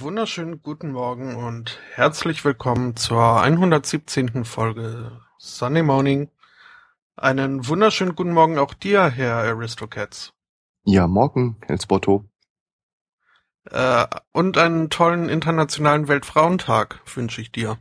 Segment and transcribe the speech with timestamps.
[0.00, 4.44] Wunderschönen guten Morgen und herzlich willkommen zur 117.
[4.44, 6.30] Folge Sunday Morning.
[7.16, 10.32] Einen wunderschönen guten Morgen auch dir, Herr Aristocats.
[10.84, 12.24] Ja, morgen, Helsbotto.
[13.70, 17.78] Äh, und einen tollen internationalen Weltfrauentag wünsche ich dir.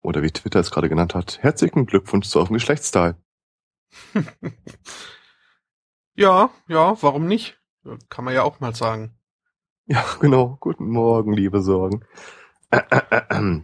[0.00, 3.16] Oder wie Twitter es gerade genannt hat, herzlichen Glückwunsch zu eurem Geschlechtsteil.
[6.14, 7.60] ja, ja, warum nicht?
[8.08, 9.18] Kann man ja auch mal sagen.
[9.86, 10.56] Ja, genau.
[10.60, 12.06] Guten Morgen, liebe Sorgen.
[12.70, 13.62] Äh, äh, äh,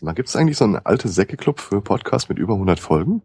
[0.00, 3.22] mal, gibt es eigentlich so einen alte Säcke-Club für Podcast mit über 100 Folgen?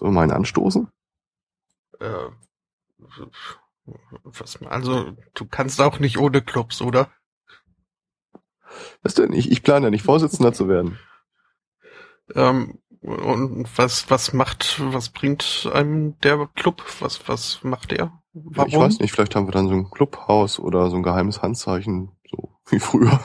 [0.00, 0.90] Mal einen anstoßen?
[2.00, 2.28] Äh,
[4.24, 7.10] was, also, du kannst auch nicht ohne Clubs, oder?
[9.02, 9.32] Was denn?
[9.32, 10.98] Ich, ich plane ja nicht Vorsitzender zu werden.
[12.34, 16.82] Ähm, und was, was macht, was bringt einem der Club?
[17.00, 18.22] Was, was macht er?
[18.32, 18.68] Warum?
[18.68, 22.12] Ich weiß nicht, vielleicht haben wir dann so ein Clubhaus oder so ein geheimes Handzeichen,
[22.30, 23.20] so wie früher.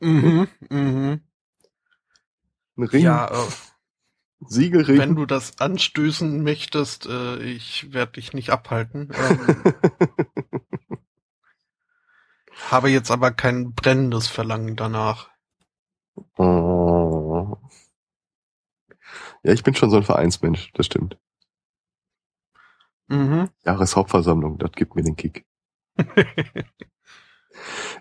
[0.00, 1.20] Mhm, mhm.
[2.76, 3.04] Ein Ring.
[3.04, 3.50] Ja, äh,
[4.46, 4.98] Siegelring.
[4.98, 9.10] Wenn du das anstößen möchtest, äh, ich werde dich nicht abhalten.
[9.14, 9.74] Ähm,
[12.70, 15.30] habe jetzt aber kein brennendes Verlangen danach.
[19.42, 21.18] Ja, ich bin schon so ein Vereinsmensch, das stimmt.
[23.08, 23.48] Mhm.
[23.64, 25.44] Jahreshauptversammlung, das gibt mir den Kick.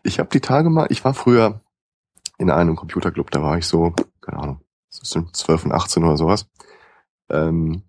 [0.04, 1.62] ich habe die Tage mal, ich war früher
[2.38, 6.48] in einem Computerclub, da war ich so, keine Ahnung, zwischen 12 und 18 oder sowas.
[7.30, 7.84] Ähm,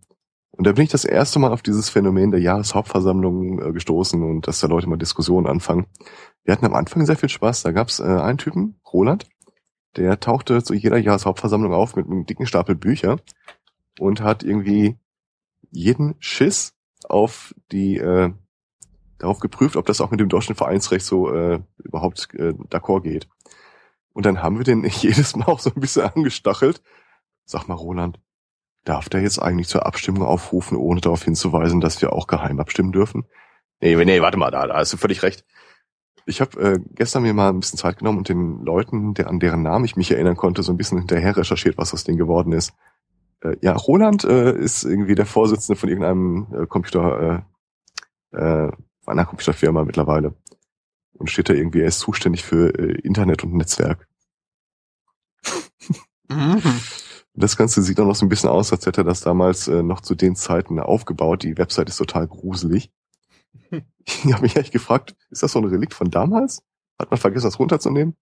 [0.50, 4.46] und da bin ich das erste Mal auf dieses Phänomen der Jahreshauptversammlung äh, gestoßen und
[4.46, 5.86] dass da Leute mal Diskussionen anfangen.
[6.44, 7.62] Wir hatten am Anfang sehr viel Spaß.
[7.62, 9.28] Da gab's äh, einen Typen, Roland,
[9.96, 13.18] der tauchte zu jeder Jahreshauptversammlung auf mit einem dicken Stapel Bücher
[13.98, 14.96] und hat irgendwie
[15.70, 16.74] jeden Schiss
[17.08, 18.32] auf die äh,
[19.18, 23.28] darauf geprüft, ob das auch mit dem deutschen Vereinsrecht so äh, überhaupt äh, d'accord geht.
[24.12, 26.82] Und dann haben wir den jedes Mal auch so ein bisschen angestachelt.
[27.44, 28.20] Sag mal, Roland,
[28.84, 32.92] darf der jetzt eigentlich zur Abstimmung aufrufen, ohne darauf hinzuweisen, dass wir auch geheim abstimmen
[32.92, 33.24] dürfen?
[33.80, 35.44] Nee, nee, warte mal, da, da hast du völlig recht.
[36.26, 39.40] Ich habe äh, gestern mir mal ein bisschen Zeit genommen und den Leuten, der, an
[39.40, 42.52] deren Namen ich mich erinnern konnte, so ein bisschen hinterher recherchiert, was das Ding geworden
[42.52, 42.72] ist.
[43.40, 47.44] Äh, ja, Roland äh, ist irgendwie der Vorsitzende von irgendeinem äh, Computer,
[48.32, 48.72] äh, äh,
[49.06, 50.34] einer Computerfirma mittlerweile.
[51.14, 54.06] Und steht da irgendwie, er ist zuständig für äh, Internet und Netzwerk.
[56.28, 56.62] Mhm.
[57.34, 59.82] Das Ganze sieht auch noch so ein bisschen aus, als hätte er das damals äh,
[59.82, 61.44] noch zu den Zeiten aufgebaut.
[61.44, 62.90] Die Website ist total gruselig.
[64.04, 66.62] Ich habe mich echt gefragt, ist das so ein Relikt von damals?
[66.98, 68.16] Hat man vergessen, das runterzunehmen?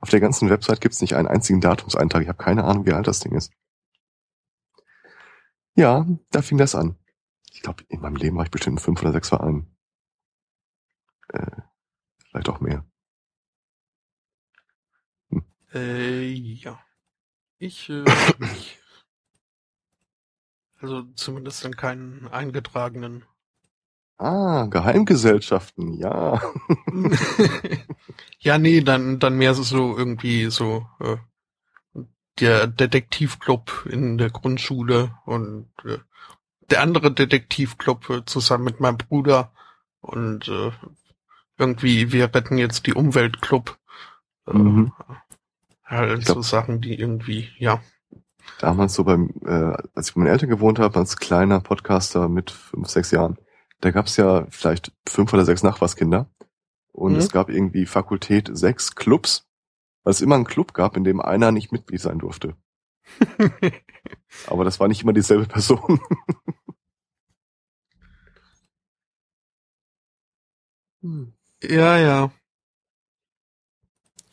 [0.00, 2.22] Auf der ganzen Website gibt es nicht einen einzigen Datumseintrag.
[2.22, 3.52] Ich habe keine Ahnung, wie alt das Ding ist.
[5.74, 6.96] Ja, da fing das an.
[7.52, 9.74] Ich glaube, in meinem Leben war ich bestimmt fünf oder sechs Vereinen.
[11.28, 11.62] Äh,
[12.28, 12.84] vielleicht auch mehr.
[15.30, 15.44] Hm.
[15.72, 16.78] Äh, ja.
[17.58, 18.04] Ich, äh,
[18.54, 18.78] ich.
[20.78, 23.24] Also zumindest in keinen eingetragenen.
[24.18, 26.40] Ah, Geheimgesellschaften, ja.
[28.38, 31.16] ja, nee, dann, dann mehr so irgendwie so äh,
[32.38, 35.98] der Detektivclub in der Grundschule und äh,
[36.70, 39.52] der andere Detektivclub äh, zusammen mit meinem Bruder
[40.00, 40.72] und äh,
[41.58, 43.78] irgendwie wir retten jetzt die Umweltclub.
[44.46, 44.92] Äh, mhm.
[45.84, 47.80] Halt glaub- so Sachen, die irgendwie, ja.
[48.58, 52.50] Damals so beim, äh, als ich bei meinen Eltern gewohnt habe, als kleiner Podcaster mit
[52.50, 53.36] fünf, sechs Jahren,
[53.80, 56.28] da gab's ja vielleicht fünf oder sechs Nachbarskinder.
[56.92, 57.18] Und Mhm.
[57.18, 59.46] es gab irgendwie Fakultät sechs Clubs,
[60.02, 62.56] weil es immer einen Club gab, in dem einer nicht Mitglied sein durfte.
[64.46, 66.00] Aber das war nicht immer dieselbe Person.
[71.62, 72.30] Ja, ja.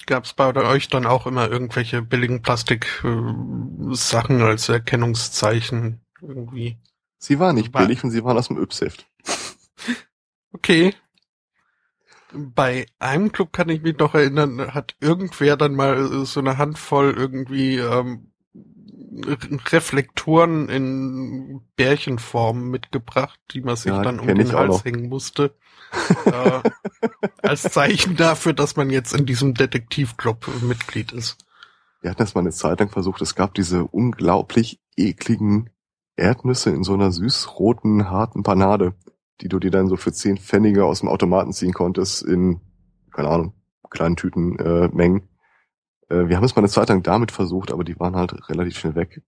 [0.05, 6.77] Gab's bei euch dann auch immer irgendwelche billigen Plastik-Sachen als Erkennungszeichen irgendwie?
[7.19, 9.07] Sie waren nicht War- billig und sie waren aus dem Yps-Heft.
[10.53, 10.93] Okay.
[12.31, 16.57] Bei einem Club kann ich mich noch erinnern, hat irgendwer dann mal äh, so eine
[16.57, 18.31] Handvoll irgendwie ähm,
[19.25, 19.37] Re-
[19.71, 25.55] Reflektoren in Bärchenform mitgebracht, die man sich Ja, dann um den Hals hängen musste.
[26.25, 26.61] äh,
[27.43, 31.37] als Zeichen dafür, dass man jetzt in diesem Detektivclub Mitglied ist.
[32.01, 33.21] Wir hatten das mal eine Zeit lang versucht.
[33.21, 35.69] Es gab diese unglaublich ekligen
[36.15, 38.95] Erdnüsse in so einer süßroten, harten Panade,
[39.41, 42.61] die du dir dann so für zehn Pfennige aus dem Automaten ziehen konntest in,
[43.11, 43.53] keine Ahnung,
[43.89, 45.27] kleinen Tüten, äh, Mengen.
[46.09, 48.77] Äh, wir haben es mal eine Zeit lang damit versucht, aber die waren halt relativ
[48.77, 49.21] schnell weg.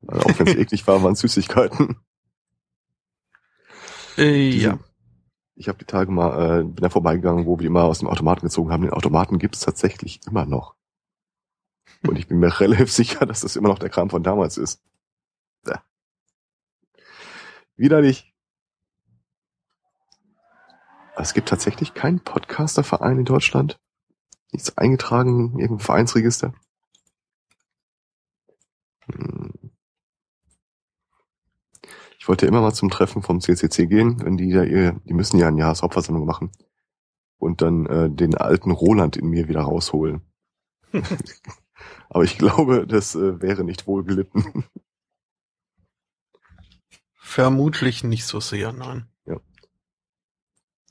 [0.00, 1.96] Weil auch wenn es eklig war, waren es Süßigkeiten.
[4.16, 4.78] Äh, Diese- ja.
[5.58, 8.42] Ich habe die Tage mal, äh, bin da vorbeigegangen, wo wir immer aus dem Automaten
[8.42, 8.82] gezogen haben.
[8.82, 10.74] Den Automaten gibt's tatsächlich immer noch.
[12.06, 14.82] Und ich bin mir relativ sicher, dass das immer noch der Kram von damals ist.
[15.66, 15.82] Ja.
[17.76, 18.34] Widerlich.
[21.16, 23.80] Es gibt tatsächlich keinen Podcasterverein in Deutschland.
[24.52, 26.54] Nichts eingetragen, in irgendeinem Vereinsregister.
[29.06, 29.52] Hm.
[32.18, 35.38] Ich wollte immer mal zum Treffen vom CCC gehen, wenn die da ihr, die müssen
[35.38, 36.50] ja eine Jahreshauptversammlung machen.
[37.38, 40.22] Und dann äh, den alten Roland in mir wieder rausholen.
[42.08, 44.64] Aber ich glaube, das äh, wäre nicht wohl gelitten.
[47.14, 49.08] Vermutlich nicht so sehr, nein.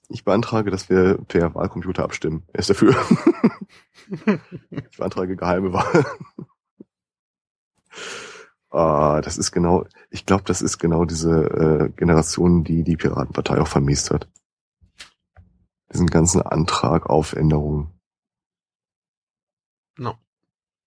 [0.10, 2.44] Ich beantrage, dass wir per Wahlcomputer abstimmen.
[2.54, 2.96] Er ist dafür.
[4.70, 6.06] ich beantrage geheime Wahl.
[8.70, 13.60] ah, das ist genau, ich glaube, das ist genau diese äh, Generation, die die Piratenpartei
[13.60, 14.30] auch vermisst hat.
[15.92, 18.00] Diesen ganzen Antrag auf Änderungen.
[19.98, 20.16] No.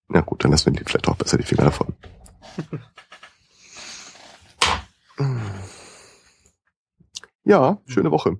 [0.07, 1.93] Na gut, dann lassen wir die vielleicht auch besser die Finger davon.
[7.43, 8.39] ja, schöne Woche.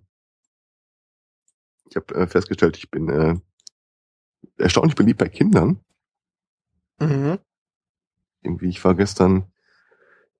[1.89, 3.35] Ich habe äh, festgestellt, ich bin äh,
[4.57, 5.79] erstaunlich beliebt bei Kindern.
[6.99, 7.39] Mhm.
[8.41, 9.51] Irgendwie, ich war gestern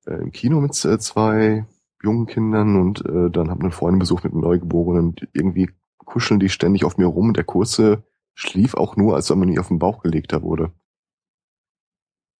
[0.06, 1.66] äh, im Kino mit äh, zwei
[2.01, 6.40] jungen Kindern und äh, dann habe eine Freundin besucht mit einem Neugeborenen und irgendwie kuscheln
[6.40, 7.34] die ständig auf mir rum.
[7.34, 8.04] Der Kurze
[8.36, 10.72] schlief auch nur, als wenn man ihn auf den Bauch gelegter wurde.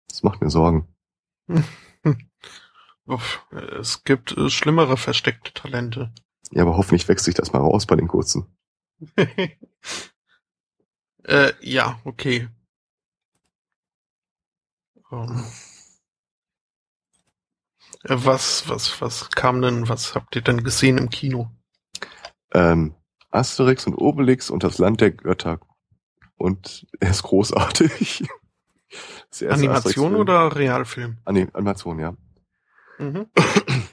[0.08, 0.88] Das macht mir Sorgen.
[3.80, 6.14] Es gibt äh, schlimmere versteckte Talente.
[6.52, 8.46] Ja, aber hoffentlich wächst sich das mal raus bei den Kurzen.
[11.24, 12.50] äh, ja, okay.
[15.12, 15.44] Ähm,
[18.04, 21.50] äh, was, was, was kam denn, was habt ihr denn gesehen im Kino?
[22.54, 22.96] Ähm,
[23.32, 25.60] Asterix und Obelix und das Land der Götter.
[26.38, 28.28] Und er ist großartig.
[29.50, 31.18] Animation oder Realfilm?
[31.26, 32.16] Animation, ja.
[32.98, 33.28] Mhm.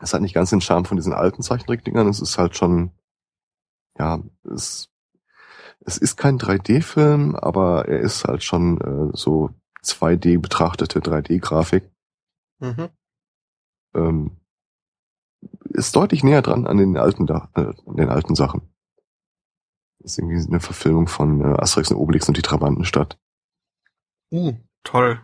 [0.00, 2.08] Es hat nicht ganz den Charme von diesen alten Zeichentrickdingern.
[2.08, 2.90] Es ist halt schon,
[3.98, 4.88] ja, es,
[5.80, 9.50] es ist kein 3D-Film, aber er ist halt schon äh, so
[9.84, 11.90] 2D betrachtete 3D-Grafik.
[12.60, 12.88] Mhm.
[13.94, 14.36] Ähm,
[15.70, 18.62] ist deutlich näher dran an den alten, äh, an den alten Sachen.
[19.98, 23.18] ist irgendwie eine Verfilmung von äh, Asterix und Obelix und die Trabantenstadt.
[24.30, 25.20] Uh, toll.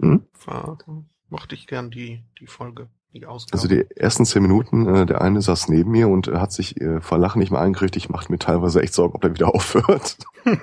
[0.00, 0.26] Hm?
[0.44, 0.78] War,
[1.28, 3.26] mochte ich gern die, die Folge, die.
[3.26, 6.80] Also die ersten zehn Minuten, äh, der eine saß neben mir und äh, hat sich
[6.80, 7.96] äh, vor Lachen nicht mehr eingekriegt.
[7.96, 10.18] Ich machte mir teilweise echt Sorgen, ob er wieder aufhört.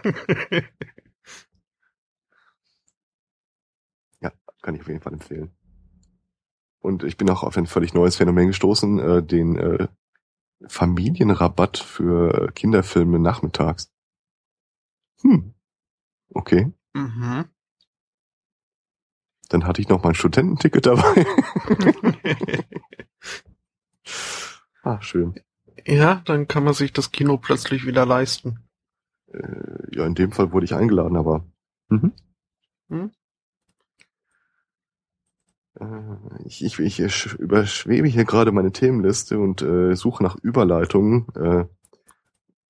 [4.68, 5.56] Kann ich auf jeden Fall empfehlen.
[6.82, 9.88] Und ich bin auch auf ein völlig neues Phänomen gestoßen, äh, den äh,
[10.68, 13.94] Familienrabatt für Kinderfilme nachmittags.
[15.22, 15.54] Hm.
[16.34, 16.74] Okay.
[16.94, 17.46] mhm.
[19.50, 21.25] Dann hatte ich noch mein Studententicket dabei.
[24.84, 25.36] ah, schön.
[25.86, 28.60] ja, dann kann man sich das Kino plötzlich wieder leisten.
[29.34, 31.46] Äh, ja, in dem Fall wurde ich eingeladen, aber.
[31.89, 32.13] Mhm.
[32.89, 33.12] Hm?
[35.80, 35.86] Äh,
[36.46, 41.27] Ich, ich, ich sch- überschwebe hier gerade meine Themenliste und äh, suche nach Überleitungen.
[41.36, 41.66] Äh,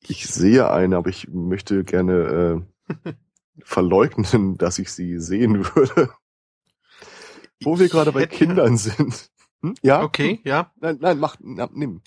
[0.08, 2.64] ich sehe eine, aber ich möchte gerne
[2.96, 3.14] äh,
[3.64, 6.10] verleugnen, dass ich sie sehen würde.
[7.64, 9.30] Wo wir gerade bei hätte- Kindern sind.
[9.62, 9.76] Hm?
[9.82, 10.04] Ja?
[10.04, 10.72] Okay, ja.
[10.80, 12.02] Nein, nein, mach, na, nimm.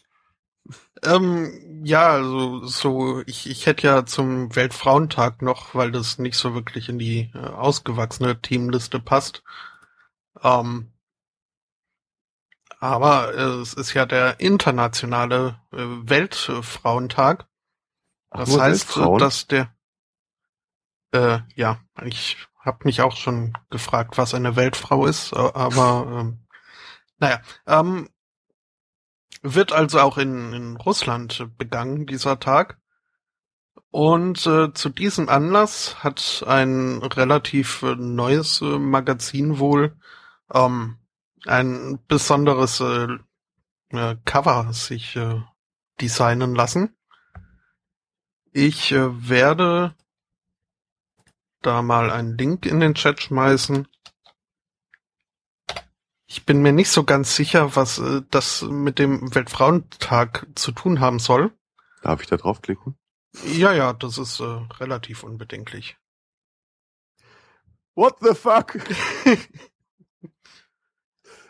[1.02, 6.54] Ähm, ja, also so, ich, ich hätte ja zum Weltfrauentag noch, weil das nicht so
[6.54, 9.42] wirklich in die äh, ausgewachsene Teamliste passt.
[10.42, 10.92] Ähm,
[12.78, 17.46] aber äh, es ist ja der internationale äh, Weltfrauentag.
[18.30, 19.74] Ach, Das nur heißt, dass der
[21.12, 26.46] äh, ja, ich habe mich auch schon gefragt, was eine Weltfrau ist, aber ähm,
[27.18, 28.08] naja, ähm,
[29.42, 32.78] wird also auch in, in Russland begangen, dieser Tag.
[33.90, 39.96] Und äh, zu diesem Anlass hat ein relativ äh, neues äh, Magazin wohl
[40.52, 40.98] ähm,
[41.46, 43.08] ein besonderes äh,
[43.88, 45.40] äh, Cover sich äh,
[46.00, 46.96] designen lassen.
[48.52, 49.94] Ich äh, werde
[51.62, 53.86] da mal einen Link in den Chat schmeißen.
[56.26, 61.00] Ich bin mir nicht so ganz sicher, was äh, das mit dem Weltfrauentag zu tun
[61.00, 61.52] haben soll.
[62.02, 62.96] Darf ich da draufklicken?
[63.44, 65.98] Ja, ja, das ist äh, relativ unbedenklich.
[67.94, 68.78] What the fuck?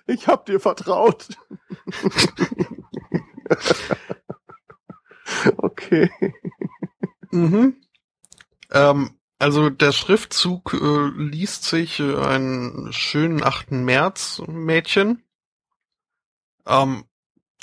[0.06, 1.28] ich hab dir vertraut.
[5.58, 6.10] okay.
[7.30, 7.80] Mhm.
[8.70, 13.72] Ähm, also der Schriftzug äh, liest sich äh, einen schönen 8.
[13.72, 15.24] März Mädchen.
[16.66, 17.04] Ähm,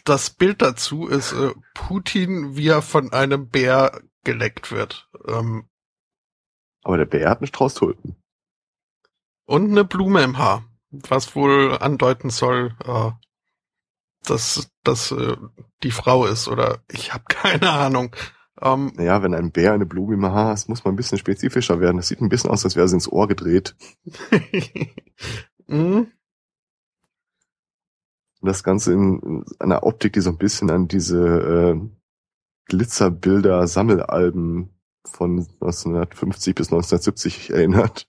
[0.03, 5.07] das Bild dazu ist äh, Putin, wie er von einem Bär geleckt wird.
[5.27, 5.69] Ähm,
[6.83, 8.15] Aber der Bär hat einen Strauß Tulpen.
[9.45, 13.11] und eine Blume im Haar, was wohl andeuten soll, äh,
[14.23, 15.37] dass das äh,
[15.83, 18.15] die Frau ist oder ich habe keine Ahnung.
[18.61, 21.79] Ähm, Naja, wenn ein Bär eine Blume im Haar hat, muss man ein bisschen spezifischer
[21.79, 21.97] werden.
[21.97, 23.75] Das sieht ein bisschen aus, als wäre sie ins Ohr gedreht.
[25.67, 26.07] mhm.
[28.41, 31.81] Das Ganze in, in einer Optik, die so ein bisschen an diese äh,
[32.65, 34.69] Glitzerbilder-Sammelalben
[35.05, 38.07] von 1950 bis 1970 erinnert.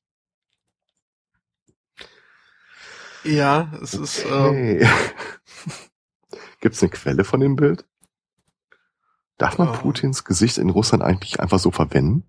[3.25, 4.89] Ja, es ist äh, Okay.
[6.61, 7.87] Gibt es eine Quelle von dem Bild?
[9.39, 9.73] Darf man Oh.
[9.73, 12.29] Putins Gesicht in Russland eigentlich einfach so verwenden?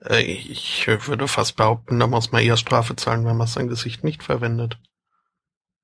[0.00, 4.04] Äh, Ich würde fast behaupten, da muss man eher Strafe zahlen, wenn man sein Gesicht
[4.04, 4.78] nicht verwendet.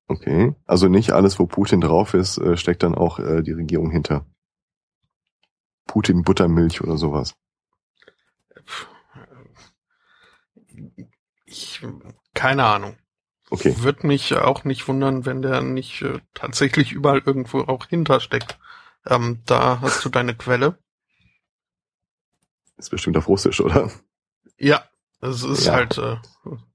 [0.06, 0.54] Okay.
[0.66, 4.26] Also nicht alles, wo Putin drauf ist, äh, steckt dann auch äh, die Regierung hinter.
[5.86, 7.34] Putin Buttermilch oder sowas.
[11.44, 11.80] Ich,
[12.34, 12.96] keine Ahnung.
[13.50, 13.74] Okay.
[13.78, 18.58] Würde mich auch nicht wundern, wenn der nicht tatsächlich überall irgendwo auch hintersteckt.
[19.06, 20.78] Ähm, da hast du deine Quelle.
[22.76, 23.90] Ist bestimmt auf Russisch, oder?
[24.58, 24.84] Ja,
[25.20, 25.74] es ist Ja.
[25.74, 26.16] halt äh,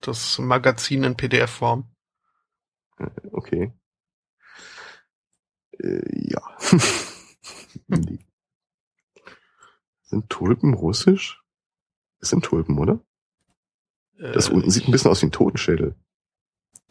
[0.01, 1.89] das Magazin in PDF-Form.
[3.31, 3.73] Okay.
[5.79, 6.41] Äh, ja.
[10.03, 11.41] sind Tulpen russisch?
[12.21, 12.99] Es sind Tulpen, oder?
[14.17, 15.95] Das Äh, unten sieht ein bisschen aus wie ein Totenschädel.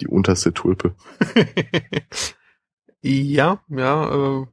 [0.00, 0.94] Die unterste Tulpe.
[3.02, 4.46] ja, ja, äh.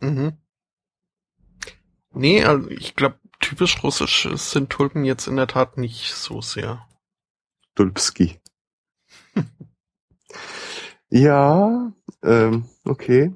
[0.00, 0.38] Mhm.
[2.12, 6.86] Nee, also ich glaube, typisch russisch sind Tulpen jetzt in der Tat nicht so sehr.
[7.74, 8.40] Tulpski.
[11.10, 13.34] ja, ähm, okay.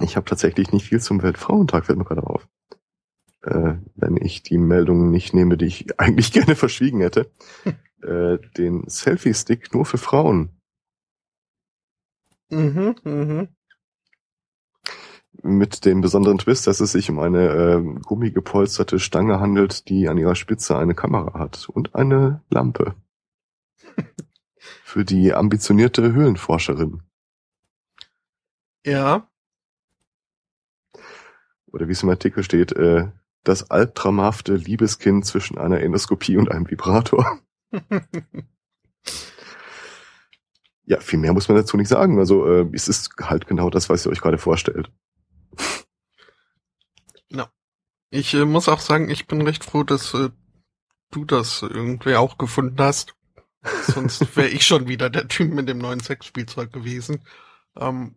[0.00, 2.46] Ich habe tatsächlich nicht viel zum Weltfrauentag, fällt mir gerade auf.
[3.42, 7.30] Äh, wenn ich die Meldung nicht nehme, die ich eigentlich gerne verschwiegen hätte.
[8.02, 10.50] äh, den Selfie-Stick nur für Frauen.
[12.50, 13.55] Mhm, mhm.
[15.42, 20.18] Mit dem besonderen Twist, dass es sich um eine äh, gummigepolsterte Stange handelt, die an
[20.18, 22.94] ihrer Spitze eine Kamera hat und eine Lampe.
[24.84, 27.02] Für die ambitionierte Höhlenforscherin.
[28.84, 29.28] Ja,
[31.66, 33.08] Oder wie es im Artikel steht, äh,
[33.44, 37.40] das albtraumhafte Liebeskind zwischen einer Endoskopie und einem Vibrator.
[40.88, 42.20] Ja, viel mehr muss man dazu nicht sagen.
[42.20, 44.92] Also äh, es ist halt genau das, was ihr euch gerade vorstellt.
[48.10, 50.30] Ich äh, muss auch sagen, ich bin recht froh, dass äh,
[51.10, 53.14] du das irgendwie auch gefunden hast.
[53.86, 57.26] Sonst wäre ich schon wieder der Typ mit dem neuen Sexspielzeug gewesen.
[57.76, 58.16] Ähm,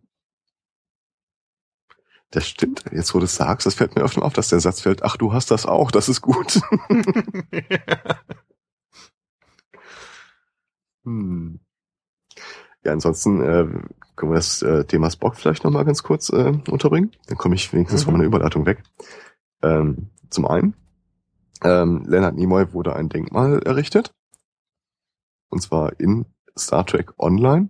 [2.32, 2.84] Das stimmt.
[2.92, 5.16] Jetzt, wo du es sagst, das fällt mir öfter auf, dass der Satz fällt, ach,
[5.16, 6.60] du hast das auch, das ist gut.
[11.04, 11.60] Hm.
[12.84, 13.66] Ja, ansonsten äh,
[14.20, 17.10] können wir das äh, Thema Spock vielleicht nochmal ganz kurz äh, unterbringen.
[17.26, 18.04] Dann komme ich wenigstens Mhm.
[18.04, 18.82] von meiner Überleitung weg.
[19.62, 20.74] Ähm, zum einen
[21.62, 24.14] Ähm, Leonard Nimoy wurde ein Denkmal errichtet.
[25.50, 26.24] Und zwar in
[26.58, 27.68] Star Trek Online.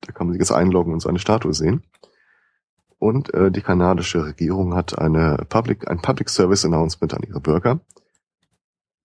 [0.00, 1.82] Da kann man sich jetzt einloggen und seine Statue sehen.
[2.98, 7.80] Und äh, die kanadische Regierung hat eine Public, ein Public Service Announcement an ihre Bürger.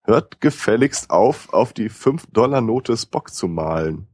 [0.04, 4.08] Hört gefälligst auf, auf die 5-Dollar-Note Spock zu malen.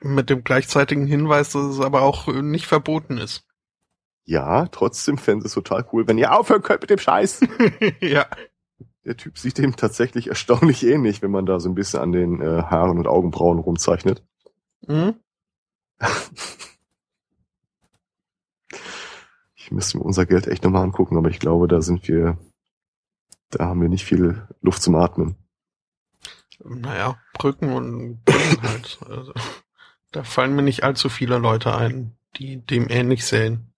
[0.00, 3.44] Mit dem gleichzeitigen Hinweis, dass es aber auch nicht verboten ist.
[4.24, 7.40] Ja, trotzdem fände es total cool, wenn ihr aufhören könnt mit dem Scheiß.
[8.00, 8.26] ja.
[9.04, 12.42] Der Typ sieht dem tatsächlich erstaunlich ähnlich, wenn man da so ein bisschen an den
[12.42, 14.22] äh, Haaren und Augenbrauen rumzeichnet.
[14.86, 15.14] Mhm.
[19.68, 22.38] Ich müsste mir unser Geld echt nochmal angucken, aber ich glaube, da sind wir,
[23.50, 25.36] da haben wir nicht viel Luft zum Atmen.
[26.64, 28.98] Naja, Brücken und Brücken halt.
[29.06, 29.34] Also,
[30.12, 33.72] da fallen mir nicht allzu viele Leute ein, die dem ähnlich sehen.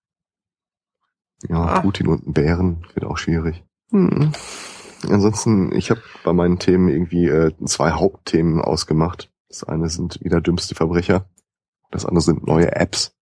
[1.49, 1.81] Ja, Ah.
[1.81, 3.65] Putin und ein Bären wird auch schwierig.
[3.91, 4.33] Hm.
[5.09, 9.33] Ansonsten, ich habe bei meinen Themen irgendwie äh, zwei Hauptthemen ausgemacht.
[9.49, 11.29] Das eine sind wieder dümmste Verbrecher.
[11.91, 13.17] Das andere sind neue Apps.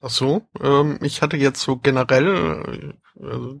[0.00, 3.60] Ach so, ähm, ich hatte jetzt so generell äh,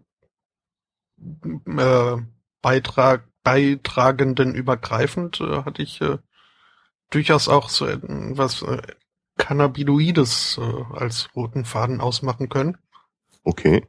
[1.80, 2.16] äh,
[2.62, 6.18] Beitrag, Beitragenden übergreifend äh, hatte ich äh,
[7.14, 8.82] durchaus auch so etwas äh,
[9.38, 12.78] Cannabinoides äh, als roten Faden ausmachen können.
[13.44, 13.86] Okay.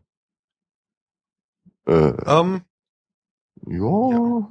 [1.85, 2.61] Äh, Ähm,
[3.65, 4.49] ja.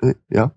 [0.00, 0.54] Äh, ja.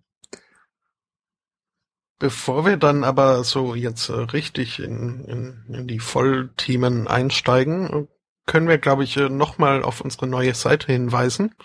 [2.18, 8.08] Bevor wir dann aber so jetzt äh, richtig in, in, in die Vollthemen einsteigen, äh,
[8.46, 11.56] können wir, glaube ich, nochmal auf unsere neue Seite hinweisen.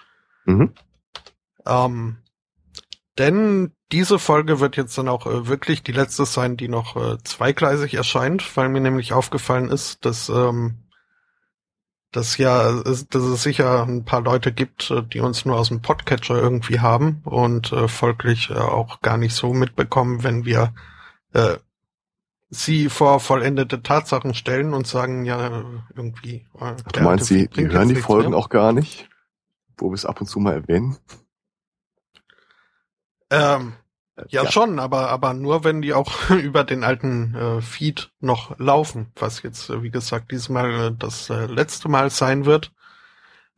[0.46, 0.74] Mhm.
[1.66, 2.16] Ähm,
[3.18, 7.18] denn diese Folge wird jetzt dann auch äh, wirklich die letzte sein, die noch äh,
[7.24, 10.84] zweigleisig erscheint, weil mir nämlich aufgefallen ist, dass, ähm,
[12.12, 15.68] dass ja, es- dass es sicher ein paar Leute gibt, äh, die uns nur aus
[15.68, 20.72] dem Podcatcher irgendwie haben und äh, folglich äh, auch gar nicht so mitbekommen, wenn wir
[21.32, 21.56] äh,
[22.48, 26.46] sie vor vollendete Tatsachen stellen und sagen, ja, irgendwie.
[26.60, 29.08] Äh, Du meinst, die, die hören die Folgen auch auch gar nicht?
[29.76, 30.96] Wo wir es ab und zu mal erwähnen?
[33.30, 33.74] Ähm,
[34.20, 38.58] Äh, Ja, schon, aber, aber nur, wenn die auch über den alten äh, Feed noch
[38.58, 42.72] laufen, was jetzt, äh, wie gesagt, diesmal äh, das äh, letzte Mal sein wird.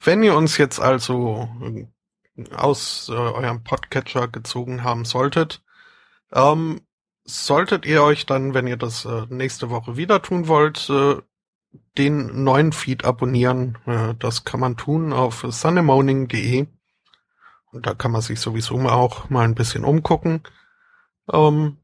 [0.00, 1.86] Wenn ihr uns jetzt also äh,
[2.54, 5.62] aus äh, eurem Podcatcher gezogen haben solltet,
[6.32, 6.80] ähm,
[7.24, 11.16] solltet ihr euch dann, wenn ihr das äh, nächste Woche wieder tun wollt, äh,
[11.98, 13.78] den neuen Feed abonnieren.
[13.86, 16.66] Äh, das kann man tun auf sundaymorning.de.
[17.72, 20.42] Da kann man sich sowieso mal auch mal ein bisschen umgucken.
[21.32, 21.78] Ähm,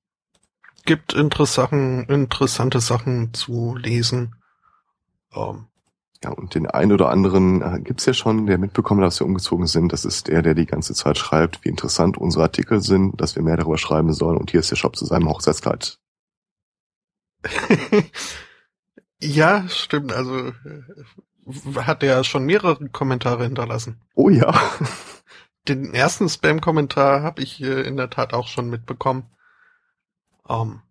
[0.85, 4.37] gibt interessanten, interessante Sachen zu lesen.
[5.35, 5.67] Ähm,
[6.25, 9.27] Ja, und den einen oder anderen äh, gibt's ja schon, der mitbekommen hat, dass wir
[9.27, 9.93] umgezogen sind.
[9.93, 13.43] Das ist der, der die ganze Zeit schreibt, wie interessant unsere Artikel sind, dass wir
[13.43, 14.37] mehr darüber schreiben sollen.
[14.37, 15.99] Und hier ist der Shop zu seinem Hochzeitskleid.
[19.21, 20.13] ja, stimmt.
[20.13, 20.83] Also äh,
[21.77, 24.01] hat er schon mehrere Kommentare hinterlassen.
[24.15, 24.53] Oh ja.
[25.69, 29.27] Den ersten Spam-Kommentar habe ich äh, in der Tat auch schon mitbekommen.
[30.49, 30.83] Ähm,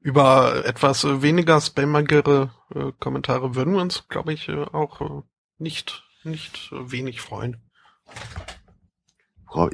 [0.00, 5.22] über etwas äh, weniger spammigere äh, Kommentare würden wir uns, glaube ich, äh, auch äh,
[5.58, 7.62] nicht nicht äh, wenig freuen.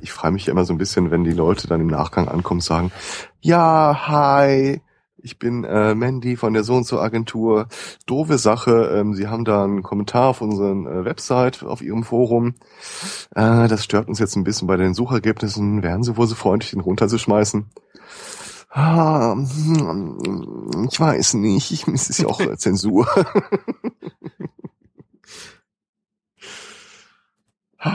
[0.00, 2.64] Ich frage mich immer so ein bisschen, wenn die Leute dann im Nachgang ankommen und
[2.64, 2.92] sagen,
[3.40, 4.80] ja, hi,
[5.26, 7.66] ich bin äh, Mandy von der so und so Agentur.
[8.06, 12.54] Doofe Sache, ähm, Sie haben da einen Kommentar auf unseren äh, Website, auf Ihrem Forum.
[13.34, 15.82] Äh, das stört uns jetzt ein bisschen bei den Suchergebnissen.
[15.82, 17.66] Wären Sie wohl so freundlich, den runterzuschmeißen?
[18.70, 23.08] Ah, hm, ich weiß nicht, ich es ist ja auch äh, Zensur.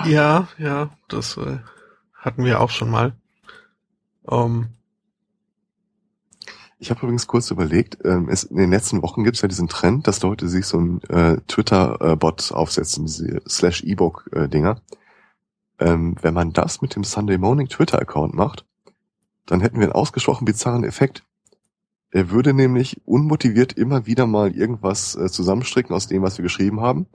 [0.05, 1.59] Ja, ja, das äh,
[2.13, 3.13] hatten wir auch schon mal.
[4.29, 4.67] Ähm,
[6.81, 9.67] Ich habe übrigens kurz überlegt, ähm, es, in den letzten Wochen gibt es ja diesen
[9.67, 14.81] Trend, dass Leute sich so ein äh, Twitter-Bot aufsetzen, diese slash E-Book-Dinger.
[15.77, 18.65] Ähm, wenn man das mit dem Sunday Morning Twitter-Account macht,
[19.45, 21.23] dann hätten wir einen ausgesprochen bizarren Effekt.
[22.09, 26.81] Er würde nämlich unmotiviert immer wieder mal irgendwas äh, zusammenstricken aus dem, was wir geschrieben
[26.81, 27.05] haben.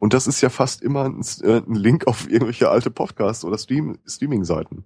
[0.00, 3.58] Und das ist ja fast immer ein, äh, ein Link auf irgendwelche alte Podcasts oder
[3.58, 4.84] Stream Streaming-Seiten.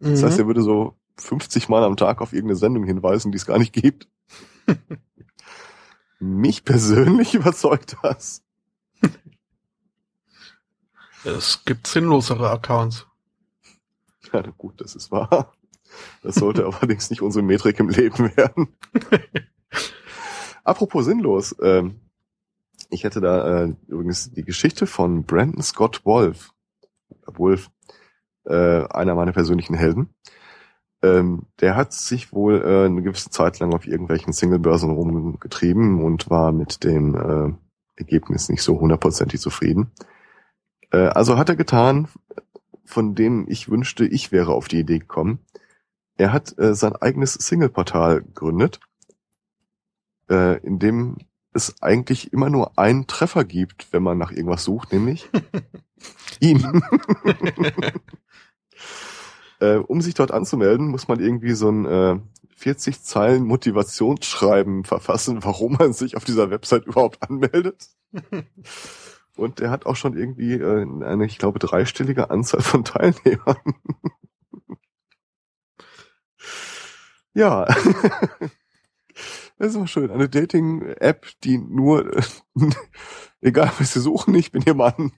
[0.00, 0.42] Das heißt, mhm.
[0.42, 3.72] er würde so 50 Mal am Tag auf irgendeine Sendung hinweisen, die es gar nicht
[3.72, 4.08] gibt.
[6.20, 8.42] Mich persönlich überzeugt das.
[11.24, 13.06] es gibt sinnlosere Accounts.
[14.32, 15.52] Ja, na gut, das ist wahr.
[16.22, 18.68] Das sollte allerdings nicht unsere Metrik im Leben werden.
[20.64, 21.54] Apropos sinnlos.
[21.62, 22.00] Ähm,
[22.90, 26.52] Ich hätte da äh, übrigens die Geschichte von Brandon Scott Wolf,
[27.26, 27.70] Wolf,
[28.44, 30.14] äh, einer meiner persönlichen Helden.
[31.02, 36.28] Ähm, der hat sich wohl äh, eine gewisse Zeit lang auf irgendwelchen Singlebörsen rumgetrieben und
[36.28, 37.54] war mit dem äh,
[37.96, 39.92] Ergebnis nicht so hundertprozentig zufrieden.
[40.90, 42.08] Äh, also hat er getan,
[42.84, 45.40] von dem ich wünschte, ich wäre auf die Idee gekommen.
[46.16, 48.80] Er hat äh, sein eigenes Singleportal gegründet,
[50.28, 51.18] äh, in dem
[51.52, 55.30] es eigentlich immer nur einen Treffer gibt, wenn man nach irgendwas sucht, nämlich
[56.40, 56.82] ihn.
[59.60, 62.18] äh, um sich dort anzumelden, muss man irgendwie so ein äh,
[62.56, 67.88] 40 Zeilen Motivationsschreiben verfassen, warum man sich auf dieser Website überhaupt anmeldet.
[69.36, 73.56] Und er hat auch schon irgendwie äh, eine, ich glaube, dreistellige Anzahl von Teilnehmern.
[77.34, 77.64] ja.
[79.58, 80.10] Das ist auch schön.
[80.10, 82.20] Eine Dating-App, die nur,
[83.40, 85.12] egal was Sie suchen, ich bin Ihr Mann.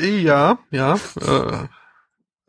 [0.00, 0.94] Ja, ja.
[1.20, 1.68] Äh,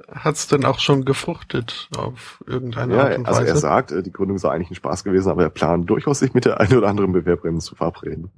[0.07, 3.51] Hat es denn auch schon gefruchtet auf irgendeine ja, Art und also Weise?
[3.51, 6.33] er sagt, äh, die Gründung sei eigentlich ein Spaß gewesen, aber er plant durchaus, sich
[6.33, 8.31] mit der einen oder anderen Bewerberin zu verabreden.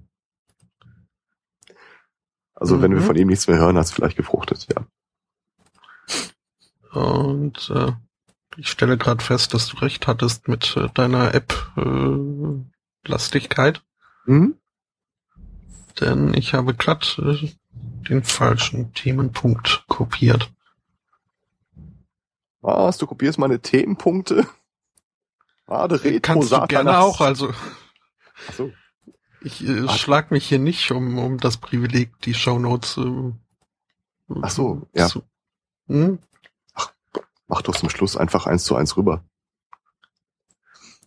[2.54, 3.04] Also wenn wir Mhm.
[3.06, 4.86] von ihm nichts mehr hören, hat es vielleicht gefruchtet, ja.
[6.92, 7.94] Und äh,
[8.58, 13.82] ich stelle gerade fest, dass du recht hattest mit äh, deiner App-Lastigkeit,
[14.26, 14.58] Mhm.
[16.00, 17.54] denn ich habe glatt äh,
[18.10, 20.52] den falschen Themenpunkt kopiert.
[22.62, 24.46] Was, du kopierst meine Themenpunkte?
[25.68, 26.96] Ah, der Retro Kannst du gerne Satanas.
[27.04, 27.52] auch, also
[28.50, 28.72] Ach so.
[29.42, 33.32] ich äh, schlag mich hier nicht um, um das Privileg, die Shownotes äh,
[34.42, 35.08] Ach so, ja.
[35.08, 35.24] zu-
[35.88, 36.20] Hm?
[37.48, 39.24] Mach doch zum Schluss einfach eins zu eins rüber.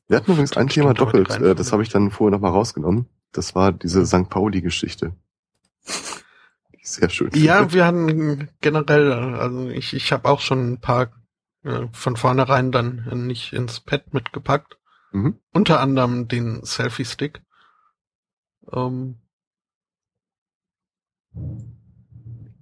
[0.09, 1.55] Wir hatten übrigens ein Thema doppelt, äh, Reihenfolge.
[1.55, 3.07] das habe ich dann vorher nochmal rausgenommen.
[3.33, 4.29] Das war diese St.
[4.29, 5.15] Pauli-Geschichte.
[6.95, 7.31] Sehr schön.
[7.35, 11.11] Ja, wir hatten generell, also ich, ich habe auch schon ein paar
[11.65, 14.79] äh, von vornherein dann nicht ins Pad mitgepackt.
[15.11, 15.41] Mhm.
[15.53, 17.43] Unter anderem den Selfie-Stick.
[18.73, 19.17] Ähm,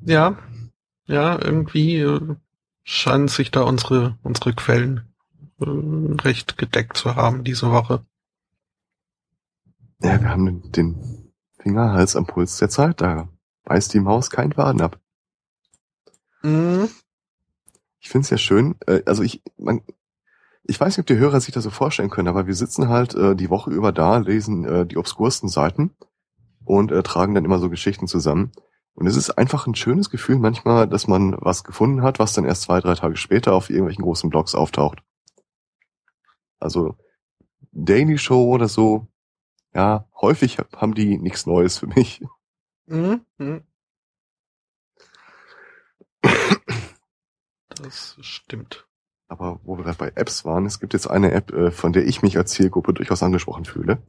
[0.01, 0.39] ja,
[1.05, 2.37] ja, irgendwie äh,
[2.85, 5.13] scheinen sich da unsere, unsere Quellen
[5.61, 8.07] äh, recht gedeckt zu haben diese Woche.
[10.01, 13.03] Ja, wir haben den, den Fingerhals am Puls der Zeit.
[13.03, 13.29] Da
[13.65, 14.99] beißt die Maus kein Faden ab.
[16.43, 16.89] Mhm.
[18.01, 18.75] Ich finde es ja schön.
[18.87, 19.83] Äh, also ich, man,
[20.65, 23.15] ich weiß nicht, ob die Hörer sich das so vorstellen können, aber wir sitzen halt
[23.15, 25.91] äh, die Woche über da, lesen äh, die obskursten Seiten
[26.65, 28.53] und äh, tragen dann immer so Geschichten zusammen.
[28.95, 32.45] Und es ist einfach ein schönes Gefühl manchmal, dass man was gefunden hat, was dann
[32.45, 35.03] erst zwei, drei Tage später auf irgendwelchen großen Blogs auftaucht.
[36.61, 36.97] Also
[37.73, 39.09] Daily Show oder so,
[39.75, 42.23] ja, häufig haben die nichts Neues für mich.
[42.87, 43.25] Mhm.
[43.39, 43.65] Mhm.
[47.83, 48.87] Das stimmt.
[49.29, 52.07] Aber wo wir gerade bei Apps waren, es gibt jetzt eine App, äh, von der
[52.07, 54.03] ich mich als Zielgruppe durchaus angesprochen fühle.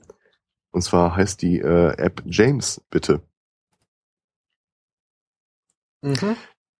[0.71, 3.21] Und zwar heißt die äh, App James Bitte.
[6.01, 6.35] Mhm.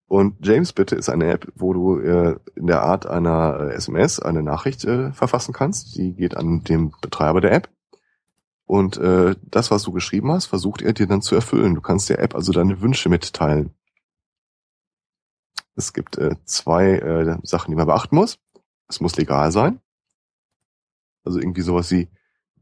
[0.08, 4.43] Und James Bitte ist eine App, wo du äh, in der Art einer SMS eine
[4.43, 5.95] Nachricht verfassen kannst.
[5.95, 7.69] Die geht an den Betreiber der App.
[8.73, 11.75] Und äh, das, was du geschrieben hast, versucht er dir dann zu erfüllen.
[11.75, 13.75] Du kannst der App also deine Wünsche mitteilen.
[15.75, 18.39] Es gibt äh, zwei äh, Sachen, die man beachten muss.
[18.88, 19.79] Es muss legal sein.
[21.23, 22.09] Also irgendwie sowas wie,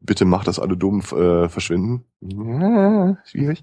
[0.01, 2.03] bitte mach das alle dumm äh, verschwinden.
[2.19, 3.61] Ja, schwierig.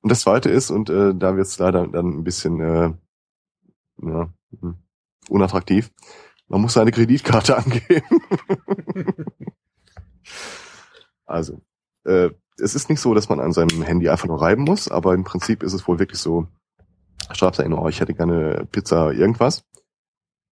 [0.00, 2.92] Und das zweite ist, und äh, da wird es leider dann ein bisschen äh,
[4.00, 4.76] ja, hm,
[5.28, 5.90] unattraktiv,
[6.46, 8.06] man muss seine Kreditkarte angeben.
[11.26, 11.60] also,
[12.04, 15.14] äh, es ist nicht so, dass man an seinem Handy einfach nur reiben muss, aber
[15.14, 16.46] im Prinzip ist es wohl wirklich so,
[17.32, 19.64] schreibst du oh, ich hätte gerne Pizza irgendwas.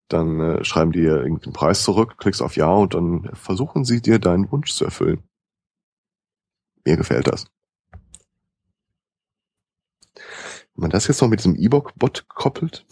[0.08, 4.00] Dann äh, schreiben die dir irgendeinen Preis zurück, klickst auf Ja und dann versuchen sie
[4.00, 5.22] dir deinen Wunsch zu erfüllen.
[6.86, 7.46] Mir gefällt das.
[10.14, 12.86] Wenn man das jetzt noch mit diesem E-Book-Bot koppelt,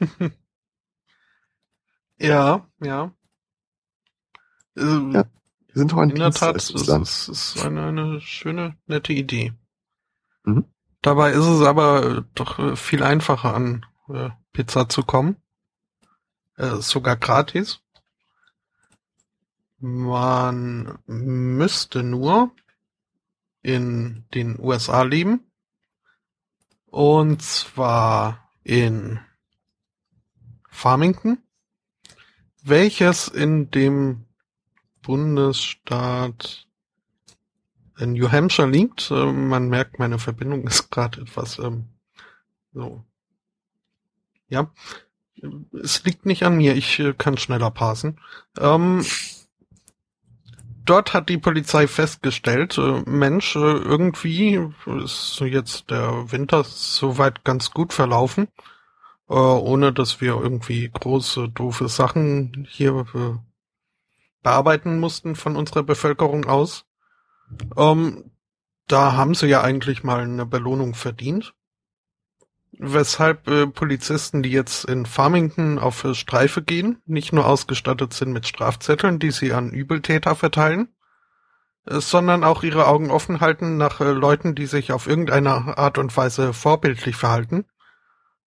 [2.18, 3.12] Ja, ja.
[4.76, 5.24] Äh, Ja,
[5.74, 9.12] wir sind doch ein In der Tat, es ist, es ist eine, eine schöne, nette
[9.12, 9.52] Idee.
[10.44, 10.66] Mhm.
[11.02, 15.36] Dabei ist es aber äh, doch äh, viel einfacher an äh, Pizza zu kommen.
[16.56, 17.80] Äh, ist sogar gratis.
[19.78, 22.52] Man müsste nur
[23.60, 25.50] in den USA leben.
[26.86, 29.18] Und zwar in
[30.70, 31.38] Farmington,
[32.62, 34.26] welches in dem
[35.04, 36.66] Bundesstaat
[37.98, 39.10] in New Hampshire liegt.
[39.10, 41.86] Äh, man merkt, meine Verbindung ist gerade etwas ähm,
[42.72, 43.04] so.
[44.48, 44.70] Ja,
[45.82, 46.74] es liegt nicht an mir.
[46.74, 48.20] Ich äh, kann schneller parsen.
[48.58, 49.04] Ähm,
[50.84, 54.68] dort hat die Polizei festgestellt, äh, Mensch, äh, irgendwie
[55.02, 58.48] ist jetzt der Winter soweit ganz gut verlaufen,
[59.26, 63.06] ohne dass wir irgendwie große doofe Sachen hier
[64.44, 66.84] bearbeiten mussten von unserer Bevölkerung aus.
[67.76, 68.30] Ähm,
[68.86, 71.54] da haben sie ja eigentlich mal eine Belohnung verdient.
[72.78, 78.46] Weshalb äh, Polizisten, die jetzt in Farmington auf Streife gehen, nicht nur ausgestattet sind mit
[78.46, 80.88] Strafzetteln, die sie an Übeltäter verteilen,
[81.86, 85.98] äh, sondern auch ihre Augen offen halten nach äh, Leuten, die sich auf irgendeine Art
[85.98, 87.64] und Weise vorbildlich verhalten.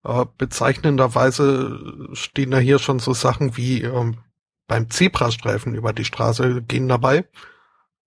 [0.04, 4.18] Äh, bezeichnenderweise stehen da hier schon so Sachen wie ähm,
[4.68, 7.26] beim Zebrastreifen über die Straße gehen dabei.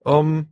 [0.04, 0.50] Ähm,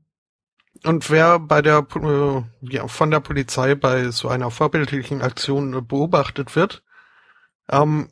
[0.85, 2.43] und wer bei der äh,
[2.73, 6.83] ja, von der Polizei bei so einer vorbildlichen Aktion äh, beobachtet wird,
[7.69, 8.09] ähm,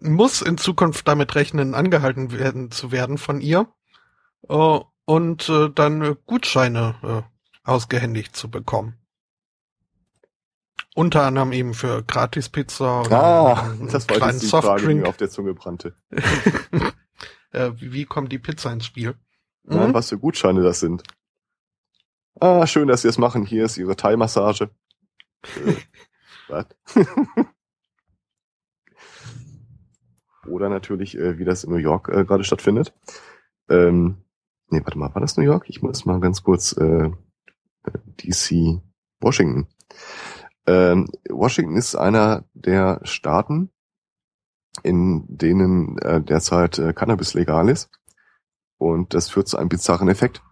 [0.00, 3.68] muss in Zukunft damit rechnen, angehalten werden zu werden von ihr
[4.48, 7.24] äh, und äh, dann äh, Gutscheine
[7.64, 9.01] ausgehändigt zu bekommen.
[10.94, 15.16] Unter anderem eben für Gratispizza oder ah, das war jetzt die Frage, die mir auf
[15.16, 15.94] der Zunge brannte.
[17.52, 19.14] äh, wie kommt die Pizza ins Spiel?
[19.64, 19.94] Ja, mhm.
[19.94, 21.02] was für Gutscheine das sind.
[22.40, 23.46] Ah, schön, dass Sie es machen.
[23.46, 24.70] Hier ist Ihre Thai-Massage.
[25.64, 25.74] äh,
[26.48, 26.66] was?
[30.46, 32.92] Oder natürlich, äh, wie das in New York äh, gerade stattfindet.
[33.68, 34.24] Ähm,
[34.68, 35.66] nee, warte mal, war das New York?
[35.68, 37.10] Ich muss mal ganz kurz äh,
[38.18, 38.82] DC
[39.20, 39.68] Washington.
[40.66, 43.70] Ähm, Washington ist einer der Staaten,
[44.82, 47.90] in denen äh, derzeit äh, Cannabis legal ist.
[48.78, 50.42] Und das führt zu einem bizarren Effekt.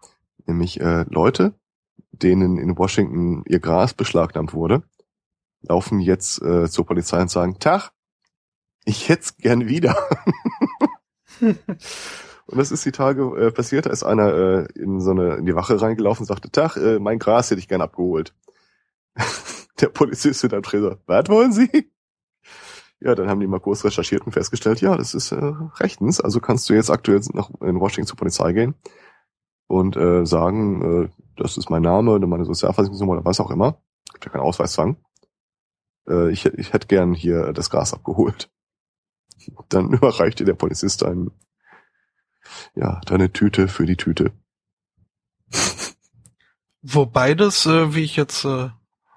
[0.47, 1.55] Nämlich äh, Leute,
[2.13, 4.83] denen in Washington ihr Gras beschlagnahmt wurde,
[5.63, 7.91] laufen jetzt äh, zur Polizei und sagen, Tag,
[8.85, 9.97] ich hätt's gern wieder.
[11.41, 11.59] und
[12.49, 15.55] das ist die Tage äh, passiert, da ist einer äh, in so eine in die
[15.55, 18.35] Wache reingelaufen und sagte, Tag, äh, mein Gras hätte ich gern abgeholt.
[19.81, 21.91] Der Polizist dann Tresor, was wollen Sie?
[23.01, 26.39] Ja, dann haben die mal kurz recherchiert und festgestellt, ja, das ist äh, rechtens, also
[26.41, 28.75] kannst du jetzt aktuell nach in Washington zur Polizei gehen
[29.69, 33.81] und äh, sagen, äh, das ist mein Name meine Sozialversicherungsnummer oder was auch immer.
[34.13, 34.97] Gibt ja keinen Ausweiszwang.
[36.09, 38.51] Äh, ich, ich hätte gern hier das Gas abgeholt.
[39.71, 41.31] Dann überreicht dir der Polizist ein,
[42.75, 44.33] ja, deine Tüte für die Tüte.
[46.83, 48.71] Wobei das, äh, wie ich jetzt äh,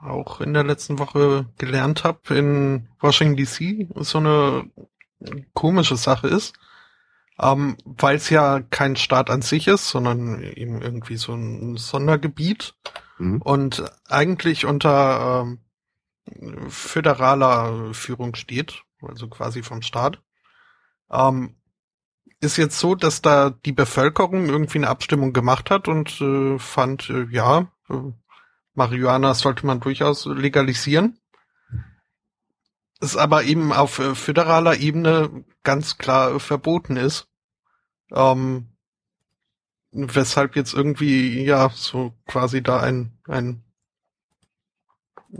[0.03, 4.69] auch in der letzten Woche gelernt habe, in Washington DC so eine
[5.53, 6.53] komische Sache ist
[7.39, 12.75] ähm, weil es ja kein Staat an sich ist, sondern eben irgendwie so ein Sondergebiet
[13.17, 13.41] mhm.
[13.41, 20.21] und eigentlich unter ähm, föderaler Führung steht, also quasi vom Staat.
[21.11, 21.55] Ähm,
[22.39, 27.09] ist jetzt so, dass da die Bevölkerung irgendwie eine Abstimmung gemacht hat und äh, fand,
[27.09, 28.11] äh, ja, äh,
[28.73, 31.19] Marihuana sollte man durchaus legalisieren.
[32.99, 37.27] Es aber eben auf äh, föderaler Ebene ganz klar verboten ist.
[38.11, 38.69] Ähm,
[39.91, 43.63] weshalb jetzt irgendwie, ja, so quasi da ein, ein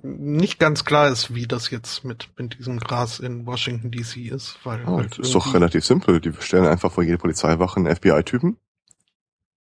[0.02, 4.58] nicht ganz klar ist, wie das jetzt mit, mit diesem Gras in Washington DC ist.
[4.64, 6.20] Weil oh, halt das ist doch relativ simpel.
[6.20, 8.58] Die stellen einfach vor jede Polizeiwache einen FBI-Typen.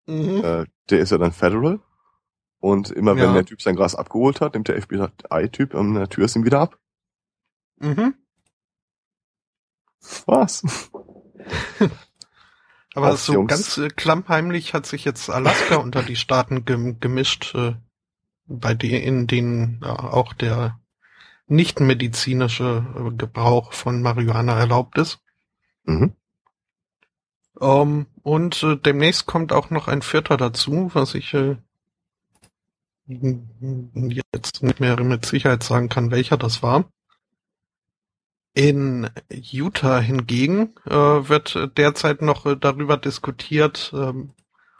[0.06, 0.44] Mhm.
[0.44, 1.80] Äh, der ist ja dann Federal.
[2.60, 3.32] Und immer wenn ja.
[3.32, 6.60] der Typ sein Gras abgeholt hat, nimmt der FBI-Typ an der Tür es ihm wieder
[6.60, 6.78] ab.
[7.78, 8.14] Mhm.
[10.26, 10.62] Was?
[12.94, 13.48] Aber so Jungs.
[13.48, 17.76] ganz äh, klammheimlich hat sich jetzt Alaska unter die Staaten gem gemischt, äh,
[18.46, 20.78] bei denen, in denen äh, auch der
[21.46, 25.20] nicht medizinische äh, Gebrauch von Marihuana erlaubt ist.
[25.84, 26.14] Mhm.
[27.54, 31.56] Um, ähm, und äh, demnächst kommt auch noch ein vierter dazu, was ich äh,
[34.32, 36.90] jetzt nicht mehr mit Sicherheit sagen kann, welcher das war.
[38.52, 44.32] In Utah hingegen äh, wird derzeit noch äh, darüber diskutiert, ähm,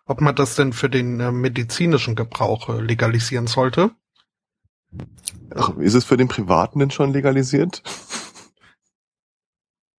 [0.06, 3.92] ob man das denn für den äh, medizinischen Gebrauch äh, legalisieren sollte.
[5.54, 7.82] Ach, ist es für den Privaten denn schon legalisiert?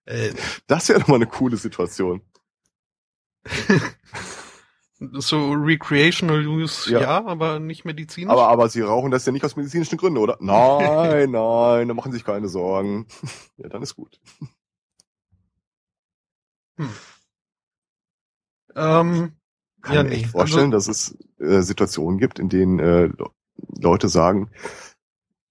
[0.06, 0.34] Äh,
[0.67, 2.22] das wäre doch mal eine coole Situation.
[5.14, 7.02] So recreational use, ja.
[7.02, 8.30] ja, aber nicht medizinisch.
[8.30, 10.38] Aber, aber sie rauchen das ja nicht aus medizinischen Gründen, oder?
[10.42, 13.08] Nein, nein, da machen Sie sich keine Sorgen.
[13.58, 14.20] Ja, dann ist gut.
[16.78, 16.90] Hm.
[18.76, 19.34] Ähm,
[19.82, 20.32] kann ja, mir echt nee.
[20.32, 23.10] vorstellen, also, dass es äh, Situationen gibt, in denen äh,
[23.80, 24.52] Leute sagen,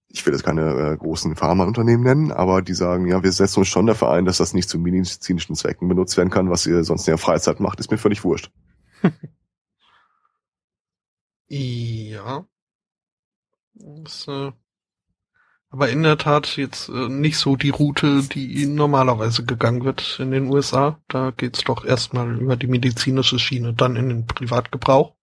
[0.07, 3.67] ich will jetzt keine äh, großen Pharmaunternehmen nennen, aber die sagen, ja, wir setzen uns
[3.67, 7.07] schon dafür ein, dass das nicht zu medizinischen Zwecken benutzt werden kann, was ihr sonst
[7.07, 8.49] in der Freizeit macht, ist mir völlig wurscht.
[11.53, 12.45] ja.
[13.73, 14.51] Das, äh,
[15.69, 20.31] aber in der Tat jetzt äh, nicht so die Route, die normalerweise gegangen wird in
[20.31, 20.99] den USA.
[21.07, 25.15] Da geht's doch erstmal über die medizinische Schiene, dann in den Privatgebrauch.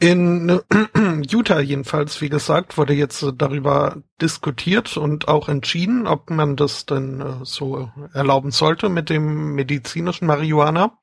[0.00, 0.60] In äh,
[1.28, 6.86] Utah jedenfalls, wie gesagt, wurde jetzt äh, darüber diskutiert und auch entschieden, ob man das
[6.86, 10.98] denn äh, so erlauben sollte mit dem medizinischen Marihuana.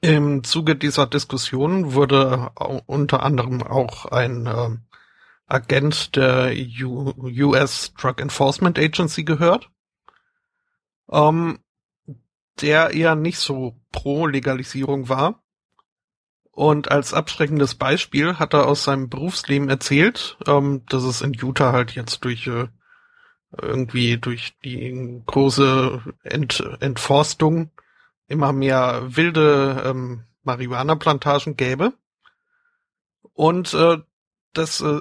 [0.00, 2.50] Im Zuge dieser Diskussion wurde
[2.86, 4.76] unter anderem auch ein äh,
[5.46, 9.70] Agent der U US Drug Enforcement Agency gehört,
[11.10, 11.60] ähm,
[12.60, 15.42] der eher nicht so pro Legalisierung war.
[16.50, 21.72] Und als abschreckendes Beispiel hat er aus seinem Berufsleben erzählt, ähm, dass es in Utah
[21.72, 22.68] halt jetzt durch äh,
[23.60, 27.70] irgendwie durch die große Ent Entforstung
[28.28, 31.92] immer mehr wilde ähm, Marihuana-Plantagen gäbe.
[33.32, 33.98] Und äh,
[34.52, 35.00] dass äh,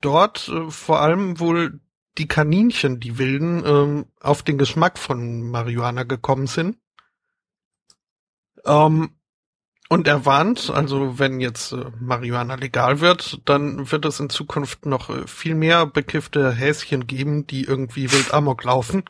[0.00, 1.80] dort äh, vor allem wohl
[2.18, 6.76] die Kaninchen, die Wilden, ähm, auf den Geschmack von Marihuana gekommen sind.
[8.64, 9.10] Ähm,
[9.88, 14.86] und er warnt, also wenn jetzt äh, Marihuana legal wird, dann wird es in Zukunft
[14.86, 19.04] noch äh, viel mehr bekiffte Häschen geben, die irgendwie wild Amok laufen.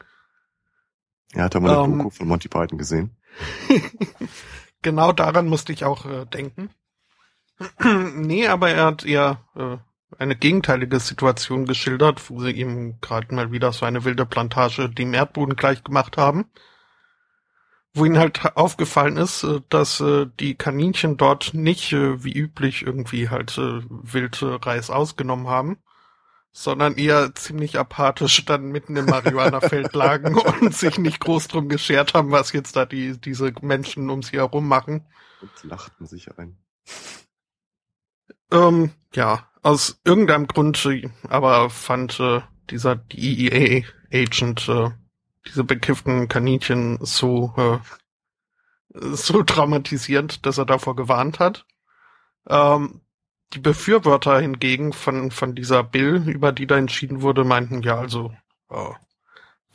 [1.32, 3.16] Er hat da mal eine ähm, Doku von Monty Python gesehen.
[4.82, 6.70] genau daran musste ich auch äh, denken.
[8.14, 9.76] nee, aber er hat eher äh,
[10.18, 15.14] eine gegenteilige Situation geschildert, wo sie ihm gerade mal wieder so eine wilde Plantage dem
[15.14, 16.46] Erdboden gleich gemacht haben.
[17.92, 22.82] Wo ihnen halt aufgefallen ist, äh, dass äh, die Kaninchen dort nicht äh, wie üblich
[22.82, 25.78] irgendwie halt wild Reis ausgenommen haben,
[26.52, 32.14] sondern eher ziemlich apathisch dann mitten im Marihuana-Feld lagen und sich nicht groß drum geschert
[32.14, 35.06] haben, was jetzt da die, diese Menschen um sie herum machen.
[35.40, 36.58] Und lachten sich ein.
[38.50, 40.88] Ähm, ja, aus irgendeinem Grund
[41.28, 44.90] aber fand äh, dieser DEA-Agent äh,
[45.46, 47.78] diese bekifften Kaninchen so, äh,
[48.92, 51.64] so traumatisierend, dass er davor gewarnt hat.
[52.48, 53.02] Ähm,
[53.52, 58.32] die Befürworter hingegen von, von dieser Bill, über die da entschieden wurde, meinten, ja, also,
[58.70, 58.90] äh,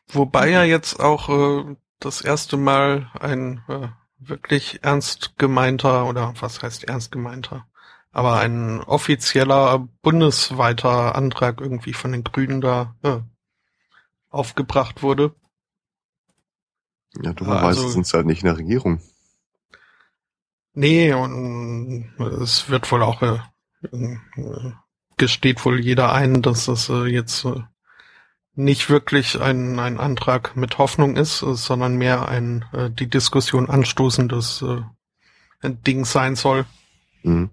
[0.09, 6.63] Wobei ja jetzt auch äh, das erste Mal ein äh, wirklich ernst gemeinter oder was
[6.63, 7.67] heißt ernst gemeinter,
[8.13, 13.21] aber ein offizieller bundesweiter Antrag irgendwie von den Grünen da äh,
[14.29, 15.35] aufgebracht wurde.
[17.23, 19.01] Ja, dummerweise also, sind sie halt nicht in der Regierung.
[20.75, 23.39] Nee, und es wird wohl auch äh,
[23.91, 24.73] äh,
[25.17, 27.61] gesteht wohl jeder ein, dass das äh, jetzt äh,
[28.55, 33.69] nicht wirklich ein, ein Antrag mit Hoffnung ist, äh, sondern mehr ein äh, die Diskussion
[33.69, 36.65] anstoßendes äh, Ding sein soll.
[37.23, 37.51] Mhm.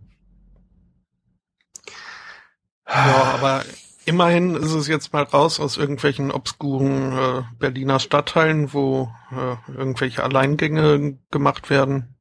[2.89, 3.63] Ja, aber
[4.05, 10.23] immerhin ist es jetzt mal raus aus irgendwelchen obskuren äh, Berliner Stadtteilen, wo äh, irgendwelche
[10.23, 12.15] Alleingänge gemacht werden.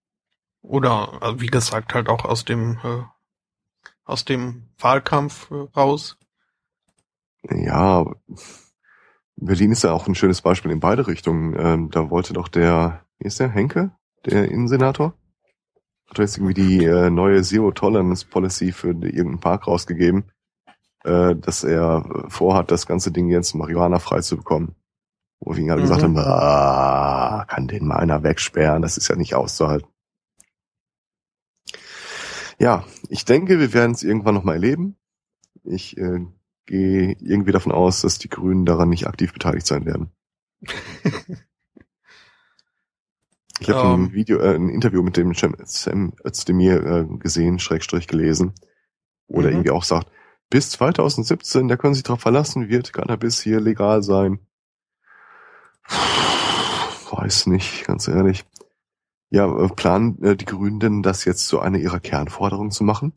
[0.60, 3.02] Oder also wie gesagt halt auch aus dem äh,
[4.04, 6.18] aus dem Wahlkampf äh, raus.
[7.50, 8.04] Ja,
[9.36, 11.54] Berlin ist ja auch ein schönes Beispiel in beide Richtungen.
[11.58, 13.92] Ähm, da wollte doch der, wie ist der, Henke,
[14.26, 15.14] der Innensenator?
[16.08, 20.32] Hat jetzt irgendwie die äh, neue Zero Tolerance Policy für irgendeinen Park rausgegeben,
[21.04, 24.74] äh, dass er vorhat, das ganze Ding jetzt Marihuana frei zu bekommen.
[25.40, 25.84] Wo wir ihn halt mhm.
[25.84, 29.88] gesagt haben, ah, kann den mal einer wegsperren, das ist ja nicht auszuhalten.
[32.58, 34.96] Ja, ich denke, wir werden es irgendwann nochmal erleben.
[35.62, 36.26] Ich äh,
[36.66, 40.10] gehe irgendwie davon aus, dass die Grünen daran nicht aktiv beteiligt sein werden.
[43.60, 43.94] ich habe um.
[43.94, 44.12] ein ähm.
[44.12, 48.54] Video, äh, ein Interview mit dem Sam Özdemir äh, gesehen, Schrägstrich gelesen,
[49.28, 49.44] wo mhm.
[49.44, 50.10] er irgendwie auch sagt,
[50.50, 54.40] bis 2017, da können Sie drauf verlassen, wird Cannabis hier legal sein.
[57.10, 58.44] Weiß nicht, ganz ehrlich.
[59.30, 63.12] Ja, äh, planen äh, die Grünen denn das jetzt zu einer ihrer Kernforderungen zu machen?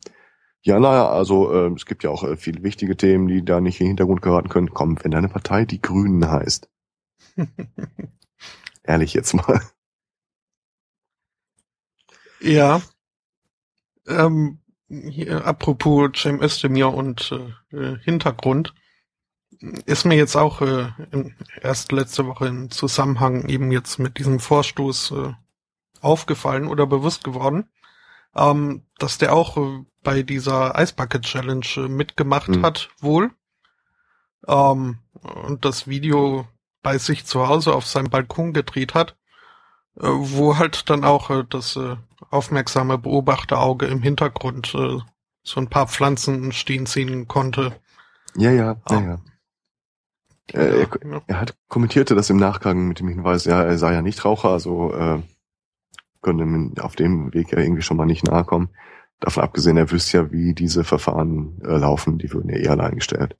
[0.60, 3.80] Ja, naja, also äh, es gibt ja auch äh, viele wichtige Themen, die da nicht
[3.80, 4.70] in den Hintergrund geraten können.
[4.70, 6.68] Komm, wenn deine Partei die Grünen heißt.
[8.84, 9.60] Ehrlich jetzt mal.
[12.40, 12.80] Ja.
[14.06, 14.61] Ähm,
[15.08, 17.32] hier, apropos Cem Özdemir und
[17.72, 18.74] äh, Hintergrund,
[19.86, 24.40] ist mir jetzt auch äh, in, erst letzte Woche im Zusammenhang eben jetzt mit diesem
[24.40, 25.32] Vorstoß äh,
[26.00, 27.68] aufgefallen oder bewusst geworden
[28.34, 32.64] ähm, dass der auch äh, bei dieser Ice Bucket Challenge äh, mitgemacht mhm.
[32.64, 33.30] hat, wohl.
[34.46, 36.48] Ähm, und das Video
[36.82, 39.14] bei sich zu Hause auf seinem Balkon gedreht hat, äh,
[39.94, 41.96] wo halt dann auch äh, das äh,
[42.30, 44.98] aufmerksame Beobachterauge im Hintergrund äh,
[45.42, 47.76] so ein paar Pflanzen stehen sehen konnte.
[48.36, 49.20] Ja, ja, ja, ähm, ja.
[50.52, 54.02] Er, er, er, hat kommentierte das im Nachgang mit dem Hinweis, ja, er sei ja
[54.02, 55.22] nicht Raucher, also äh,
[56.20, 58.70] könnte auf dem Weg ja irgendwie schon mal nicht nahe kommen.
[59.20, 62.84] Davon abgesehen, er wüsste ja, wie diese Verfahren äh, laufen, die würden ja eh alle
[62.84, 63.36] eingestellt.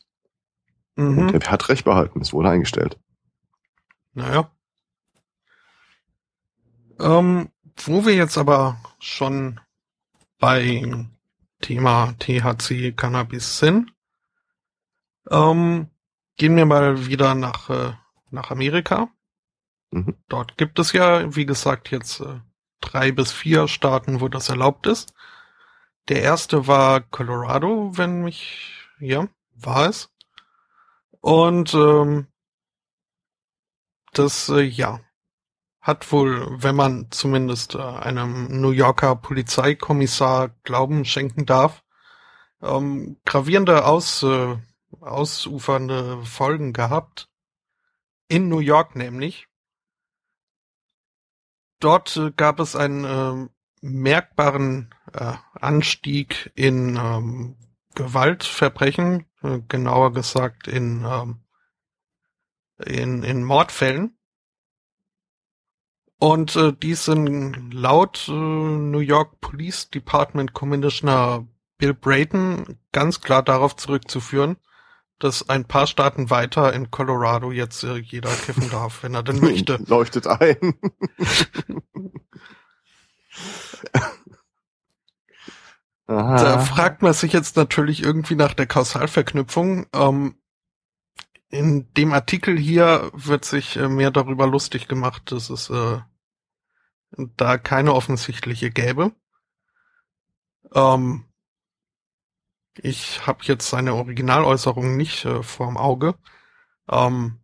[0.96, 1.18] Mhm.
[1.18, 2.98] Und er hat recht behalten, es wurde eingestellt.
[4.14, 4.50] Naja.
[7.02, 7.50] Ähm,
[7.84, 9.58] wo wir jetzt aber schon
[10.38, 11.04] bei
[11.60, 13.92] Thema THC Cannabis sind,
[15.28, 15.90] ähm,
[16.36, 17.94] gehen wir mal wieder nach, äh,
[18.30, 19.08] nach Amerika.
[19.90, 20.16] Mhm.
[20.28, 22.40] Dort gibt es ja, wie gesagt, jetzt äh,
[22.80, 25.12] drei bis vier Staaten, wo das erlaubt ist.
[26.08, 30.08] Der erste war Colorado, wenn mich, ja, war es.
[31.20, 32.28] Und ähm,
[34.12, 35.00] das, äh, ja,
[35.82, 41.82] hat wohl, wenn man zumindest äh, einem New Yorker Polizeikommissar Glauben schenken darf,
[42.62, 44.56] ähm, gravierende Aus, äh,
[45.00, 47.28] ausufernde Folgen gehabt.
[48.28, 49.48] In New York nämlich
[51.82, 53.48] dort äh, gab es einen äh,
[53.80, 57.56] merkbaren äh, Anstieg in ähm,
[57.94, 61.40] Gewaltverbrechen, äh, genauer gesagt in, ähm,
[62.84, 64.16] in, in Mordfällen.
[66.22, 71.48] Und äh, die sind laut äh, New York Police Department Commissioner
[71.78, 74.56] Bill Brayton ganz klar darauf zurückzuführen,
[75.18, 79.40] dass ein paar Staaten weiter in Colorado jetzt äh, jeder kiffen darf, wenn er denn
[79.40, 79.82] möchte.
[79.88, 80.74] Leuchtet ein.
[86.06, 89.86] da fragt man sich jetzt natürlich irgendwie nach der Kausalverknüpfung.
[89.92, 90.36] Ähm,
[91.48, 95.98] in dem Artikel hier wird sich äh, mehr darüber lustig gemacht, dass es äh,
[97.16, 99.12] da keine offensichtliche gäbe.
[100.74, 101.24] Ähm,
[102.80, 106.14] ich habe jetzt seine Originaläußerung nicht äh, vorm Auge.
[106.88, 107.38] Ähm,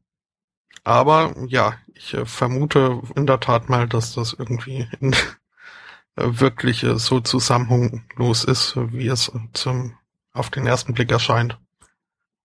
[0.84, 6.82] aber ja, ich äh, vermute in der Tat mal, dass das irgendwie in, äh, wirklich
[6.82, 9.98] äh, so zusammenhanglos ist, wie es zum,
[10.32, 11.58] auf den ersten Blick erscheint.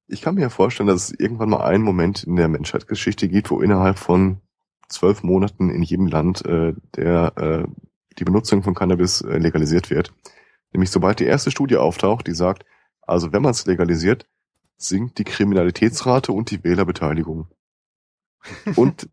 [0.08, 3.62] Ich kann mir vorstellen, dass es irgendwann mal einen Moment in der Menschheitsgeschichte gibt, wo
[3.62, 4.42] innerhalb von
[4.88, 7.68] zwölf Monaten in jedem Land äh, der äh,
[8.20, 10.14] die Benutzung von Cannabis äh, legalisiert wird.
[10.72, 12.66] Nämlich sobald die erste Studie auftaucht, die sagt,
[13.02, 14.28] also wenn man es legalisiert,
[14.78, 17.48] sinkt die Kriminalitätsrate und die Wählerbeteiligung.
[18.76, 19.10] und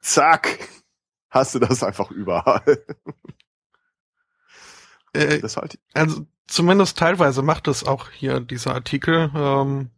[0.00, 0.58] zack,
[1.30, 2.84] hast du das einfach überall.
[5.14, 9.30] Äh, halt also zumindest teilweise macht es auch hier dieser Artikel.
[9.34, 9.90] Ähm,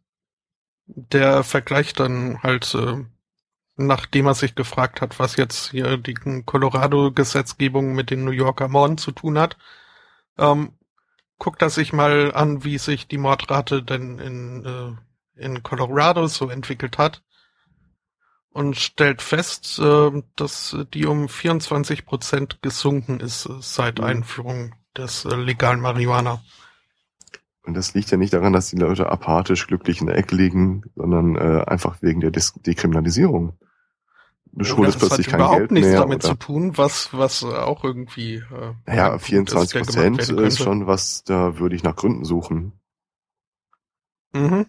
[0.87, 3.05] der vergleicht dann halt, äh,
[3.87, 8.99] nachdem er sich gefragt hat, was jetzt hier die Colorado-Gesetzgebung mit den New Yorker Morden
[8.99, 9.57] zu tun hat,
[10.39, 10.73] ähm,
[11.39, 14.93] guckt er sich mal an, wie sich die Mordrate denn in äh,
[15.41, 17.23] in Colorado so entwickelt hat
[18.51, 24.05] und stellt fest, äh, dass die um 24 Prozent gesunken ist äh, seit Mhm.
[24.05, 26.43] Einführung des äh, legalen Marihuana.
[27.63, 30.83] Und das liegt ja nicht daran, dass die Leute apathisch glücklich in der Ecke liegen,
[30.97, 33.59] sondern äh, einfach wegen der Dis Dekriminalisierung.
[34.53, 36.01] Du schuldest das plötzlich hat kein überhaupt Geld nichts mehr.
[36.01, 40.19] damit oder, zu tun, was was auch irgendwie äh, ja, ein Punkt 24 der gemacht
[40.27, 42.73] Prozent ist schon was, da würde ich nach Gründen suchen.
[44.33, 44.67] Mhm.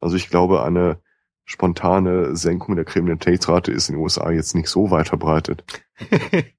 [0.00, 1.00] Also ich glaube, eine
[1.44, 5.64] spontane Senkung der Kriminalitätsrate ist in den USA jetzt nicht so weit verbreitet.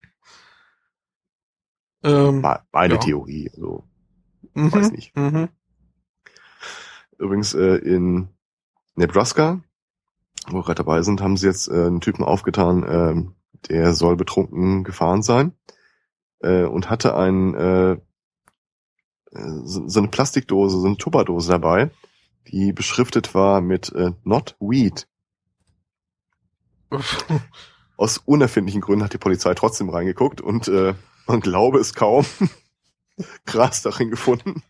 [2.04, 3.00] ähm, Me- Meine Ja.
[3.00, 3.84] Theorie, also
[4.54, 5.16] mhm, weiß nicht.
[5.16, 5.50] Mhm.
[7.18, 8.30] Übrigens äh, in
[8.96, 9.62] Nebraska,
[10.48, 13.36] wo wir gerade dabei sind, haben sie jetzt äh, einen Typen aufgetan, ähm,
[13.70, 15.54] der soll betrunken gefahren sein
[16.40, 17.98] äh, und hatte ein äh,
[19.36, 21.92] äh, so, so eine Plastikdose, so eine Tupperdose dabei,
[22.48, 25.08] die beschriftet war mit äh, Not Weed.
[27.98, 30.94] Aus unerfindlichen Gründen hat die Polizei trotzdem reingeguckt und äh,
[31.28, 32.26] man glaube es kaum,
[33.46, 34.64] Gras darin gefunden.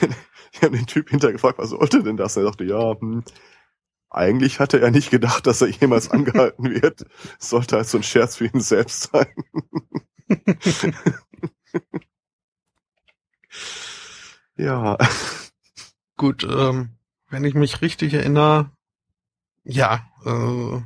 [0.52, 2.34] Ich habe den Typ hintergefragt, was sollte denn das?
[2.34, 3.22] Und er sagte, ja, hm,
[4.16, 7.06] eigentlich hatte er nicht gedacht, dass er jemals angehalten wird.
[7.38, 9.32] Es sollte halt so ein Scherz für ihn selbst sein.
[14.56, 14.98] ja,
[16.16, 16.96] Gut, ähm,
[17.28, 18.70] wenn ich mich richtig erinnere,
[19.64, 20.80] ja, äh,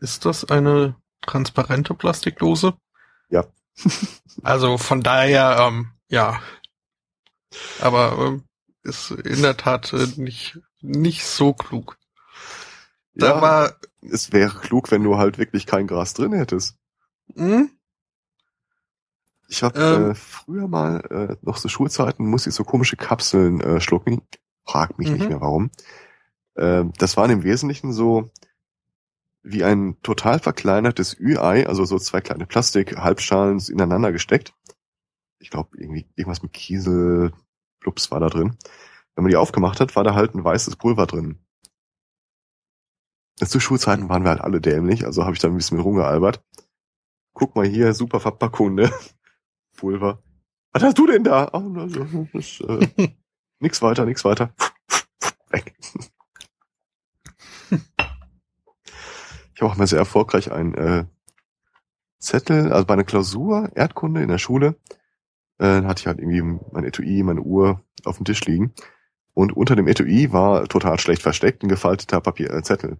[0.00, 2.74] ist das eine transparente Plastikdose?
[3.30, 3.46] Ja.
[4.42, 6.40] also von daher, ähm, ja.
[7.80, 8.44] Aber ähm,
[8.82, 11.96] ist in der Tat äh, nicht nicht so klug.
[13.16, 16.76] Ja war, es wäre klug, wenn du halt wirklich kein Gras drin hättest.
[17.34, 17.70] hm?
[19.48, 20.10] Ich habe Ähm.
[20.10, 24.22] äh, früher mal, äh, noch so Schulzeiten, musste ich so komische Kapseln äh, schlucken.
[24.64, 25.28] Frag mich nicht Mhm.
[25.28, 25.70] mehr warum.
[26.54, 28.30] Äh, das waren im Wesentlichen so
[29.42, 34.52] wie ein total verkleinertes Ü-Ei, also so zwei kleine Plastik-Halbschalen ineinander gesteckt.
[35.38, 37.32] Ich glaube, irgendwie irgendwas mit Kiesel,
[37.78, 38.56] Plups war da drin.
[39.14, 41.38] Wenn man die aufgemacht hat, war da halt ein weißes Pulver drin.
[43.36, 46.42] Zu Schulzeiten waren wir halt alle dämlich, also habe ich da ein bisschen rumgealbert.
[47.34, 48.90] Guck mal hier, super Verpackung, ne?
[49.76, 50.22] Pulver.
[50.72, 51.50] Was hast du denn da?
[51.52, 51.86] Oh,
[52.38, 53.08] äh,
[53.60, 54.54] nix weiter, nix weiter.
[55.50, 55.74] Weg.
[59.54, 61.04] Ich habe auch mal sehr erfolgreich einen äh,
[62.18, 64.76] Zettel, also bei einer Klausur, Erdkunde in der Schule,
[65.58, 68.74] äh, hatte ich halt irgendwie mein Etui, meine Uhr auf dem Tisch liegen.
[69.32, 72.98] Und unter dem Etui war total schlecht versteckt ein gefalteter Papier, äh, Zettel.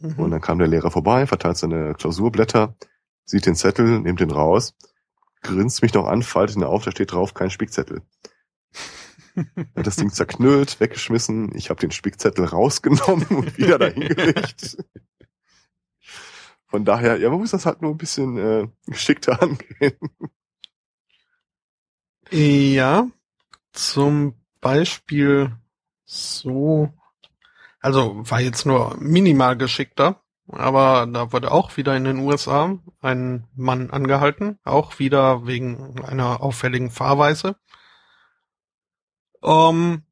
[0.00, 0.30] Und Mhm.
[0.30, 2.76] dann kam der Lehrer vorbei, verteilt seine Klausurblätter,
[3.24, 4.74] sieht den Zettel, nimmt den raus,
[5.40, 8.02] grinst mich noch an, faltet ihn auf, da steht drauf, kein Spickzettel.
[9.76, 14.76] Hat das Ding zerknüllt, weggeschmissen, ich habe den Spickzettel rausgenommen und wieder dahingelegt.
[16.66, 19.96] Von daher, ja, man muss das halt nur ein bisschen äh, geschickter angehen.
[22.30, 23.08] Ja,
[23.72, 25.56] zum Beispiel
[26.04, 26.92] so,
[27.84, 33.46] also war jetzt nur minimal geschickter, aber da wurde auch wieder in den USA ein
[33.54, 37.56] Mann angehalten, auch wieder wegen einer auffälligen Fahrweise.
[39.42, 40.02] Ähm,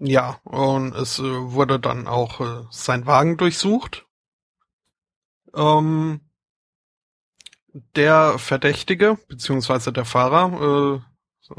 [0.00, 4.04] ja, und es äh, wurde dann auch äh, sein Wagen durchsucht.
[5.54, 6.22] Ähm,
[7.94, 11.02] der Verdächtige, beziehungsweise der Fahrer,
[11.48, 11.54] äh,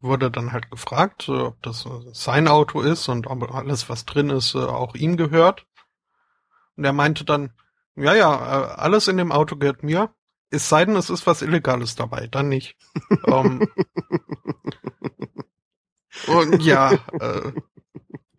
[0.00, 4.06] wurde dann halt gefragt, äh, ob das äh, sein Auto ist und ob alles, was
[4.06, 5.66] drin ist, äh, auch ihm gehört.
[6.76, 7.52] Und er meinte dann,
[7.96, 8.38] ja, ja,
[8.76, 10.14] alles in dem Auto gehört mir.
[10.50, 12.76] Es sei denn, es ist was Illegales dabei, dann nicht.
[13.26, 13.68] ähm,
[16.26, 17.52] und ja, äh,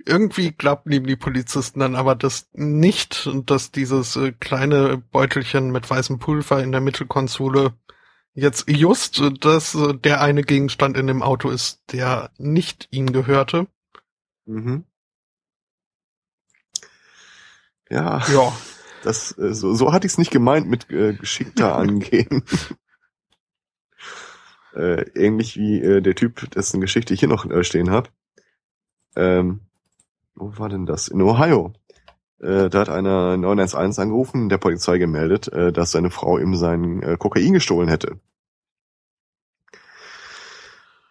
[0.05, 6.18] irgendwie glaubten ihm die Polizisten dann aber das nicht, dass dieses kleine Beutelchen mit weißem
[6.18, 7.74] Pulver in der Mittelkonsole
[8.34, 13.11] jetzt just äh, das äh, der eine Gegenstand in dem Auto ist, der nicht ihm
[13.11, 13.67] gehörte.
[14.45, 14.86] Mhm.
[17.89, 18.53] Ja, Ja,
[19.03, 22.43] das, äh, so, so hatte ich es nicht gemeint mit äh, geschickter angehen.
[24.73, 28.09] äh, ähnlich wie äh, der Typ, dessen Geschichte ich hier noch äh, stehen habe.
[29.15, 29.61] Ähm,
[30.36, 31.09] wo war denn das?
[31.09, 31.73] In Ohio.
[32.41, 37.03] Äh, da hat einer 911 angerufen, der Polizei gemeldet, äh, dass seine Frau ihm sein
[37.03, 38.19] äh, Kokain gestohlen hätte.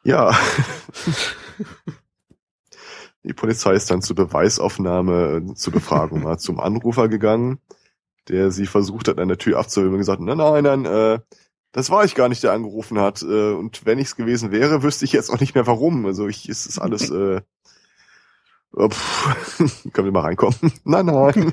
[0.03, 0.37] Ja.
[3.23, 7.61] Die Polizei ist dann zur Beweisaufnahme, äh, zur Befragung mal zum Anrufer gegangen,
[8.29, 11.19] der sie versucht hat, an der Tür abzuhören und gesagt, nein, nein, nein, äh,
[11.73, 13.23] das war ich gar nicht, der angerufen hat.
[13.23, 16.07] Äh, und wenn ich es gewesen wäre, wüsste ich jetzt auch nicht mehr warum.
[16.07, 17.43] Also ich, es ist alles, äh,
[18.77, 19.59] pff,
[19.93, 20.73] können wir mal reinkommen?
[20.85, 21.53] nein, nein.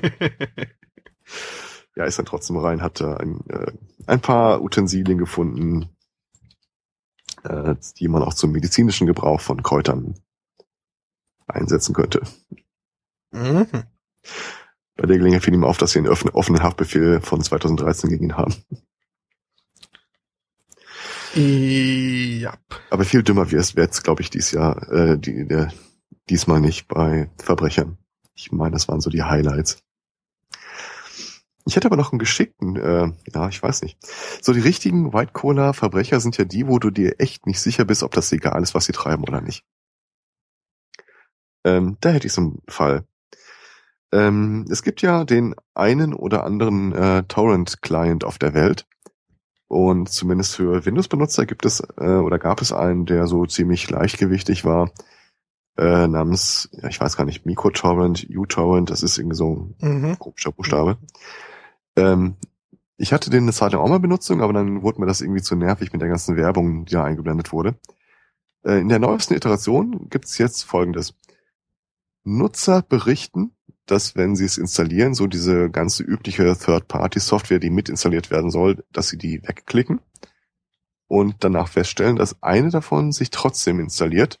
[1.96, 3.72] ja, ist dann trotzdem rein, hat äh, ein, äh,
[4.06, 5.88] ein paar Utensilien gefunden,
[7.44, 10.14] äh, die man auch zum medizinischen Gebrauch von Kräutern
[11.46, 12.22] einsetzen könnte.
[13.30, 13.66] Mhm.
[14.96, 18.24] Bei der Gelegenheit fiel ihm auf, dass sie einen offenen, offenen Haftbefehl von 2013 gegen
[18.24, 18.54] ihn haben.
[21.34, 22.54] Ja.
[22.90, 25.72] Aber viel dümmer wird es, glaube ich, dieses Jahr, äh, die, der,
[26.30, 27.98] diesmal nicht bei Verbrechern.
[28.34, 29.82] Ich meine, das waren so die Highlights.
[31.66, 33.98] Ich hätte aber noch einen geschickten, äh, ja, ich weiß nicht.
[34.40, 37.84] So die richtigen White Cola Verbrecher sind ja die, wo du dir echt nicht sicher
[37.84, 39.64] bist, ob das egal ist, was sie treiben oder nicht.
[41.64, 43.04] Ähm, da hätte ich so einen Fall.
[44.12, 48.86] Ähm, es gibt ja den einen oder anderen äh, Torrent-Client auf der Welt.
[49.66, 54.64] Und zumindest für Windows-Benutzer gibt es äh, oder gab es einen, der so ziemlich leichtgewichtig
[54.64, 54.90] war,
[55.78, 60.18] äh, namens, ja, ich weiß gar nicht, MicroTorrent, uTorrent, das ist irgendwie so ein Mhm.
[60.18, 60.98] komischer Buchstabe.
[61.96, 62.36] Ähm,
[62.96, 65.42] ich hatte den eine Zeit lang auch mal Benutzung, aber dann wurde mir das irgendwie
[65.42, 67.76] zu nervig mit der ganzen Werbung, die da eingeblendet wurde.
[68.64, 71.14] Äh, in der neuesten Iteration gibt's jetzt folgendes.
[72.24, 73.52] Nutzer berichten,
[73.86, 79.08] dass wenn sie es installieren, so diese ganze übliche Third-Party-Software, die mitinstalliert werden soll, dass
[79.08, 80.00] sie die wegklicken
[81.06, 84.40] und danach feststellen, dass eine davon sich trotzdem installiert.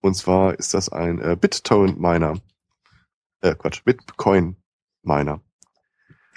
[0.00, 2.38] Und zwar ist das ein äh, BitTorrent-Miner.
[3.42, 5.40] Äh, Quatsch, Bitcoin-Miner.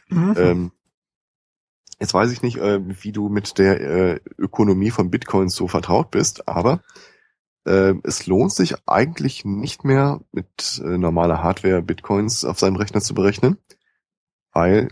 [0.09, 0.33] Mhm.
[0.37, 0.71] Ähm,
[1.99, 6.11] jetzt weiß ich nicht, äh, wie du mit der äh, Ökonomie von Bitcoins so vertraut
[6.11, 6.81] bist, aber
[7.65, 13.01] äh, es lohnt sich eigentlich nicht mehr mit äh, normaler Hardware Bitcoins auf seinem Rechner
[13.01, 13.57] zu berechnen,
[14.51, 14.89] weil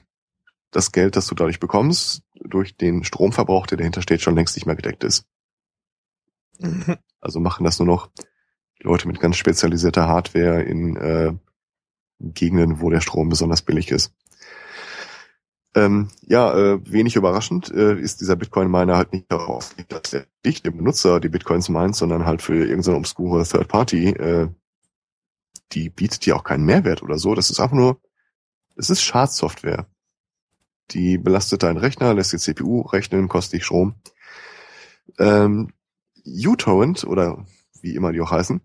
[0.72, 4.66] das Geld, das du dadurch bekommst, durch den Stromverbrauch, der dahinter steht, schon längst nicht
[4.66, 5.26] mehr gedeckt ist.
[6.60, 6.98] Mhm.
[7.20, 8.10] Also machen das nur noch
[8.82, 11.34] Leute mit ganz spezialisierter Hardware in äh,
[12.20, 14.14] Gegenden, wo der Strom besonders billig ist.
[15.74, 20.66] Ähm, ja, äh, wenig überraschend äh, ist dieser Bitcoin-Miner halt nicht darauf dass der nicht
[20.66, 24.10] dem Benutzer die Bitcoins meint, sondern halt für irgendeine obskure Third Party.
[24.10, 24.50] Äh,
[25.72, 27.36] die bietet dir auch keinen Mehrwert oder so.
[27.36, 28.02] Das ist einfach nur,
[28.76, 29.88] es ist Schadsoftware.
[30.92, 33.96] Die belastet deinen Rechner, lässt die CPU rechnen, kostet dich Strom.
[35.20, 35.72] Ähm,
[36.26, 37.46] uTorrent oder
[37.84, 38.62] wie immer die auch heißen,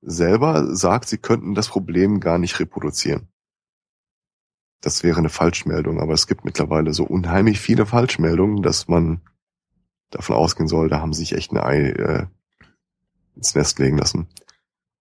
[0.00, 3.28] selber sagt, sie könnten das Problem gar nicht reproduzieren.
[4.80, 9.20] Das wäre eine Falschmeldung, aber es gibt mittlerweile so unheimlich viele Falschmeldungen, dass man
[10.10, 12.26] davon ausgehen soll, da haben sie sich echt ein Ei äh,
[13.34, 14.28] ins Nest legen lassen.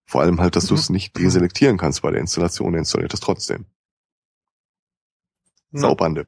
[0.06, 3.20] Vor allem halt, dass du es nicht deselektieren kannst bei der Installation, der installiert es
[3.20, 3.66] trotzdem.
[5.72, 5.82] Ja.
[5.82, 6.28] Saubande.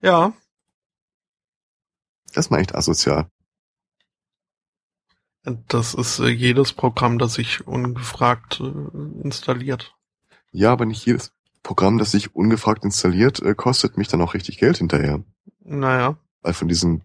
[0.00, 0.32] Ja,
[2.36, 3.30] Das ist mal echt asozial.
[5.68, 9.94] Das ist äh, jedes Programm, das sich ungefragt äh, installiert.
[10.50, 11.32] Ja, aber nicht jedes
[11.62, 15.22] Programm, das sich ungefragt installiert, äh, kostet mich dann auch richtig Geld hinterher.
[15.60, 16.18] Naja.
[16.42, 17.04] Weil von diesen,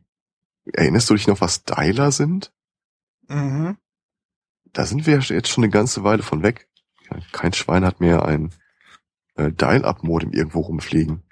[0.66, 2.52] erinnerst du dich noch, was Dialer sind?
[3.28, 3.78] Mhm.
[4.74, 6.68] Da sind wir jetzt schon eine ganze Weile von weg.
[7.32, 8.52] Kein Schwein hat mehr ein
[9.36, 11.24] äh, Dial-Up-Modem irgendwo rumfliegen.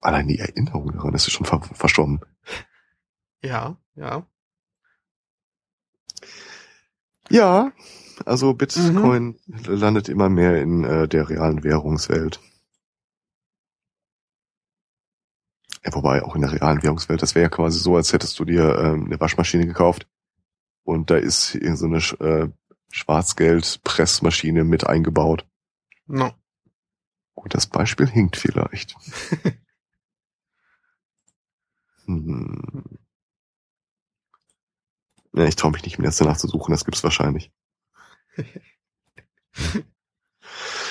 [0.00, 2.20] Allein die Erinnerung daran ist schon ver verschwommen.
[3.42, 4.26] Ja, ja.
[7.30, 7.72] Ja,
[8.26, 12.40] also Bitcoin landet immer mehr in äh, der realen Währungswelt.
[15.84, 18.44] Ja, wobei auch in der realen Währungswelt, das wäre ja quasi so, als hättest du
[18.44, 20.06] dir ähm, eine Waschmaschine gekauft
[20.84, 22.48] und da ist irgend so eine äh,
[22.90, 25.46] Schwarzgeld-Pressmaschine mit eingebaut.
[26.06, 26.32] No.
[27.34, 28.96] Gut, das Beispiel hinkt vielleicht.
[32.04, 32.99] hm.
[35.32, 37.52] Ja, ich traue mich nicht, mir jetzt danach zu suchen, das gibt's wahrscheinlich.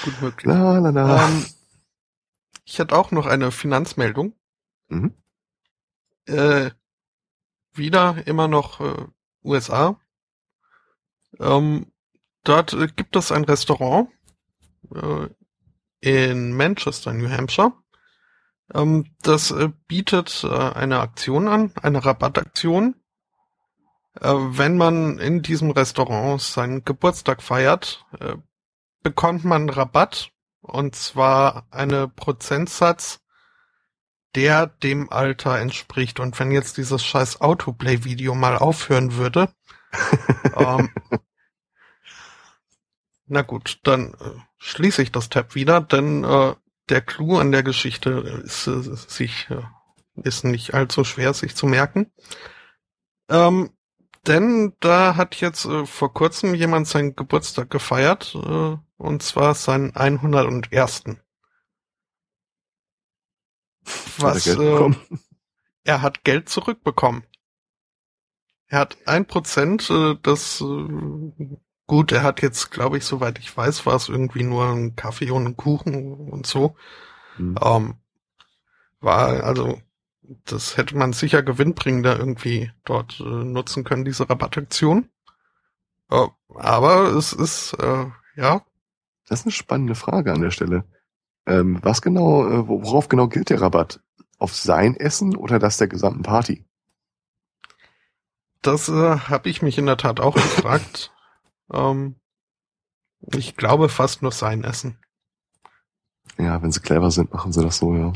[0.03, 0.45] Gut möglich.
[0.45, 1.27] La, la, la.
[1.27, 1.45] Ähm,
[2.65, 4.33] ich hätte auch noch eine Finanzmeldung.
[4.87, 5.13] Mhm.
[6.25, 6.71] Äh,
[7.73, 9.05] wieder immer noch äh,
[9.43, 9.99] USA.
[11.39, 11.91] Ähm,
[12.43, 14.09] dort äh, gibt es ein Restaurant
[14.93, 15.27] äh,
[16.01, 17.73] in Manchester, New Hampshire.
[18.73, 22.95] Ähm, das äh, bietet äh, eine Aktion an, eine Rabattaktion.
[24.15, 28.35] Äh, wenn man in diesem Restaurant seinen Geburtstag feiert, äh,
[29.03, 30.31] bekommt man Rabatt
[30.61, 33.21] und zwar eine Prozentsatz,
[34.35, 36.19] der dem Alter entspricht.
[36.19, 39.49] Und wenn jetzt dieses scheiß Autoplay-Video mal aufhören würde,
[40.55, 40.89] ähm,
[43.25, 46.55] na gut, dann äh, schließe ich das Tab wieder, denn äh,
[46.89, 48.09] der Clou an der Geschichte
[48.43, 49.61] ist, äh, sich, äh,
[50.23, 52.11] ist nicht allzu schwer, sich zu merken.
[53.29, 53.69] Ähm,
[54.27, 59.95] Denn da hat jetzt äh, vor kurzem jemand seinen Geburtstag gefeiert, äh, und zwar seinen
[59.95, 61.03] 101.
[64.17, 64.93] Was, Hat er äh,
[65.83, 67.23] er hat Geld zurückbekommen.
[68.67, 71.57] Er hat ein Prozent, äh, das, äh,
[71.87, 75.31] gut, er hat jetzt, glaube ich, soweit ich weiß, war es irgendwie nur ein Kaffee
[75.31, 76.75] und ein Kuchen und so.
[77.37, 77.55] Hm.
[77.61, 77.95] Ähm,
[78.99, 79.81] war, also,
[80.45, 85.09] das hätte man sicher gewinnbringender irgendwie dort äh, nutzen können, diese Rabattaktion.
[86.09, 88.05] Äh, aber es ist, äh,
[88.35, 88.61] ja,
[89.27, 90.83] Das ist eine spannende Frage an der Stelle.
[91.45, 94.01] Ähm, was genau, äh, worauf genau gilt der Rabatt?
[94.37, 96.65] Auf sein Essen oder das der gesamten Party?
[98.61, 101.11] das äh, habe ich mich in der Tat auch gefragt.
[101.73, 102.15] ähm,
[103.33, 104.97] ich glaube fast nur sein Essen.
[106.37, 108.13] Ja, wenn sie clever sind, machen sie das so, ja.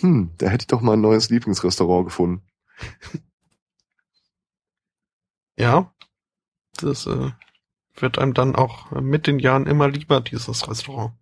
[0.00, 2.42] Hm, da hätte ich doch mal ein neues Lieblingsrestaurant gefunden.
[5.58, 5.90] Ja,
[6.80, 7.30] das äh,
[7.94, 11.14] wird einem dann auch mit den Jahren immer lieber, dieses Restaurant.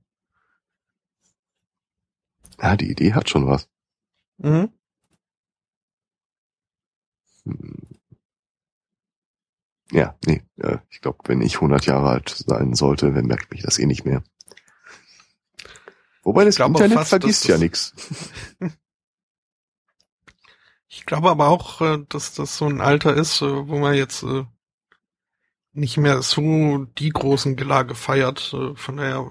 [2.61, 3.69] Ja, die Idee hat schon was.
[4.39, 4.73] Mhm.
[7.45, 7.95] Hm.
[9.93, 13.63] Ja, nee, äh, ich glaube, wenn ich 100 Jahre alt sein sollte, dann merkt mich
[13.63, 14.23] das eh nicht mehr.
[16.25, 17.95] Wobei das Internet fast, vergisst ja nichts.
[20.97, 24.23] Ich glaube aber auch, äh, dass das so ein Alter ist, äh, wo man jetzt
[24.23, 24.45] äh,
[25.73, 28.55] nicht mehr so die großen Gelage feiert.
[28.77, 29.29] Von daher,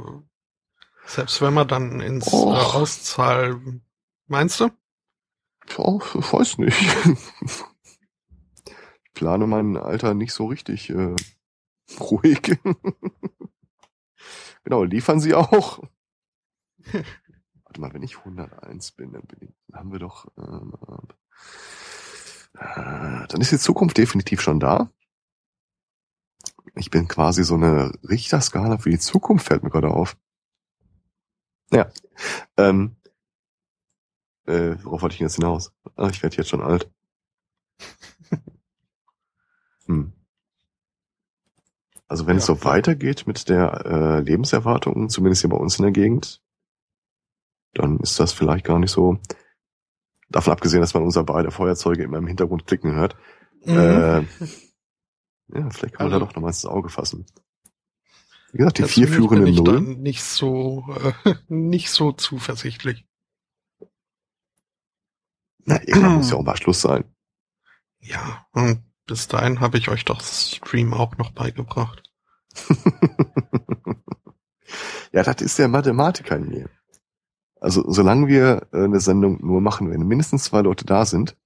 [1.06, 2.76] selbst wenn man dann ins Och.
[2.76, 3.62] Auszahl,
[4.28, 4.66] meinst du?
[5.78, 6.78] Ja, ich weiß nicht.
[9.06, 11.16] Ich plane mein Alter nicht so richtig äh,
[12.00, 12.42] ruhig.
[14.64, 15.84] genau, liefern sie auch.
[17.64, 20.28] Warte mal, wenn ich 101 bin, dann, bin ich, dann haben wir doch...
[20.38, 20.74] Ähm,
[22.56, 24.90] äh, dann ist die Zukunft definitiv schon da.
[26.76, 30.18] Ich bin quasi so eine Richterskala für die Zukunft, fällt mir gerade auf.
[31.72, 31.92] Ja.
[32.58, 32.96] Ähm,
[34.46, 35.72] äh, worauf wollte ich denn jetzt hinaus?
[35.96, 36.92] Ah, ich werde jetzt schon alt.
[39.86, 40.14] Hm.
[42.08, 42.66] Also wenn es Ja, so ja.
[42.66, 46.43] weitergeht mit der äh, Lebenserwartung, zumindest hier bei uns in der Gegend,
[47.74, 49.18] dann ist das vielleicht gar nicht so.
[50.30, 53.16] Davon abgesehen, dass man unser beide Feuerzeuge immer im Hintergrund klicken hört.
[53.66, 54.26] Äh, ja,
[55.70, 57.26] vielleicht kann man da Also- doch nochmal ins Auge fassen.
[58.52, 60.02] Wie gesagt, die vier führenden bin ich da Nullen.
[60.02, 60.86] nicht so,
[61.26, 63.06] äh, nicht so zuversichtlich.
[65.66, 67.04] Na, irgendwann muss ja auch mal Schluss sein.
[68.00, 72.04] Ja, und bis dahin habe ich euch doch Stream auch noch beigebracht.
[75.12, 76.70] ja, das ist der Mathematiker in mir.
[77.64, 81.38] Also solange wir äh, eine Sendung nur machen, wenn mindestens zwei Leute da sind,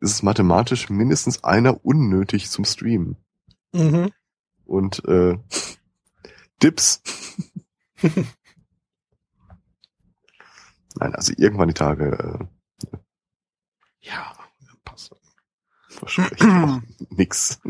[0.00, 3.16] ist es mathematisch mindestens einer unnötig zum Streamen.
[3.72, 4.10] Mhm.
[4.64, 5.38] Und äh,
[6.60, 7.02] Dips.
[10.96, 12.48] Nein, also irgendwann die Tage
[12.90, 12.96] äh,
[14.00, 14.34] Ja,
[14.84, 15.14] passt.
[15.88, 16.40] verspreche ich
[17.16, 17.60] nix.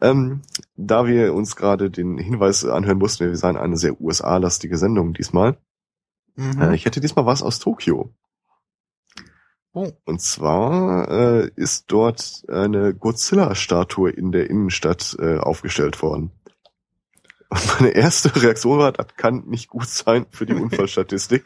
[0.00, 0.42] ähm,
[0.76, 5.56] da wir uns gerade den Hinweis anhören mussten, wir seien eine sehr USA-lastige Sendung diesmal.
[6.36, 6.60] Mhm.
[6.60, 8.12] Äh, ich hätte diesmal was aus Tokio.
[9.72, 9.90] Oh.
[10.04, 16.30] Und zwar äh, ist dort eine Godzilla-Statue in der Innenstadt äh, aufgestellt worden.
[17.48, 21.44] Und meine erste Reaktion war, das kann nicht gut sein für die Unfallstatistik.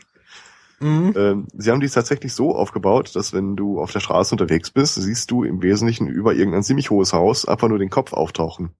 [0.80, 1.12] Mhm.
[1.16, 4.94] ähm, sie haben die tatsächlich so aufgebaut, dass wenn du auf der Straße unterwegs bist,
[4.94, 8.70] siehst du im Wesentlichen über irgendein ziemlich hohes Haus einfach nur den Kopf auftauchen.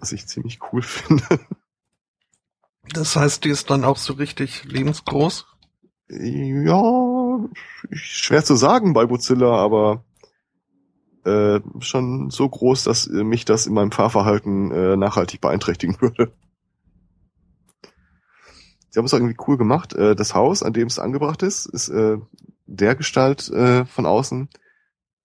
[0.00, 1.24] Was ich ziemlich cool finde.
[2.92, 5.46] Das heißt, die ist dann auch so richtig lebensgroß.
[6.08, 7.38] Ja,
[7.92, 10.04] schwer zu sagen bei Godzilla, aber
[11.24, 16.32] äh, schon so groß, dass mich das in meinem Fahrverhalten äh, nachhaltig beeinträchtigen würde.
[18.90, 19.92] Sie haben es irgendwie cool gemacht.
[19.92, 22.16] Äh, das Haus, an dem es angebracht ist, ist äh,
[22.66, 24.48] der Gestalt äh, von außen,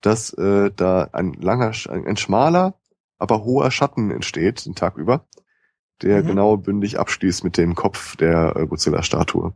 [0.02, 2.78] dass äh, da ein langer, ein schmaler,
[3.24, 5.26] aber hoher Schatten entsteht den Tag über,
[6.02, 6.28] der Mhm.
[6.28, 9.54] genau bündig abschließt mit dem Kopf der äh, Godzilla-Statue.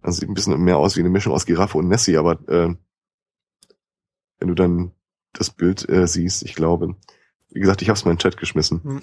[0.00, 2.74] Also sieht ein bisschen mehr aus wie eine Mischung aus Giraffe und Nessie, aber äh,
[4.38, 4.92] wenn du dann
[5.32, 6.96] das Bild äh, siehst, ich glaube,
[7.50, 9.02] wie gesagt, ich habe es mal in den Chat geschmissen.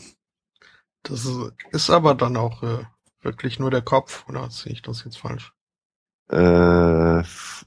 [1.04, 1.38] Das ist,
[1.72, 2.86] ist aber dann auch äh,
[3.22, 5.54] wirklich nur der Kopf, oder sehe ich das jetzt falsch?
[6.32, 7.22] Äh,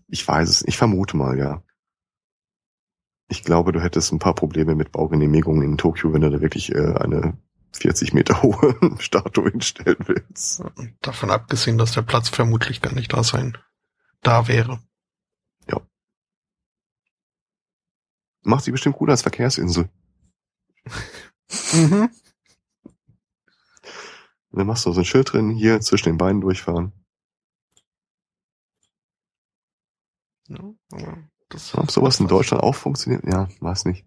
[0.08, 1.62] ich weiß es, ich vermute mal, ja.
[3.32, 6.72] Ich glaube, du hättest ein paar Probleme mit Baugenehmigungen in Tokio, wenn du da wirklich
[6.74, 7.36] äh, eine
[7.72, 10.62] 40 Meter hohe Statue hinstellen willst.
[11.00, 13.56] Davon abgesehen, dass der Platz vermutlich gar nicht da sein
[14.20, 14.80] da wäre.
[18.44, 19.88] Macht sie bestimmt gut als Verkehrsinsel.
[21.74, 22.08] Mhm.
[24.50, 26.92] Und dann machst du so ein Schild drin, hier zwischen den Beinen durchfahren.
[30.48, 33.24] Ja, aber das, Ob sowas in Deutschland auch funktioniert?
[33.24, 34.05] Ja, weiß nicht.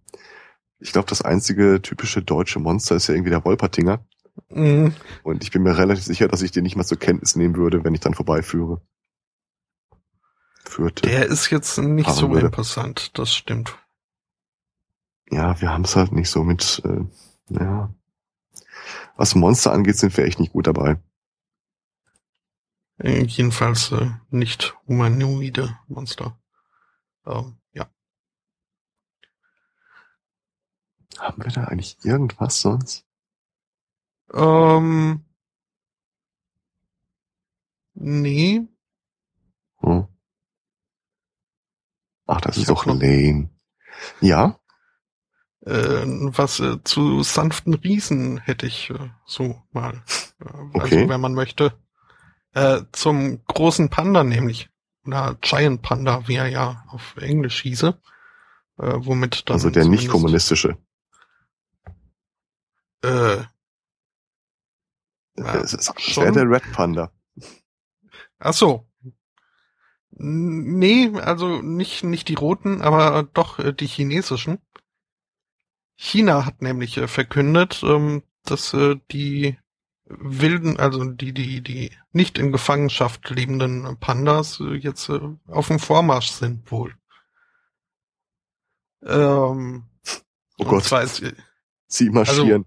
[0.80, 4.06] Ich glaube, das einzige typische deutsche Monster ist ja irgendwie der Wolpertinger.
[4.50, 4.94] Mhm.
[5.24, 7.84] Und ich bin mir relativ sicher, dass ich den nicht mal zur Kenntnis nehmen würde,
[7.84, 8.82] wenn ich dann vorbeiführe.
[10.66, 11.04] Führte.
[11.04, 12.48] Der ist jetzt nicht so würde.
[12.48, 13.78] interessant, das stimmt.
[15.32, 17.06] ja, wir haben es halt nicht so mit, äh,
[17.50, 17.94] ja.
[19.16, 20.98] Was Monster angeht, sind wir echt nicht gut dabei.
[22.98, 26.38] Äh, jedenfalls äh, nicht humanoide Monster.
[27.26, 27.90] Ähm, ja.
[31.20, 33.06] Haben wir da eigentlich irgendwas sonst?
[34.34, 35.24] Ähm,
[37.94, 38.68] nee,
[39.82, 40.08] Hm.
[42.28, 43.50] Ach, das Ich ist doch lame.
[44.20, 44.60] Ja?
[45.66, 50.04] äh, was äh, zu sanften Riesen hätte ich äh, so mal.
[50.40, 50.80] Äh, Okay.
[50.98, 51.74] Also wenn man möchte.
[52.54, 54.70] Äh, zum großen Panda nämlich.
[55.06, 58.00] Oder Giant Panda, wie er ja auf Englisch hieße.
[58.78, 60.78] Äh, womit dann Also der nicht kommunistische.
[63.04, 63.38] Äh,
[65.38, 66.34] ja, Es ist- schon.
[66.34, 67.12] der Red Panda.
[68.40, 68.88] Ach so.
[70.18, 74.60] Nee, also nicht, nicht die roten, aber doch äh, die chinesischen.
[75.98, 79.58] China hat nämlich äh, verkündet, ähm, dass äh, die
[80.06, 86.30] wilden, also die, die, die nicht in Gefangenschaft lebenden Pandas jetzt äh, auf dem Vormarsch
[86.30, 86.96] sind wohl.
[89.04, 89.86] Ähm,
[90.58, 91.34] Oh Gott, ist, äh,
[91.88, 92.66] sie marschieren.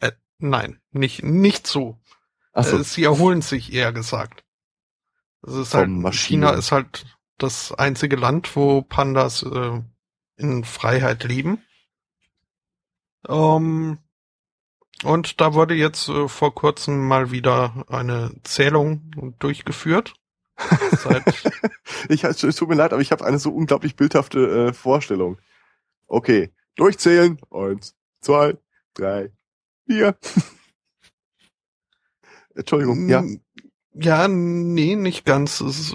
[0.00, 1.98] äh, nein, nicht, nicht so.
[2.52, 4.44] Äh, sie erholen sich eher gesagt.
[5.42, 5.88] Das ist halt.
[6.14, 7.06] China ist halt
[7.38, 9.82] das einzige Land, wo Pandas äh,
[10.36, 11.62] in Freiheit leben.
[13.28, 13.98] Ähm,
[15.04, 20.14] und da wurde jetzt äh, vor kurzem mal wieder eine Zählung durchgeführt.
[22.08, 25.38] Ich, es tut mir leid, aber ich habe eine so unglaublich bildhafte äh, Vorstellung.
[26.06, 27.38] Okay, durchzählen.
[27.50, 28.56] Eins, zwei,
[28.94, 29.32] drei,
[29.86, 30.16] vier.
[32.54, 33.24] Entschuldigung, ja.
[33.94, 35.60] Ja, nee, nicht ganz.
[35.60, 35.94] Es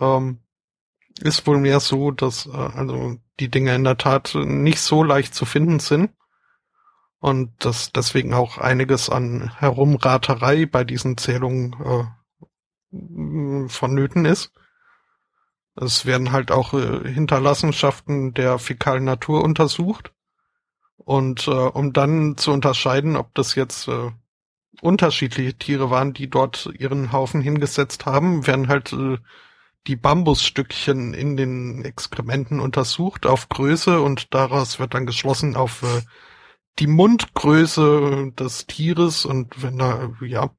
[0.00, 0.38] ähm,
[1.20, 5.34] ist wohl mehr so, dass äh, also die Dinge in der Tat nicht so leicht
[5.34, 6.10] zu finden sind
[7.20, 11.74] und dass deswegen auch einiges an Herumraterei bei diesen Zählungen
[12.92, 14.52] äh, vonnöten ist.
[15.74, 20.12] Es werden halt auch äh, Hinterlassenschaften der fäkalen Natur untersucht
[20.96, 24.10] und äh, um dann zu unterscheiden, ob das jetzt äh,
[24.80, 29.18] unterschiedliche Tiere waren, die dort ihren Haufen hingesetzt haben, werden halt äh,
[29.86, 36.02] die Bambusstückchen in den Exkrementen untersucht auf Größe und daraus wird dann geschlossen auf äh,
[36.78, 40.50] die Mundgröße des Tieres und wenn da, ja,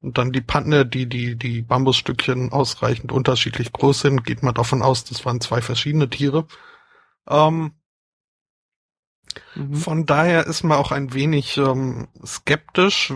[0.00, 4.82] und dann die Panne, die, die, die Bambusstückchen ausreichend unterschiedlich groß sind, geht man davon
[4.82, 6.46] aus, das waren zwei verschiedene Tiere.
[7.28, 7.72] Ähm,
[9.54, 9.74] Mhm.
[9.74, 13.12] von daher ist man auch ein wenig ähm, skeptisch,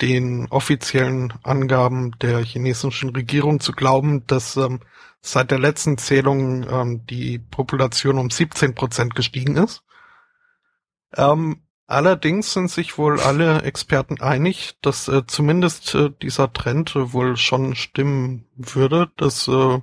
[0.00, 4.80] den offiziellen Angaben der chinesischen Regierung zu glauben, dass ähm,
[5.20, 9.82] seit der letzten Zählung ähm, die Population um 17 Prozent gestiegen ist.
[11.16, 17.12] Ähm, allerdings sind sich wohl alle Experten einig, dass äh, zumindest äh, dieser Trend äh,
[17.12, 19.80] wohl schon stimmen würde, dass, äh,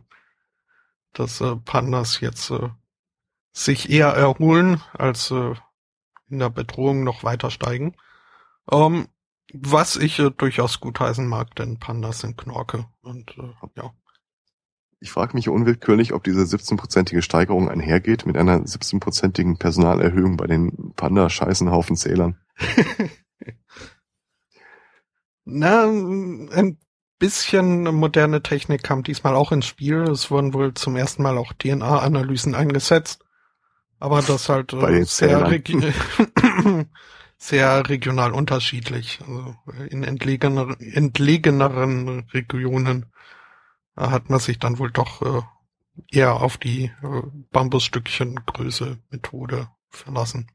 [1.13, 2.69] dass äh, Pandas jetzt äh,
[3.51, 5.57] sich eher erholen, als in
[6.37, 7.95] der Bedrohung noch weiter steigen.
[8.71, 9.07] Ähm,
[9.51, 12.85] was ich durchaus gutheißen mag, denn Pandas sind Knorke.
[13.01, 13.35] Und
[13.75, 13.93] ja.
[14.99, 20.93] Ich frage mich unwillkürlich, ob diese 17-prozentige Steigerung einhergeht mit einer 17-prozentigen Personalerhöhung bei den
[20.95, 22.37] Panda-Scheißenhaufen-Zählern.
[25.45, 26.79] Na, ein
[27.19, 30.01] bisschen moderne Technik kam diesmal auch ins Spiel.
[30.03, 33.23] Es wurden wohl zum ersten Mal auch DNA-Analysen eingesetzt.
[33.99, 35.79] Aber das halt äh, sehr, regi
[37.37, 39.19] sehr regional unterschiedlich.
[39.21, 39.55] Also
[39.89, 43.07] in entlegener, entlegeneren Regionen
[43.97, 45.41] hat man sich dann wohl doch äh,
[46.11, 47.21] eher auf die äh,
[47.51, 50.47] Bambusstückchen-Größe Methode verlassen.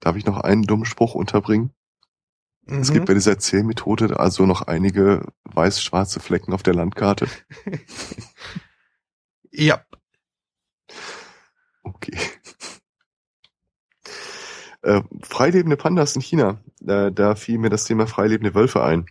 [0.00, 1.72] Darf ich noch einen dummen Spruch unterbringen?
[2.66, 2.94] Es Mhm.
[2.94, 7.28] gibt bei dieser Zählmethode also noch einige weiß-schwarze Flecken auf der Landkarte.
[9.50, 9.82] ja,
[11.82, 12.16] Okay.
[14.82, 16.60] Äh, freilebende Pandas in China.
[16.86, 19.06] Äh, da fiel mir das Thema freilebende Wölfe ein.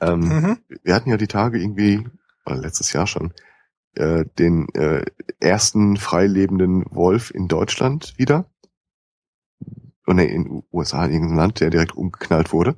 [0.00, 0.58] Ähm, mhm.
[0.82, 2.06] Wir hatten ja die Tage irgendwie
[2.56, 3.32] letztes Jahr schon,
[3.94, 5.04] äh, den äh,
[5.40, 8.46] ersten freilebenden Wolf in Deutschland wieder.
[10.06, 12.76] Oh nee, in USA, in irgendeinem Land, der direkt umgeknallt wurde.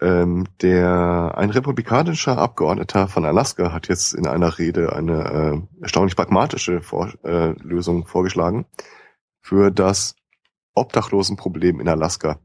[0.00, 6.16] Ähm, der ein republikanischer Abgeordneter von Alaska hat jetzt in einer Rede eine äh, erstaunlich
[6.16, 8.66] pragmatische Vor äh, Lösung vorgeschlagen
[9.40, 10.16] für das
[10.74, 12.40] Obdachlosenproblem in Alaska.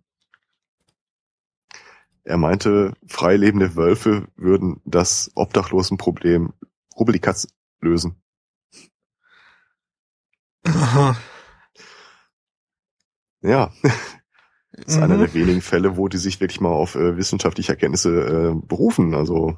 [2.29, 6.53] Er meinte, freilebende Wölfe würden das Obdachlosenproblem
[6.95, 7.47] rubbelикatz
[7.81, 8.21] lösen.
[10.63, 11.17] Aha.
[13.41, 13.93] Ja, das
[14.85, 15.19] ist einer Mhm.
[15.21, 19.15] der wenigen Fälle, wo die sich wirklich mal auf äh, wissenschaftliche Erkenntnisse äh, berufen.
[19.15, 19.57] Also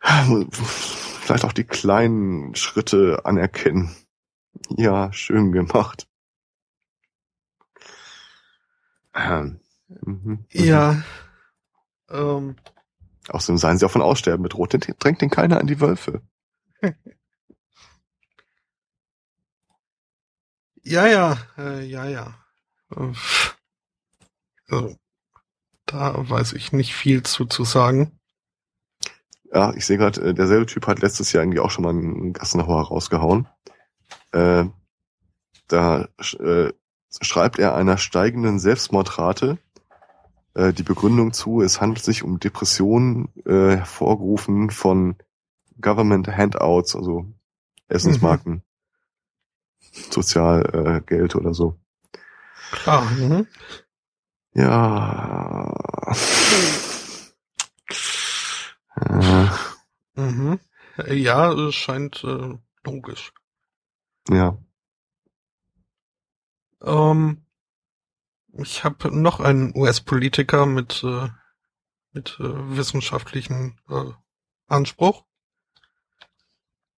[0.50, 3.94] vielleicht auch die kleinen Schritte anerkennen.
[4.70, 6.08] Ja, schön gemacht.
[9.14, 9.59] Ähm,
[10.02, 10.44] mhm, mhm.
[10.50, 11.02] Ja.
[12.10, 12.56] Ähm,
[13.28, 14.72] Außerdem seien sie auch von Aussterben bedroht.
[14.72, 16.22] Den drängt den keiner an die Wölfe.
[20.82, 22.34] ja, ja, äh, ja, ja.
[22.96, 23.12] Äh,
[24.68, 24.96] also,
[25.86, 28.18] da weiß ich nicht viel zu, zu sagen.
[29.52, 32.32] Ja, ich sehe gerade, äh, derselbe Typ hat letztes Jahr irgendwie auch schon mal einen
[32.32, 33.48] Gassenhauer rausgehauen.
[34.32, 34.64] Äh,
[35.66, 36.72] da äh,
[37.20, 39.58] schreibt er einer steigenden Selbstmordrate
[40.54, 45.16] äh, die Begründung zu, es handelt sich um Depressionen äh, hervorgerufen von
[45.80, 47.26] Government Handouts, also
[47.88, 48.62] Essensmarken,
[50.10, 51.78] Sozialgeld äh, oder so.
[52.70, 53.04] Klar.
[53.10, 53.46] Mhm.
[54.54, 55.74] Ja.
[58.96, 59.48] Äh,
[60.16, 60.58] Mhm.
[61.08, 63.32] Ja, es scheint äh, logisch.
[64.28, 64.58] ja.
[66.82, 67.44] Ähm,
[68.54, 71.28] ich habe noch einen US-Politiker mit, äh,
[72.12, 74.12] mit äh, wissenschaftlichen äh,
[74.66, 75.24] Anspruch.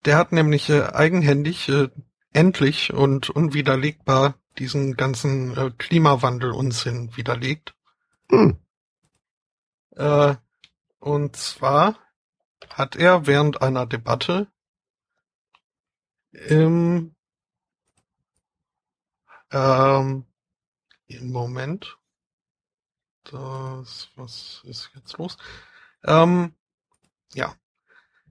[0.05, 1.89] Der hat nämlich äh, eigenhändig äh,
[2.33, 7.75] endlich und unwiderlegbar diesen ganzen äh, Klimawandel-Unsinn widerlegt.
[8.31, 8.59] Hm.
[9.97, 10.35] Äh,
[10.99, 11.99] und zwar
[12.69, 14.49] hat er während einer Debatte
[16.33, 17.15] im
[19.51, 20.32] ähm, im
[21.21, 21.99] Moment.
[23.25, 25.37] Das, was ist jetzt los?
[26.05, 26.55] Ähm,
[27.35, 27.55] ja.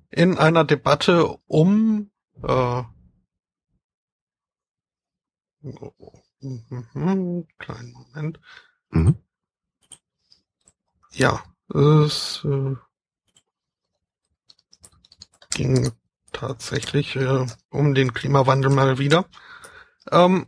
[0.09, 2.11] In einer Debatte um
[2.43, 2.83] äh,
[7.57, 8.39] kleinen Moment.
[8.89, 9.15] Mhm.
[11.11, 12.75] Ja, es äh,
[15.51, 15.91] ging
[16.31, 19.25] tatsächlich äh, um den Klimawandel mal wieder.
[20.11, 20.47] Ähm,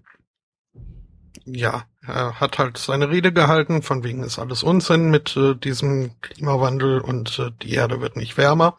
[1.46, 6.20] ja, er hat halt seine Rede gehalten, von wegen ist alles Unsinn mit äh, diesem
[6.22, 8.78] Klimawandel und äh, die Erde wird nicht wärmer.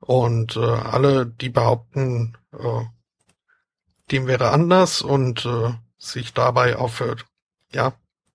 [0.00, 2.84] Und äh, alle, die behaupten, äh,
[4.10, 7.02] dem wäre anders und äh, sich dabei auf
[7.72, 7.92] ja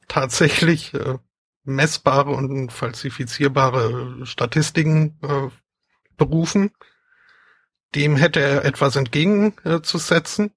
[0.07, 1.17] tatsächlich äh,
[1.63, 5.17] messbare und falsifizierbare Statistiken
[6.15, 6.71] berufen.
[7.95, 10.51] Dem hätte er etwas entgegenzusetzen.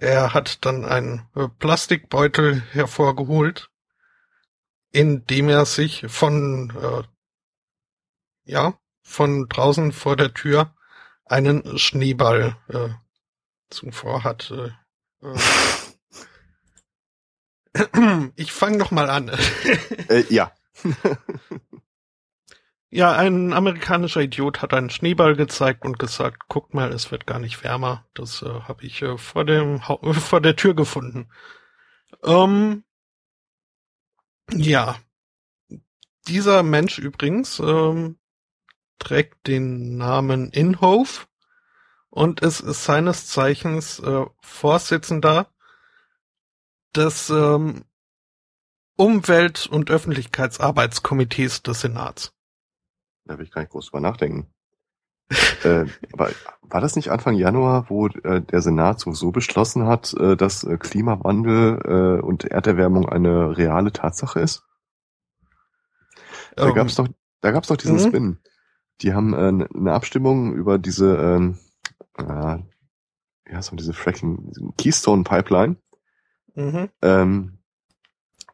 [0.00, 3.70] Er hat dann einen äh, Plastikbeutel hervorgeholt,
[4.92, 7.02] in dem er sich von äh,
[8.50, 10.74] ja von draußen vor der Tür
[11.26, 12.88] einen Schneeball äh,
[13.68, 14.50] zuvor hat.
[14.50, 14.70] Äh,
[17.74, 19.30] äh, ich fange noch mal an.
[20.08, 20.50] Äh, ja.
[22.92, 27.38] Ja, ein amerikanischer Idiot hat einen Schneeball gezeigt und gesagt, guckt mal, es wird gar
[27.38, 28.04] nicht wärmer.
[28.14, 29.80] Das äh, habe ich äh, vor dem
[30.12, 31.30] vor der Tür gefunden.
[32.24, 32.82] Ähm,
[34.52, 34.98] ja,
[36.26, 38.18] dieser Mensch übrigens ähm,
[38.98, 41.26] trägt den Namen Inhofe
[42.10, 45.52] und es ist seines Zeichens äh, Vorsitzender
[46.96, 47.84] des ähm,
[48.96, 52.34] Umwelt- und Öffentlichkeitsarbeitskomitees des Senats.
[53.30, 54.48] Da will ich gar nicht groß drüber nachdenken.
[55.62, 56.30] äh, aber
[56.62, 60.76] war das nicht Anfang Januar, wo äh, der Senat sowieso beschlossen hat, äh, dass äh,
[60.76, 61.78] Klimawandel
[62.18, 64.64] äh, und Erderwärmung eine reale Tatsache ist?
[66.56, 67.06] Da Ähm, gab's doch,
[67.40, 68.00] da gab's doch diesen mhm.
[68.00, 68.38] Spin.
[69.02, 71.58] Die haben äh, eine Abstimmung über diese, ähm,
[72.18, 72.58] äh,
[73.44, 75.76] wie heißt man, diese Fracking, diese Keystone Pipeline
[76.56, 76.88] mhm.
[77.00, 77.58] ähm,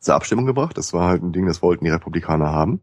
[0.00, 0.76] zur Abstimmung gebracht.
[0.76, 2.82] Das war halt ein Ding, das wollten die Republikaner haben.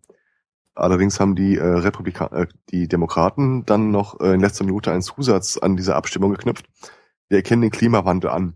[0.75, 5.01] Allerdings haben die äh, Republika äh, die Demokraten dann noch äh, in letzter Minute einen
[5.01, 6.65] Zusatz an diese Abstimmung geknüpft.
[7.29, 8.55] Wir erkennen den Klimawandel an.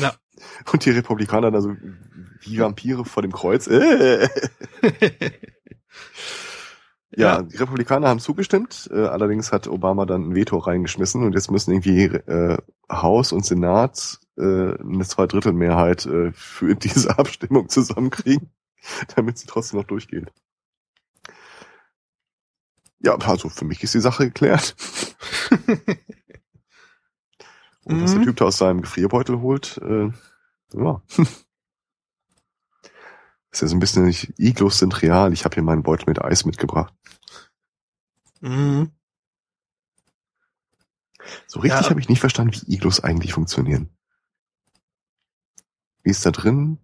[0.00, 0.12] Ja.
[0.72, 1.74] Und die Republikaner da so
[2.42, 3.66] wie Vampire vor dem Kreuz.
[3.66, 4.28] Äh.
[7.16, 7.42] Ja, Ja.
[7.42, 11.72] die Republikaner haben zugestimmt, äh, allerdings hat Obama dann ein Veto reingeschmissen und jetzt müssen
[11.72, 12.58] irgendwie äh,
[12.90, 14.42] Haus und Senat äh,
[14.78, 18.50] eine Zweidrittelmehrheit äh, für diese Abstimmung zusammenkriegen,
[19.16, 20.30] damit sie trotzdem noch durchgeht.
[23.00, 24.74] Ja, also für mich ist die Sache geklärt.
[27.84, 28.24] Und was der Mhm.
[28.24, 30.10] Typ da aus seinem Gefrierbeutel holt, äh,
[30.74, 31.02] ja.
[33.50, 35.32] ist ja so ein bisschen nicht, Iglos sind real.
[35.32, 36.92] Ich habe hier meinen Beutel mit Eis mitgebracht.
[38.40, 38.92] Mhm.
[41.46, 41.90] So richtig Ja.
[41.90, 43.90] habe ich nicht verstanden, wie Iglos eigentlich funktionieren.
[46.02, 46.78] Wie es da drin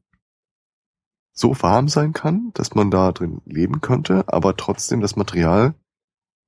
[1.32, 5.74] so warm sein kann, dass man da drin leben könnte, aber trotzdem das Material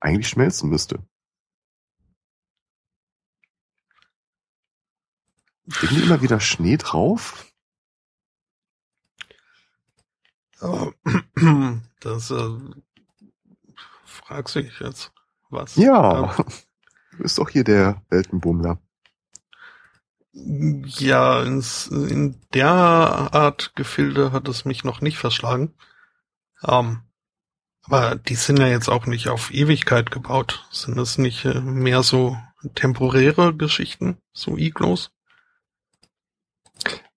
[0.01, 1.03] eigentlich schmelzen müsste.
[5.67, 7.53] Irgendwie immer wieder Schnee drauf?
[10.61, 10.95] Aber
[12.01, 12.59] das äh,
[14.05, 15.13] fragt sich jetzt
[15.51, 15.77] was.
[15.77, 16.35] Ja.
[17.13, 18.79] Du bist doch hier der Weltenbummler.
[20.33, 25.75] Ja, ins, in der Art Gefilde hat es mich noch nicht verschlagen.
[26.63, 27.01] Ähm,
[27.87, 30.67] aber die sind ja jetzt auch nicht auf Ewigkeit gebaut.
[30.71, 32.37] Sind das nicht äh, mehr so
[32.75, 35.11] temporäre Geschichten, so Iglos?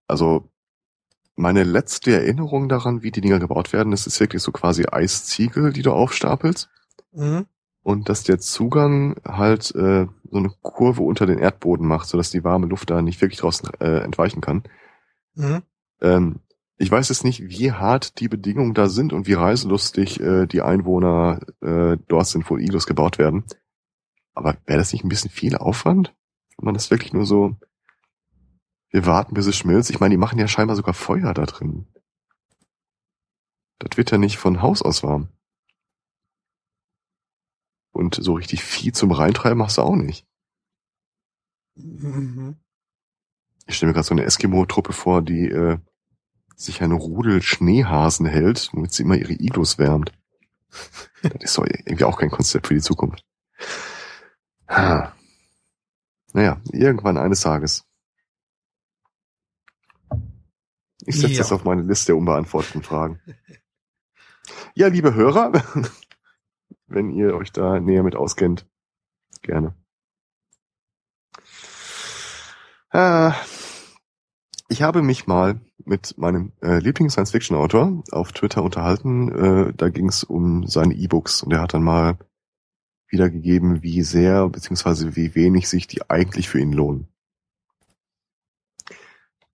[0.07, 0.49] Also
[1.35, 5.71] meine letzte Erinnerung daran, wie die Dinger gebaut werden, das ist wirklich so quasi Eisziegel,
[5.71, 6.69] die du aufstapelst.
[7.13, 7.45] Mhm.
[7.81, 12.43] Und dass der Zugang halt äh, so eine Kurve unter den Erdboden macht, sodass die
[12.43, 14.63] warme Luft da nicht wirklich draußen äh, entweichen kann.
[15.33, 15.63] Mhm.
[16.01, 16.39] Ähm,
[16.81, 20.61] ich weiß jetzt nicht, wie hart die Bedingungen da sind und wie reiselustig äh, die
[20.61, 23.43] Einwohner äh, dort sind, wo Iglos gebaut werden.
[24.33, 26.15] Aber wäre das nicht ein bisschen viel Aufwand?
[26.57, 27.57] Wenn man das wirklich nur so,
[28.91, 29.89] wir warten, bis es schmilzt.
[29.89, 31.85] Ich meine, die machen ja scheinbar sogar Feuer da drin.
[33.79, 35.27] Das wird ja nicht von Haus aus warm.
[37.91, 40.25] Und so richtig Vieh zum Reintreiben machst du auch nicht.
[41.75, 42.55] Mhm.
[43.67, 45.77] Ich stelle mir gerade so eine Eskimo-Truppe vor, die äh,
[46.59, 50.11] sich einen Rudel Schneehasen hält, womit sie immer ihre Iglos wärmt.
[51.23, 53.25] Das ist doch irgendwie auch kein Konzept für die Zukunft.
[54.67, 55.15] Ha.
[56.33, 57.85] Naja, irgendwann eines Tages.
[61.05, 61.37] Ich setze Ja.
[61.39, 63.19] das auf meine Liste der unbeantworteten Fragen.
[64.75, 65.53] Ja, liebe Hörer,
[66.87, 68.67] wenn ihr euch da näher mit auskennt,
[69.41, 69.75] gerne.
[72.91, 73.31] Äh,
[74.67, 79.29] ich habe mich mal mit meinem äh, Lieblings-Science-Fiction-Autor auf Twitter unterhalten.
[79.69, 82.17] Äh, da ging es um seine E-Books und er hat dann mal
[83.09, 87.07] wiedergegeben, wie sehr beziehungsweise wie wenig sich die eigentlich für ihn lohnen.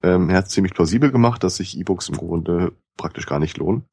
[0.04, 3.86] Ähm, er hat ziemlich plausibel gemacht, dass sich E-Books im Grunde praktisch gar nicht lohnen.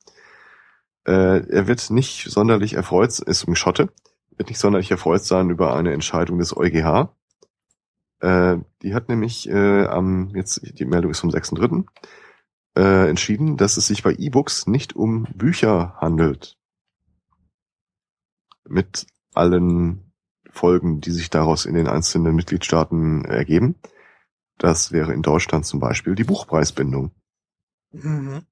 [1.07, 3.88] Äh, er wird nicht sonderlich erfreut, ist ein Schotte,
[4.36, 7.09] wird nicht sonderlich erfreut sein über eine Entscheidung des EuGH.
[8.20, 11.84] Äh, die hat nämlich äh, am, jetzt die Meldung ist vom 6.3.,
[12.76, 16.56] äh, entschieden, dass es sich bei E-Books nicht um Bücher handelt.
[18.68, 20.12] Mit allen
[20.50, 23.76] Folgen, die sich daraus in den einzelnen Mitgliedstaaten ergeben.
[24.58, 27.10] Das wäre in Deutschland zum Beispiel die Buchpreisbindung.
[27.92, 28.46] Mhm.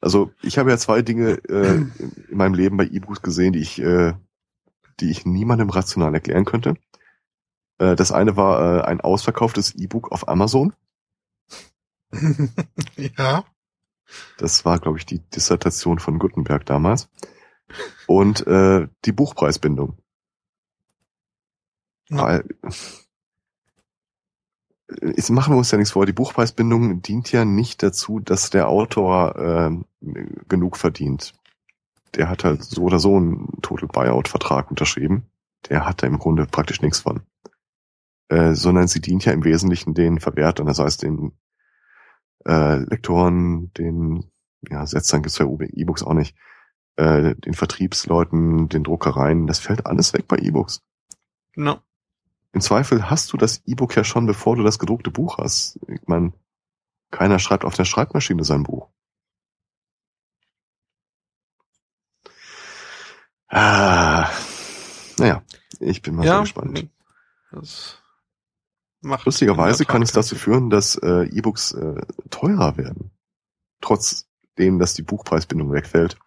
[0.00, 3.80] Also ich habe ja zwei Dinge äh, in meinem Leben bei E-Books gesehen, die ich,
[3.80, 4.12] äh,
[5.00, 6.74] die ich niemandem rational erklären könnte.
[7.78, 10.72] Äh, das eine war äh, ein ausverkauftes E-Book auf Amazon.
[12.96, 13.44] ja.
[14.38, 17.08] Das war, glaube ich, die Dissertation von Gutenberg damals.
[18.06, 19.98] Und äh, die Buchpreisbindung.
[22.10, 22.22] Ja.
[22.22, 22.44] Weil,
[24.88, 28.50] äh, jetzt machen wir uns ja nichts vor, die Buchpreisbindung dient ja nicht dazu, dass
[28.50, 29.86] der Autor ähm,
[30.48, 31.34] genug verdient.
[32.14, 35.26] Der hat halt so oder so einen Total Buyout-Vertrag unterschrieben.
[35.68, 37.22] Der hat da im Grunde praktisch nichts von.
[38.28, 41.32] Äh, sondern sie dient ja im Wesentlichen den Verwertern, das heißt den
[42.46, 44.30] äh, Lektoren, den
[44.68, 46.34] ja, Setzern gibt's bei E-Books auch nicht,
[46.96, 50.82] äh, den Vertriebsleuten, den Druckereien, das fällt alles weg bei E-Books.
[51.54, 51.80] No.
[52.52, 55.78] Im Zweifel hast du das E-Book ja schon, bevor du das gedruckte Buch hast.
[55.88, 56.32] Ich meine,
[57.10, 58.88] keiner schreibt auf der Schreibmaschine sein Buch.
[63.48, 64.30] Ah,
[65.18, 65.42] naja,
[65.78, 66.88] ich bin mal ja, sehr gespannt.
[67.52, 68.00] Das
[69.04, 72.00] macht Lustigerweise kann es dazu führen, dass äh, E-Books äh,
[72.30, 73.10] teurer werden.
[73.80, 76.18] Trotzdem, dass die Buchpreisbindung wegfällt.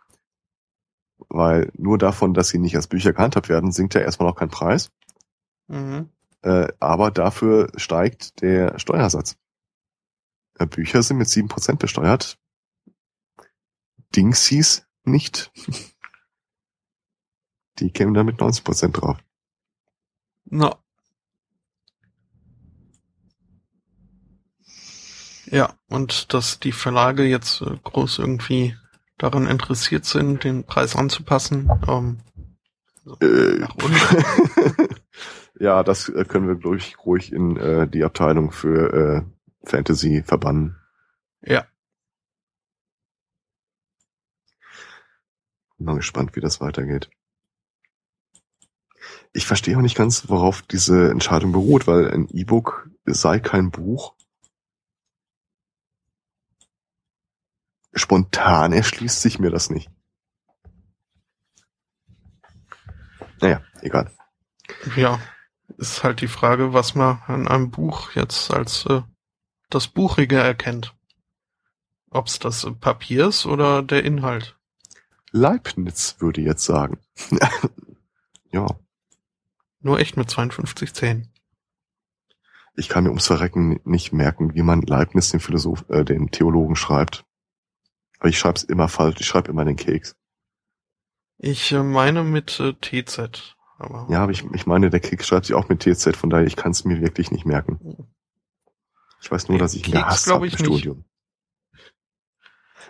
[1.29, 4.49] Weil nur davon, dass sie nicht als Bücher gehandhabt werden, sinkt ja erstmal noch kein
[4.49, 4.91] Preis.
[5.67, 6.09] Mhm.
[6.41, 9.37] Äh, aber dafür steigt der Steuersatz.
[10.59, 12.37] Äh, Bücher sind mit sieben Prozent besteuert.
[14.15, 15.51] Dingsies nicht.
[17.79, 19.17] Die kämen da mit 90 Prozent drauf.
[20.45, 20.77] Na.
[25.49, 28.75] Ja, und dass die Verlage jetzt äh, groß irgendwie
[29.17, 31.69] daran interessiert sind, den Preis anzupassen.
[31.87, 32.19] Ähm,
[33.05, 33.65] so Äh,
[35.59, 40.23] ja, das äh, können wir, glaube ich, ruhig in äh, die Abteilung für äh, Fantasy
[40.25, 40.75] verbannen.
[41.41, 41.65] Ja,
[45.77, 47.09] Bin mal gespannt, wie das weitergeht.
[49.31, 54.15] Ich verstehe auch nicht ganz, worauf diese Entscheidung beruht, weil ein E-Book sei kein Buch.
[57.97, 59.89] Spontan erschließt sich mir das nicht.
[63.41, 64.11] Naja, egal.
[64.95, 65.19] ja.
[65.77, 69.01] Ist halt die Frage, was man an einem Buch jetzt als äh,
[69.69, 70.95] das Buchige erkennt.
[72.09, 74.57] Ob's das äh, Papier ist oder der Inhalt.
[75.31, 76.99] Leibniz würde jetzt sagen.
[78.51, 78.65] ja,
[79.81, 81.31] Nur echt mit 52 Zähnen.
[82.75, 86.77] ich kann mir ums Verrecken nicht merken, wie man Leibniz den Philosoph, äh, den Theologen
[86.77, 87.25] schreibt.
[88.19, 89.18] Aber ich schreibe es immer falsch.
[89.19, 90.15] Ich schreibe immer den Keks.
[91.38, 93.56] Ich äh, meine mit äh, TZ.
[93.77, 96.48] Aber Ja, aber ich, ich meine, der Keks schreibt sich auch mit TZ, von daher
[96.48, 98.07] ich kann es mir wirklich nicht merken.
[99.22, 100.65] Ich weiß nur, dass ich ihn gehasst habe im ich nicht.
[100.68, 101.06] Studium.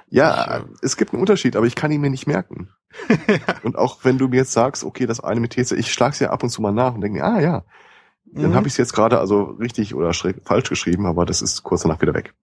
[0.10, 2.70] Ja, Ich, äh, es gibt einen Unterschied, aber ich kann ihn mir nicht merken.
[3.64, 6.30] Und auch wenn du mir jetzt sagst, okay, das eine mit TZ, ich schlag's ja
[6.30, 7.66] ab und zu mal nach und denke mir, ah ja,
[8.26, 8.56] dann Mhm.
[8.56, 12.02] habe ich es jetzt gerade also richtig oder falsch geschrieben, aber das ist kurz danach
[12.02, 12.34] wieder weg.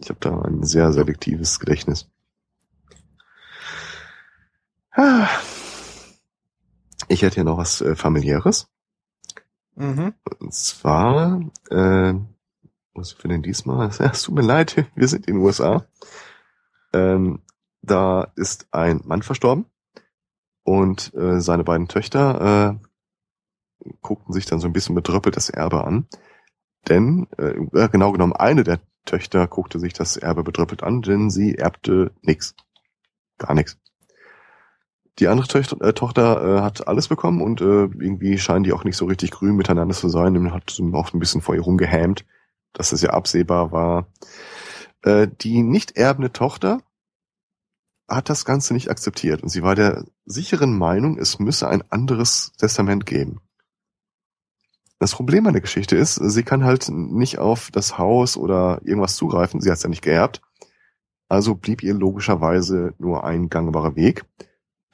[0.00, 2.08] Ich habe da ein sehr selektives Gedächtnis.
[4.92, 5.28] Ah.
[7.08, 8.68] Ich hätte hier noch was äh, familiäres.
[9.74, 10.14] Mhm.
[10.38, 11.40] Und zwar,
[11.70, 12.14] äh,
[12.94, 13.90] was für denn diesmal?
[13.98, 15.86] Ja, es tut mir leid, wir sind in den USA.
[16.92, 17.42] Ähm,
[17.82, 19.66] da ist ein Mann verstorben
[20.64, 22.78] und äh, seine beiden Töchter
[23.82, 26.06] äh, guckten sich dann so ein bisschen bedröppelt das Erbe an.
[26.88, 31.56] Denn, äh, genau genommen, eine der Töchter guckte sich das Erbe bedröppelt an, denn sie
[31.56, 32.54] erbte nix.
[33.38, 33.78] Gar nichts.
[35.18, 38.84] Die andere Töchter, äh, Tochter äh, hat alles bekommen und äh, irgendwie scheinen die auch
[38.84, 42.24] nicht so richtig grün miteinander zu sein und hat auch ein bisschen vor ihr rumgehämt,
[42.72, 44.06] dass es ja absehbar war.
[45.02, 46.80] Äh, die nicht erbende Tochter
[48.08, 52.52] hat das Ganze nicht akzeptiert und sie war der sicheren Meinung, es müsse ein anderes
[52.58, 53.40] Testament geben.
[55.00, 59.16] Das Problem an der Geschichte ist, sie kann halt nicht auf das Haus oder irgendwas
[59.16, 60.42] zugreifen, sie hat es ja nicht geerbt.
[61.28, 64.24] Also blieb ihr logischerweise nur ein gangbarer Weg.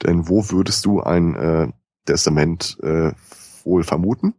[0.02, 1.72] Denn wo würdest du ein äh,
[2.04, 3.12] Testament äh,
[3.64, 4.34] wohl vermuten?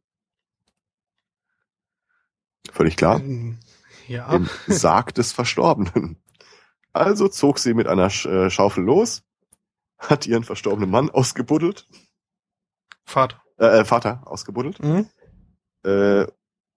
[2.71, 3.19] Völlig klar.
[3.19, 3.59] Ähm,
[4.07, 4.31] Ja.
[4.33, 6.15] Im Sarg des Verstorbenen.
[6.93, 9.23] Also zog sie mit einer äh, Schaufel los,
[9.97, 11.87] hat ihren verstorbenen Mann ausgebuddelt,
[13.03, 13.41] Vater.
[13.59, 15.09] äh, äh, Vater ausgebuddelt, Mhm.
[15.87, 16.27] Äh,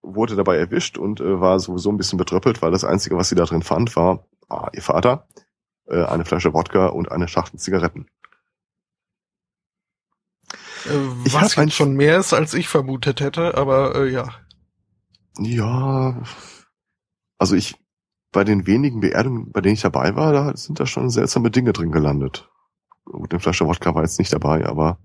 [0.01, 3.35] wurde dabei erwischt und äh, war sowieso ein bisschen betröppelt, weil das Einzige, was sie
[3.35, 5.27] da drin fand, war ah, ihr Vater,
[5.87, 8.07] äh, eine Flasche Wodka und eine Schachtel Zigaretten.
[10.85, 14.29] Äh, Ich was jetzt schon mehr ist, als ich vermutet hätte, aber äh, ja.
[15.37, 16.23] Ja,
[17.37, 17.75] also ich,
[18.31, 21.73] bei den wenigen Beerdigungen, bei denen ich dabei war, da sind da schon seltsame Dinge
[21.73, 22.49] drin gelandet.
[23.05, 24.99] Gut, eine Flasche Wodka war jetzt nicht dabei, aber,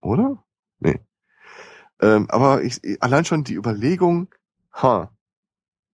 [0.00, 0.44] oder?
[0.78, 1.00] Nee.
[2.06, 4.28] Ähm, aber ich, allein schon die Überlegung,
[4.72, 5.10] ha,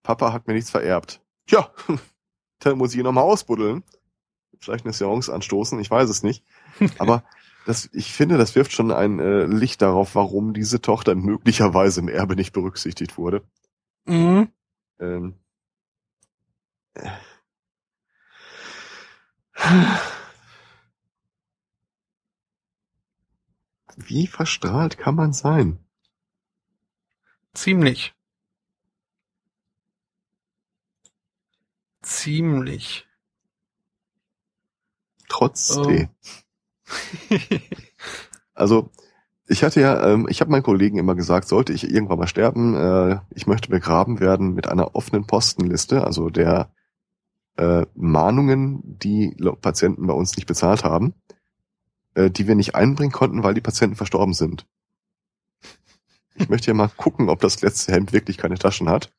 [0.02, 1.22] Papa hat mir nichts vererbt.
[1.46, 1.72] Tja,
[2.58, 3.82] dann muss ich ihn nochmal ausbuddeln.
[4.60, 6.44] Vielleicht eine Seance anstoßen, ich weiß es nicht.
[6.98, 7.24] Aber
[7.64, 12.08] das, ich finde, das wirft schon ein äh, Licht darauf, warum diese Tochter möglicherweise im
[12.08, 13.42] Erbe nicht berücksichtigt wurde.
[14.04, 14.48] Mhm.
[15.00, 15.34] Ähm.
[16.92, 17.08] Äh.
[23.96, 25.78] Wie verstrahlt kann man sein?
[27.54, 28.14] Ziemlich.
[32.02, 33.06] Ziemlich.
[35.28, 36.08] Trotz Oh.
[38.54, 38.90] Also,
[39.46, 42.74] ich hatte ja, ähm, ich habe meinen Kollegen immer gesagt, sollte ich irgendwann mal sterben,
[42.74, 46.70] äh, ich möchte begraben werden mit einer offenen Postenliste, also der
[47.56, 51.14] äh, Mahnungen, die Patienten bei uns nicht bezahlt haben,
[52.14, 54.66] äh, die wir nicht einbringen konnten, weil die Patienten verstorben sind.
[56.34, 59.12] Ich möchte ja mal gucken, ob das letzte Hemd wirklich keine Taschen hat.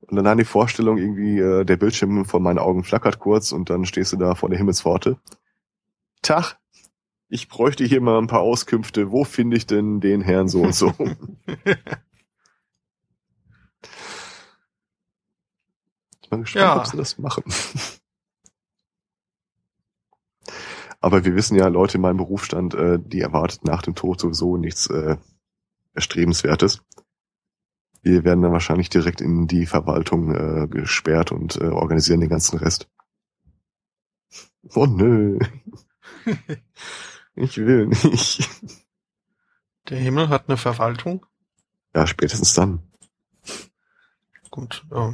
[0.00, 3.84] Und dann die Vorstellung irgendwie, äh, der Bildschirm vor meinen Augen flackert kurz und dann
[3.86, 5.18] stehst du da vor der Himmelspforte.
[6.22, 6.58] Tag,
[7.28, 9.10] ich bräuchte hier mal ein paar Auskünfte.
[9.10, 10.92] Wo finde ich denn den Herrn so und so?
[16.22, 16.76] Ich bin gespannt, Ja.
[16.80, 17.44] ob sie das machen.
[21.00, 24.56] Aber wir wissen ja, Leute in meinem Berufsstand, äh, die erwartet nach dem Tod sowieso
[24.56, 25.18] nichts äh,
[25.96, 26.82] Erstrebenswertes.
[28.02, 32.58] Wir werden dann wahrscheinlich direkt in die Verwaltung äh, gesperrt und äh, organisieren den ganzen
[32.58, 32.88] Rest.
[34.74, 35.38] Oh nö.
[37.38, 38.48] Ich will nicht.
[39.90, 41.26] Der Himmel hat eine Verwaltung.
[41.94, 42.80] Ja, spätestens dann.
[44.50, 45.12] Gut, äh,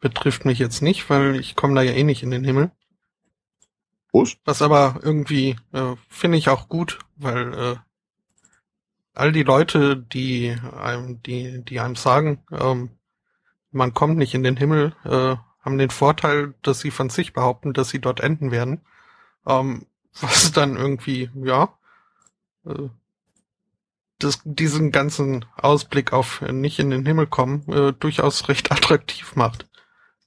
[0.00, 2.72] betrifft mich jetzt nicht, weil ich komme da ja eh nicht in den Himmel.
[4.10, 4.40] Prost.
[4.44, 7.76] Was aber irgendwie äh, finde ich auch gut, weil äh,
[9.18, 12.90] all die Leute, die einem, die, die einem sagen, ähm,
[13.70, 17.72] man kommt nicht in den Himmel, äh, haben den Vorteil, dass sie von sich behaupten,
[17.72, 18.80] dass sie dort enden werden.
[19.46, 19.86] Ähm,
[20.20, 21.74] was dann irgendwie, ja,
[22.64, 22.88] äh,
[24.18, 29.68] das, diesen ganzen Ausblick auf nicht in den Himmel kommen äh, durchaus recht attraktiv macht.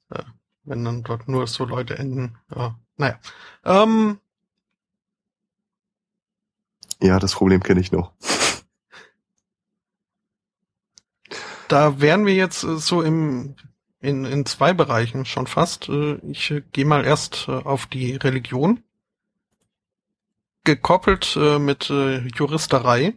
[0.09, 0.23] Äh,
[0.63, 2.37] wenn dann dort nur so Leute enden.
[2.55, 3.19] Ja, naja.
[3.65, 4.19] Ähm,
[7.01, 8.13] Ja, das Problem kenne ich noch.
[11.71, 13.55] Da wären wir jetzt äh, so im
[13.99, 15.87] in, in zwei Bereichen schon fast.
[15.87, 18.83] Äh, Ich äh, gehe mal erst auf die Religion.
[20.63, 23.15] Gekoppelt mit Juristerei.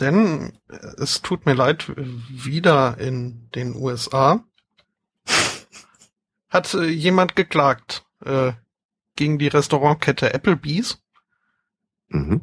[0.00, 0.58] Denn
[0.96, 4.42] es tut mir leid, wieder in den USA
[6.48, 8.04] hat jemand geklagt
[9.14, 11.00] gegen die Restaurantkette Applebee's.
[12.08, 12.40] Mhm.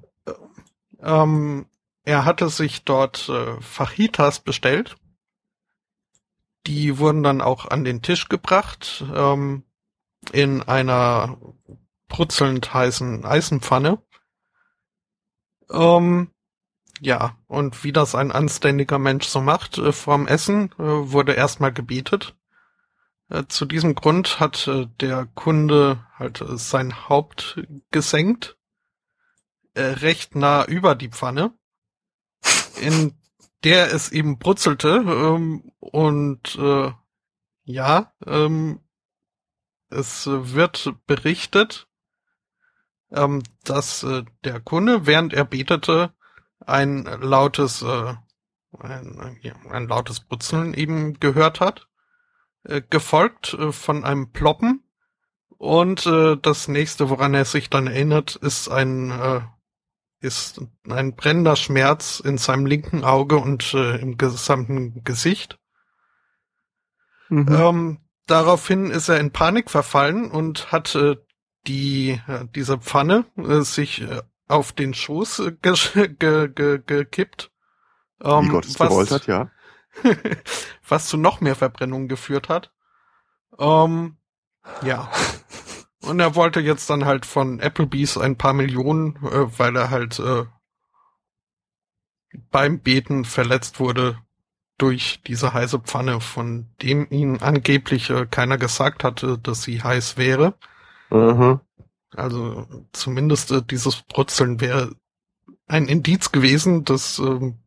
[1.02, 1.65] Ähm,
[2.06, 4.95] er hatte sich dort äh, Fajitas bestellt.
[6.68, 9.64] Die wurden dann auch an den Tisch gebracht ähm,
[10.32, 11.38] in einer
[12.08, 14.02] brutzelnd heißen Eisenpfanne.
[15.72, 16.32] Ähm,
[17.02, 21.74] ja, und wie das ein anständiger Mensch so macht, äh, vorm Essen äh, wurde erstmal
[21.74, 22.36] gebetet.
[23.30, 27.62] Äh, zu diesem Grund hat äh, der Kunde halt äh, sein Haupt
[27.92, 28.58] gesenkt
[29.76, 31.54] äh, recht nah über die Pfanne,
[32.80, 33.14] in
[33.66, 36.92] der es eben brutzelte ähm, und äh,
[37.64, 38.80] ja, ähm,
[39.90, 41.88] es wird berichtet,
[43.12, 46.14] ähm, dass äh, der Kunde, während er betete,
[46.60, 48.14] ein lautes, äh,
[48.80, 49.40] ein,
[49.70, 51.88] ein lautes Brutzeln eben gehört hat,
[52.64, 54.84] äh, gefolgt äh, von einem Ploppen.
[55.58, 59.42] Und äh, das nächste, woran er sich dann erinnert, ist ein äh,
[60.26, 65.57] ist ein brennender Schmerz in seinem linken Auge und äh, im gesamten Gesicht.
[67.30, 67.47] Mhm.
[67.49, 67.97] Ähm,
[68.27, 71.15] daraufhin ist er in Panik verfallen und hat äh,
[71.68, 75.76] die äh, diese Pfanne äh, sich äh, auf den Schoß äh, ge
[76.19, 77.52] ge ge gekippt.
[78.19, 79.52] Wie Gott es gewollt hat, ja.
[80.88, 82.72] was zu noch mehr Verbrennungen geführt hat.
[83.60, 84.18] Ähm,
[84.81, 85.11] ja.
[86.06, 90.19] Und er wollte jetzt dann halt von Applebee's ein paar Millionen, äh, weil er halt
[90.19, 90.45] äh,
[92.52, 94.18] beim Beten verletzt wurde
[94.77, 100.18] durch diese heiße Pfanne, von dem ihn angeblich äh, keiner gesagt hatte, dass sie heiß
[100.18, 100.56] wäre.
[101.10, 101.61] Mhm.
[102.11, 104.91] Also zumindest äh, dieses Brutzeln wäre
[105.68, 107.60] ein Indiz gewesen, dass ähm,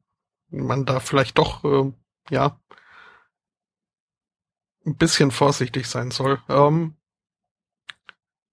[0.50, 1.92] man da vielleicht doch äh,
[2.30, 2.60] ja
[4.86, 6.40] ein bisschen vorsichtig sein soll.
[6.48, 6.96] Ähm,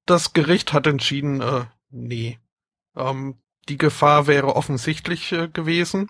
[0.06, 2.40] das Gericht hat entschieden, äh, nee.
[2.96, 3.38] Ähm,
[3.68, 6.08] die Gefahr wäre offensichtlich äh, gewesen.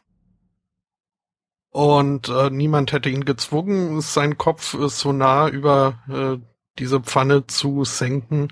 [1.69, 6.45] Und äh, niemand hätte ihn gezwungen, seinen Kopf äh, so nah über äh,
[6.79, 8.49] diese Pfanne zu senken.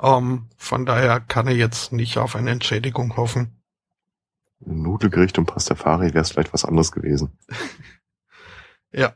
[0.00, 3.62] Ähm, von daher kann er jetzt nicht auf eine Entschädigung hoffen.
[4.60, 7.38] Nudelgericht und Pastafari wäre es vielleicht was anderes gewesen.
[8.92, 9.14] Ja.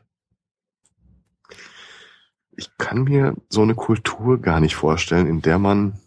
[2.57, 5.99] Ich kann mir so eine Kultur gar nicht vorstellen, in der man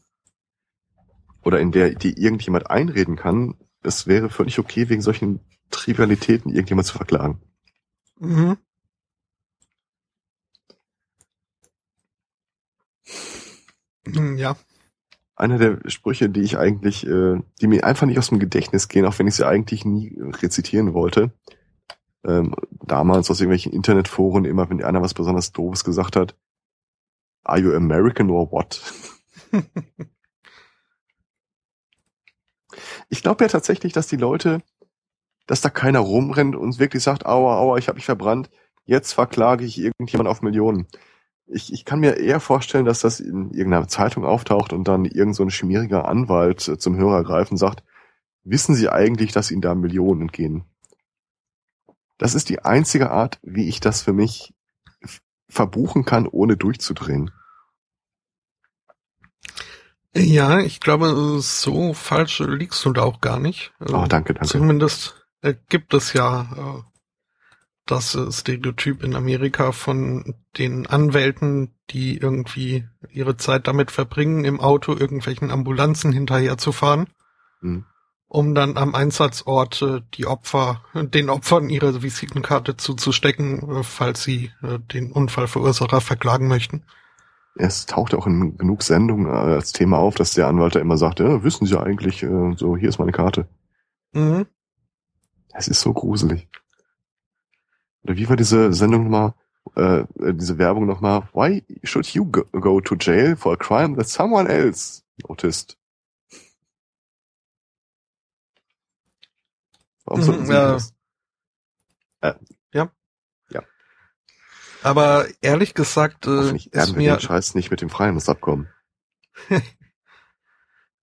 [1.43, 6.87] oder in der die irgendjemand einreden kann, es wäre völlig okay, wegen solchen Trivialitäten irgendjemand
[6.87, 7.41] zu verklagen.
[8.19, 8.57] Mhm.
[14.07, 14.57] Hm, Ja.
[15.37, 19.07] Einer der Sprüche, die ich eigentlich, äh, die mir einfach nicht aus dem Gedächtnis gehen,
[19.07, 21.31] auch wenn ich sie eigentlich nie rezitieren wollte.
[22.27, 26.35] Ähm, damals aus irgendwelchen Internetforen immer, wenn einer was besonders Doofes gesagt hat,
[27.45, 28.83] Are you American or what?
[33.09, 34.63] ich glaube ja tatsächlich, dass die Leute,
[35.47, 38.51] dass da keiner rumrennt und wirklich sagt, aua, aua, ich habe mich verbrannt,
[38.85, 40.87] jetzt verklage ich irgendjemand auf Millionen.
[41.47, 45.35] Ich, ich kann mir eher vorstellen, dass das in irgendeiner Zeitung auftaucht und dann irgend
[45.35, 47.83] so ein schmieriger Anwalt äh, zum Hörer greift und sagt,
[48.45, 50.65] wissen Sie eigentlich, dass Ihnen da Millionen entgehen?
[52.19, 54.55] Das ist die einzige Art, wie ich das für mich
[55.49, 57.31] verbuchen kann, ohne durchzudrehen.
[60.15, 63.73] Ja, ich glaube, so falsch liegst du da auch gar nicht.
[63.81, 64.49] Oh, danke, danke.
[64.49, 66.83] Zumindest äh, gibt es ja äh,
[67.87, 74.61] das äh, Stereotyp in Amerika von den Anwälten, die irgendwie ihre Zeit damit verbringen, im
[74.61, 77.07] Auto irgendwelchen Ambulanzen hinterher zu fahren,
[77.61, 77.85] Hm.
[78.29, 84.51] Um dann am Einsatzort äh, die Opfer, den Opfern ihre Visitenkarte zuzustecken, äh, falls sie
[84.63, 86.85] äh, den Unfallverursacher verklagen möchten.
[87.57, 90.99] Es taucht auch in genug Sendungen äh, als Thema auf, dass der Anwalt da immer
[90.99, 93.49] sagt, ja, wissen Sie eigentlich, äh, so, hier ist meine Karte.
[94.13, 94.47] Mhm.
[95.55, 96.49] Es ist so gruselig.
[98.05, 99.35] Oder wie war diese Sendung nochmal,
[99.75, 101.29] äh, äh, diese Werbung nochmal?
[101.33, 105.78] Why should you go, go to jail for a crime that someone else noticed?
[110.09, 110.73] Warum Mhm, sollten Sie ja.
[110.73, 110.95] das?
[114.83, 118.69] Aber ehrlich gesagt äh, Hoffentlich ist mir den Scheiß nicht mit dem Freihandelsabkommen.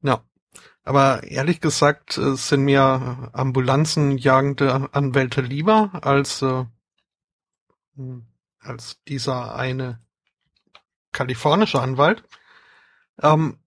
[0.02, 0.24] Ja.
[0.84, 6.66] Aber ehrlich gesagt äh, sind mir ambulanzenjagende Anwälte lieber als, äh,
[7.96, 8.28] hm,
[8.60, 10.00] als dieser eine
[11.12, 12.24] kalifornische Anwalt,
[13.20, 13.58] ähm,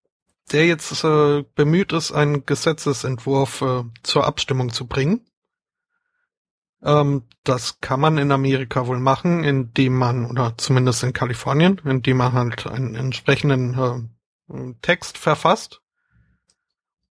[0.49, 5.27] der jetzt äh, bemüht ist, einen Gesetzesentwurf äh, zur Abstimmung zu bringen.
[6.83, 12.19] Ähm, das kann man in Amerika wohl machen, indem man, oder zumindest in Kalifornien, indem
[12.19, 14.09] man halt einen entsprechenden
[14.51, 15.83] äh, Text verfasst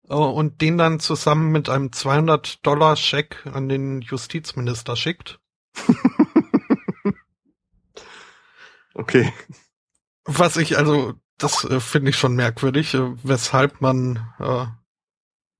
[0.08, 5.40] äh, und den dann zusammen mit einem 200 Dollar Scheck an den Justizminister schickt.
[8.98, 9.32] Okay.
[10.24, 14.66] Was ich also, das äh, finde ich schon merkwürdig, äh, weshalb man, äh,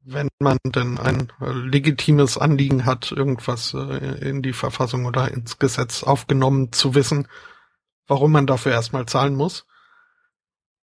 [0.04, 5.58] wenn man denn ein äh, legitimes Anliegen hat, irgendwas äh, in die Verfassung oder ins
[5.58, 7.28] Gesetz aufgenommen zu wissen,
[8.06, 9.66] warum man dafür erstmal zahlen muss.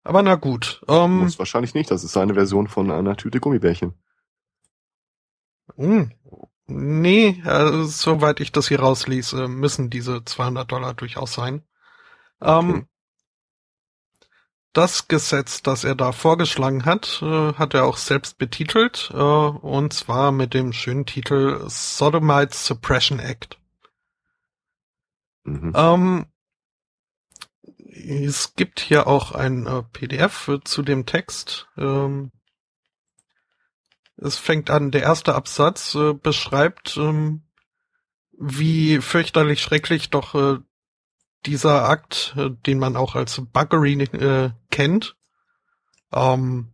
[0.04, 0.84] Aber na gut.
[0.88, 1.90] Ähm, Muss wahrscheinlich nicht.
[1.92, 3.94] Das ist seine Version von einer Tüte Gummibärchen.
[5.76, 6.12] Hm.
[6.68, 11.64] Nee, äh, soweit ich das hier rauslese, müssen diese 200 Dollar durchaus sein.
[12.42, 12.86] Ähm, Okay.
[14.76, 19.94] Das Gesetz, das er da vorgeschlagen hat, äh, hat er auch selbst betitelt, äh, und
[19.94, 23.58] zwar mit dem schönen Titel Sodomite Suppression Act.
[25.46, 25.72] Mhm.
[25.74, 26.26] Ähm,
[27.88, 31.70] es gibt hier auch ein äh, PDF zu dem Text.
[31.78, 32.34] Ähm,
[34.18, 37.44] es fängt an, der erste Absatz äh, beschreibt, ähm,
[38.38, 40.60] wie fürchterlich schrecklich doch äh,
[41.46, 43.96] dieser Akt, äh, den man auch als Buggery
[44.76, 45.16] kennt,
[46.12, 46.74] ähm,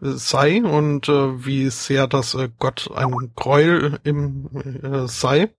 [0.00, 5.52] sei und äh, wie sehr das äh, Gott ein Gräuel im äh, sei.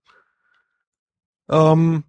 [1.50, 2.04] Ähm,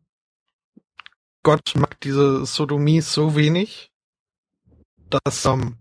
[1.44, 3.92] Gott mag diese Sodomie so wenig,
[5.10, 5.80] dass, ähm,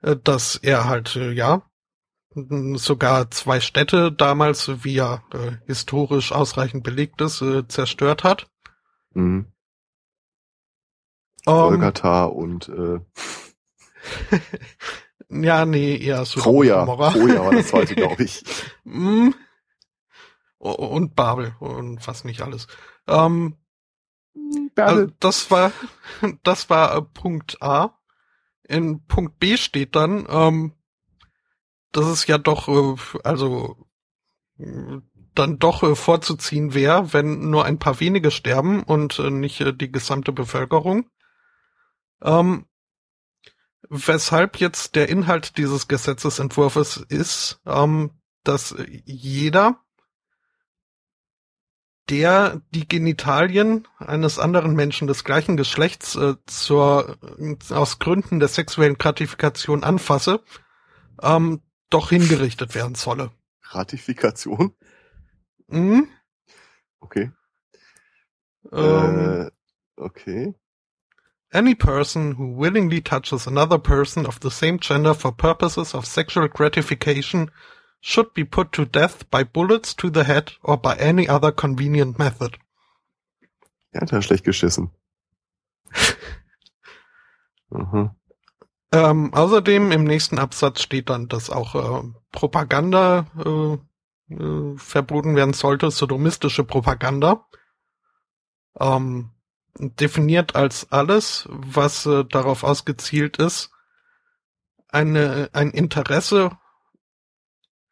[0.00, 1.62] äh, dass er halt, äh, ja,
[2.34, 8.48] sogar zwei Städte damals, wie ja äh, historisch ausreichend belegt ist, zerstört hat.
[9.12, 9.53] Mhm.
[11.46, 13.00] Ähm, Golgatha und äh,
[15.30, 16.84] ja, nee, eher so Troja.
[17.12, 18.42] Troja war das zweite, glaube ich.
[20.58, 22.66] O- Und Babel und fast nicht alles.
[23.06, 23.56] Ähm,
[24.76, 25.72] also das war,
[26.42, 27.98] das war äh, Punkt A.
[28.66, 30.72] In Punkt B steht dann, ähm,
[31.92, 33.76] dass es ja doch, äh, also
[34.56, 39.74] dann doch äh, vorzuziehen wäre, wenn nur ein paar wenige sterben und äh, nicht äh,
[39.74, 41.10] die gesamte Bevölkerung.
[42.24, 42.66] Ähm,
[43.88, 48.10] weshalb jetzt der Inhalt dieses Gesetzesentwurfs ist, ähm,
[48.42, 48.74] dass
[49.04, 49.80] jeder,
[52.10, 57.18] der die Genitalien eines anderen Menschen des gleichen Geschlechts äh, zur
[57.70, 60.42] aus Gründen der sexuellen Gratifikation anfasse,
[61.22, 63.30] ähm, doch hingerichtet werden solle.
[63.62, 64.74] Ratifikation?
[65.68, 66.08] Mhm.
[67.00, 67.32] Okay.
[68.72, 69.50] Ähm, Äh,
[69.96, 70.54] okay.
[71.54, 76.48] Any person who willingly touches another person of the same gender for purposes of sexual
[76.48, 77.48] gratification
[78.00, 82.18] should be put to death by bullets to the head or by any other convenient
[82.18, 82.58] method.
[83.92, 84.90] Er hat ja schlecht geschissen.
[87.70, 88.16] Aha.
[88.94, 95.52] Ähm, außerdem im nächsten Absatz steht dann, dass auch äh, Propaganda äh, äh, verboten werden
[95.52, 97.44] sollte, sodomistische Propaganda.
[98.78, 99.33] Ähm,
[99.78, 103.70] definiert als alles, was äh, darauf ausgezielt ist,
[104.88, 106.56] eine, ein Interesse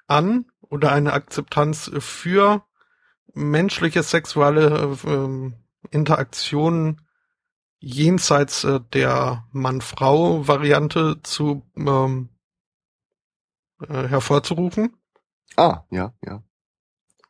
[0.06, 2.64] an oder eine Akzeptanz für
[3.34, 5.54] menschliche sexuelle äh, ähm,
[5.90, 7.00] Interaktion
[7.80, 12.28] jenseits äh, der Mann-Frau-Variante zu ähm,
[13.80, 14.96] äh, hervorzurufen.
[15.56, 16.42] Ah, ja, ja.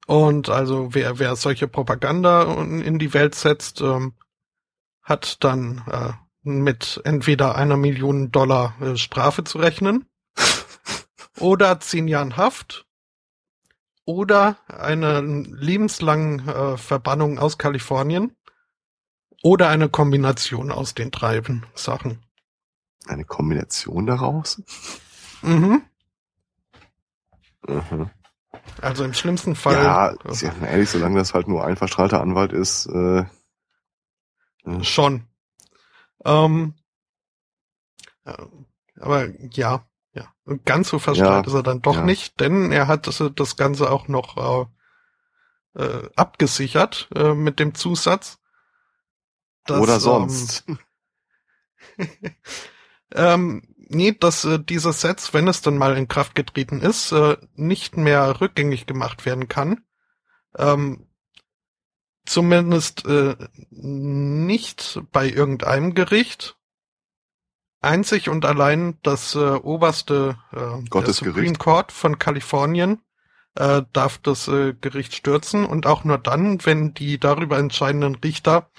[0.06, 4.14] Und also wer, wer solche Propaganda in die Welt setzt, ähm,
[5.02, 6.12] hat dann äh,
[6.42, 10.06] mit entweder einer Million Dollar äh, Strafe zu rechnen
[11.38, 12.86] oder zehn Jahren Haft
[14.04, 18.36] oder eine lebenslange äh, Verbannung aus Kalifornien
[19.42, 21.42] oder eine Kombination aus den drei
[21.74, 22.22] Sachen.
[23.06, 24.62] Eine Kombination daraus?
[25.42, 25.82] Mhm.
[27.66, 28.10] Mhm.
[28.80, 29.74] Also im schlimmsten Fall.
[29.74, 32.86] Ja, ist ja ehrlich, solange das halt nur ein verstrahlter Anwalt ist.
[32.86, 33.24] Äh,
[34.64, 34.82] äh.
[34.82, 35.26] Schon.
[36.24, 36.74] Ähm,
[39.00, 40.32] aber ja, ja.
[40.64, 42.04] Ganz so verstrahlt ja, ist er dann doch ja.
[42.04, 44.68] nicht, denn er hat das, das Ganze auch noch
[45.74, 48.38] äh, äh, abgesichert äh, mit dem Zusatz.
[49.64, 50.64] Dass, Oder sonst.
[50.68, 50.78] Ähm,
[53.14, 57.36] ähm, nee, dass äh, dieses Setz, wenn es dann mal in Kraft getreten ist, äh,
[57.54, 59.84] nicht mehr rückgängig gemacht werden kann.
[60.56, 61.06] Ähm,
[62.24, 63.36] zumindest äh,
[63.70, 66.56] nicht bei irgendeinem Gericht.
[67.80, 73.02] Einzig und allein das äh, oberste äh, der Supreme Court von Kalifornien
[73.56, 78.70] äh, darf das äh, Gericht stürzen und auch nur dann, wenn die darüber entscheidenden Richter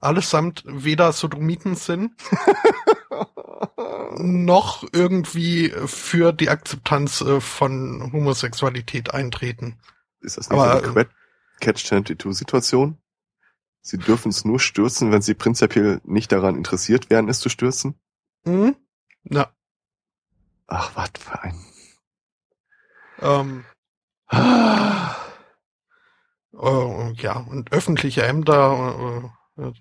[0.00, 2.12] allesamt weder Sodomiten sind
[4.18, 9.78] noch irgendwie für die Akzeptanz äh, von Homosexualität eintreten.
[10.20, 11.06] Ist das nicht Aber, so eine
[11.60, 12.98] Catch-22-Situation?
[13.80, 17.94] Sie dürfen es nur stürzen, wenn sie prinzipiell nicht daran interessiert wären, es zu stürzen?
[18.44, 18.76] Mhm.
[19.22, 19.52] Na.
[20.66, 21.64] Ach, was für ein.
[23.20, 23.64] Ähm.
[24.28, 25.16] Ah.
[27.18, 29.72] Ja, und öffentliche Ämter uh,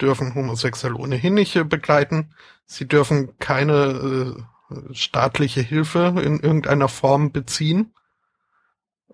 [0.00, 2.34] dürfen Homosexuelle ohnehin nicht äh, begleiten.
[2.66, 4.36] Sie dürfen keine
[4.70, 7.94] äh, staatliche Hilfe in irgendeiner Form beziehen.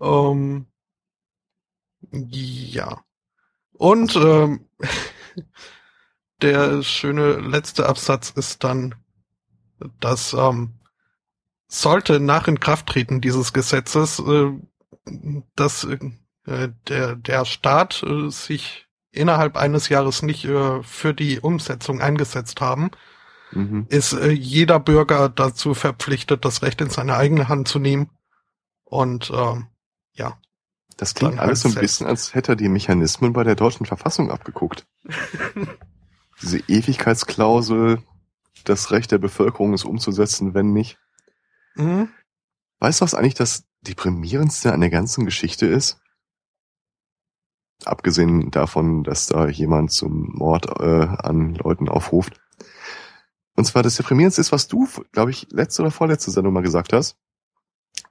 [0.00, 0.66] Ähm,
[2.10, 3.02] ja.
[3.72, 4.68] Und ähm,
[6.42, 8.94] der schöne letzte Absatz ist dann,
[10.00, 10.74] dass ähm,
[11.68, 14.52] sollte nach Inkrafttreten dieses Gesetzes, äh,
[15.54, 22.00] dass äh, der, der Staat äh, sich innerhalb eines Jahres nicht äh, für die Umsetzung
[22.00, 22.90] eingesetzt haben,
[23.50, 23.86] mhm.
[23.88, 28.10] ist äh, jeder Bürger dazu verpflichtet, das Recht in seine eigene Hand zu nehmen.
[28.84, 29.60] Und äh,
[30.12, 30.38] ja.
[30.96, 34.30] Das klingt alles so ein bisschen, als hätte er die Mechanismen bei der deutschen Verfassung
[34.30, 34.86] abgeguckt.
[36.42, 38.02] Diese Ewigkeitsklausel,
[38.64, 40.98] das Recht der Bevölkerung ist umzusetzen, wenn nicht.
[41.74, 42.08] Mhm.
[42.78, 46.00] Weißt du, was eigentlich das deprimierendste an der ganzen Geschichte ist?
[47.84, 52.40] Abgesehen davon, dass da jemand zum Mord äh, an Leuten aufruft.
[53.54, 56.92] Und zwar das Deprimierendste ist, was du, glaube ich, letzte oder vorletzte Sendung mal gesagt
[56.92, 57.18] hast,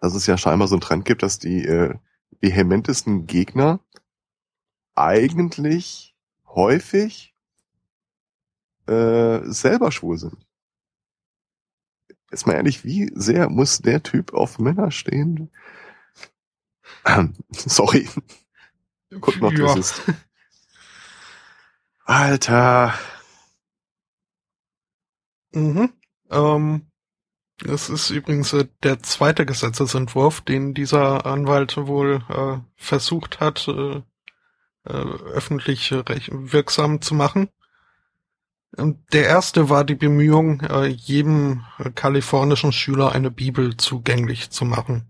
[0.02, 1.96] dass es ja scheinbar so einen Trend gibt, dass die äh,
[2.42, 3.80] vehementesten Gegner
[4.96, 6.16] eigentlich
[6.48, 7.36] häufig
[8.88, 10.46] äh, selber schwul sind.
[12.32, 15.52] Jetzt mal ehrlich, wie sehr muss der Typ auf Männer stehen?
[17.52, 18.10] Sorry.
[19.22, 19.78] Guck noch, ja.
[19.78, 20.02] ist.
[22.04, 22.94] Alter.
[25.54, 25.94] Mhm.
[26.30, 26.92] Ähm,
[27.60, 34.02] das ist übrigens äh, der zweite Gesetzesentwurf, den dieser Anwalt wohl äh, versucht hat, äh,
[34.86, 34.92] äh,
[35.34, 37.50] öffentlich wirksam zu machen.
[38.78, 41.64] Der erste war die Bemühung, äh, jedem
[41.96, 45.10] kalifornischen Schüler eine Bibel zugänglich zu machen.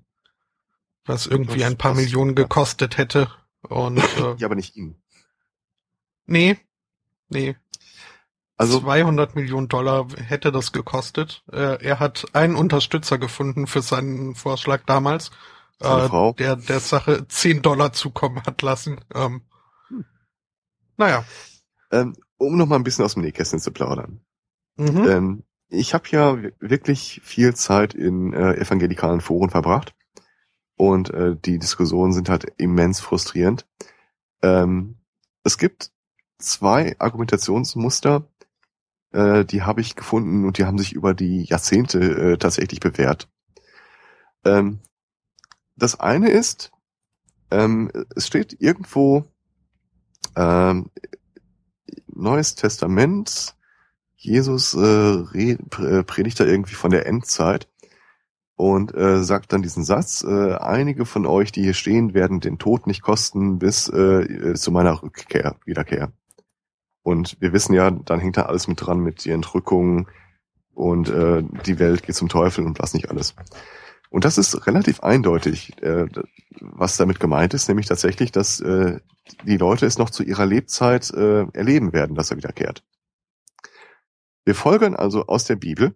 [1.03, 3.31] Was irgendwie das, ein paar das, Millionen gekostet hätte.
[3.61, 5.01] Und, äh, ja, aber nicht ihn.
[6.27, 6.57] Nee,
[7.29, 7.55] nee.
[8.57, 11.43] Also 200 Millionen Dollar hätte das gekostet.
[11.51, 15.31] Äh, er hat einen Unterstützer gefunden für seinen Vorschlag damals,
[15.79, 19.01] äh, der der Sache 10 Dollar zukommen hat lassen.
[19.13, 19.41] Ähm,
[19.89, 20.05] hm.
[20.95, 21.25] Naja.
[21.91, 24.21] Ähm, um noch mal ein bisschen aus dem Nähkästchen zu plaudern.
[24.77, 25.07] Mhm.
[25.07, 29.93] Ähm, ich habe ja wirklich viel Zeit in äh, evangelikalen Foren verbracht
[30.77, 33.65] und äh, die Diskussionen sind halt immens frustrierend.
[34.41, 34.97] Ähm,
[35.43, 35.91] es gibt
[36.37, 38.27] zwei Argumentationsmuster,
[39.15, 43.29] äh, die habe ich gefunden und die haben sich über die Jahrzehnte äh, tatsächlich bewährt.
[44.43, 44.79] Ähm,
[45.75, 46.71] das eine ist,
[47.49, 49.25] ähm, es steht irgendwo
[50.35, 50.91] ähm,
[52.07, 53.55] Neues Testament,
[54.15, 55.23] Jesus äh,
[56.03, 57.69] predigt da irgendwie von der Endzeit
[58.55, 62.57] und äh, sagt dann diesen Satz, äh, einige von euch, die hier stehen, werden den
[62.57, 66.11] Tod nicht kosten bis äh, zu meiner Rückkehr, Wiederkehr.
[67.05, 70.07] Und wir wissen ja, dann hängt da alles mit dran mit die Entrückung
[70.73, 73.35] und äh, die Welt geht zum Teufel und was nicht alles.
[74.09, 76.07] Und das ist relativ eindeutig, äh,
[76.61, 78.99] was damit gemeint ist, nämlich tatsächlich, dass äh,
[79.43, 82.83] die Leute es noch zu ihrer Lebzeit äh, erleben werden, dass er wiederkehrt.
[84.43, 85.95] Wir folgern also aus der Bibel,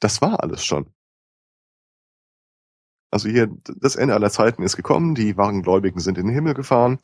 [0.00, 0.86] das war alles schon.
[3.10, 6.54] Also hier, das Ende aller Zeiten ist gekommen, die wahren Gläubigen sind in den Himmel
[6.54, 7.00] gefahren.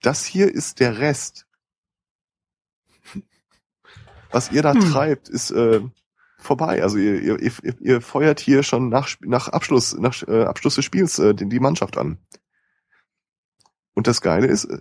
[0.00, 1.48] Das hier ist der Rest.
[4.32, 4.80] Was ihr da hm.
[4.80, 5.80] treibt, ist äh,
[6.38, 6.82] vorbei.
[6.82, 10.84] Also ihr, ihr, ihr, ihr feuert hier schon nach, nach Abschluss, nach äh, Abschluss des
[10.84, 12.18] Spiels äh, die, die Mannschaft an.
[13.94, 14.80] Und das Geile ist, äh,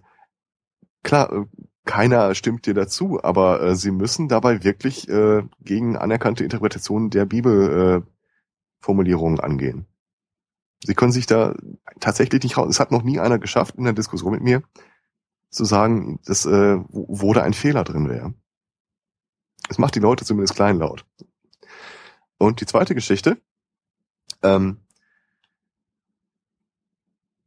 [1.03, 1.45] klar, äh,
[1.85, 7.25] keiner stimmt dir dazu, aber äh, sie müssen dabei wirklich äh, gegen anerkannte Interpretationen der
[7.25, 9.87] Bibelformulierungen äh, angehen.
[10.83, 11.55] Sie können sich da
[11.99, 12.69] tatsächlich nicht raus.
[12.69, 14.63] Es hat noch nie einer geschafft in der Diskussion mit mir
[15.49, 18.33] zu sagen, dass äh, wo da ein Fehler drin wäre.
[19.71, 21.05] Es macht die Leute zumindest kleinlaut.
[22.37, 23.37] Und die zweite Geschichte,
[24.43, 24.79] ähm,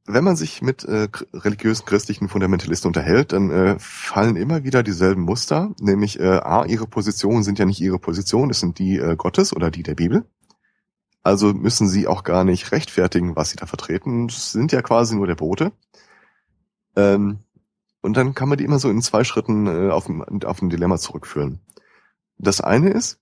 [0.06, 5.20] wenn man sich mit äh, religiösen christlichen Fundamentalisten unterhält, dann äh, fallen immer wieder dieselben
[5.20, 9.16] Muster, nämlich äh, a, ihre Positionen sind ja nicht ihre Position, es sind die äh,
[9.16, 10.24] Gottes oder die der Bibel.
[11.22, 15.26] Also müssen sie auch gar nicht rechtfertigen, was sie da vertreten, sind ja quasi nur
[15.26, 15.72] der Bote.
[16.96, 17.40] Ähm,
[18.01, 20.70] und dann kann man die immer so in zwei Schritten äh, auf, ein, auf ein
[20.70, 21.60] Dilemma zurückführen.
[22.39, 23.19] Das eine ist,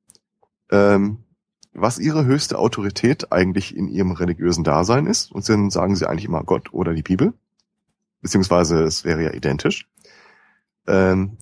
[0.70, 1.24] ähm,
[1.74, 5.32] was ihre höchste Autorität eigentlich in ihrem religiösen Dasein ist.
[5.32, 7.32] Und dann sagen sie eigentlich immer Gott oder die Bibel.
[8.20, 9.88] Beziehungsweise es wäre ja identisch.
[10.86, 11.36] Ähm,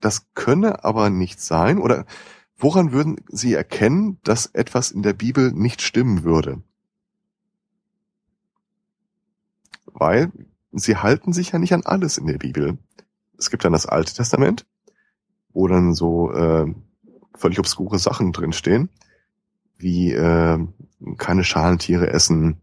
[0.00, 1.78] das könne aber nicht sein.
[1.78, 2.06] Oder
[2.56, 6.62] woran würden sie erkennen, dass etwas in der Bibel nicht stimmen würde?
[9.86, 10.32] Weil
[10.72, 12.78] sie halten sich ja nicht an alles in der Bibel.
[13.38, 14.66] Es gibt dann das Alte Testament,
[15.52, 16.66] wo dann so äh,
[17.34, 18.88] völlig obskure Sachen drinstehen,
[19.78, 20.58] wie äh,
[21.16, 22.60] keine Schalentiere essen,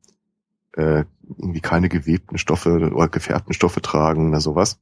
[0.74, 1.06] äh,
[1.38, 4.80] irgendwie keine gewebten Stoffe oder gefärbten Stoffe tragen oder sowas.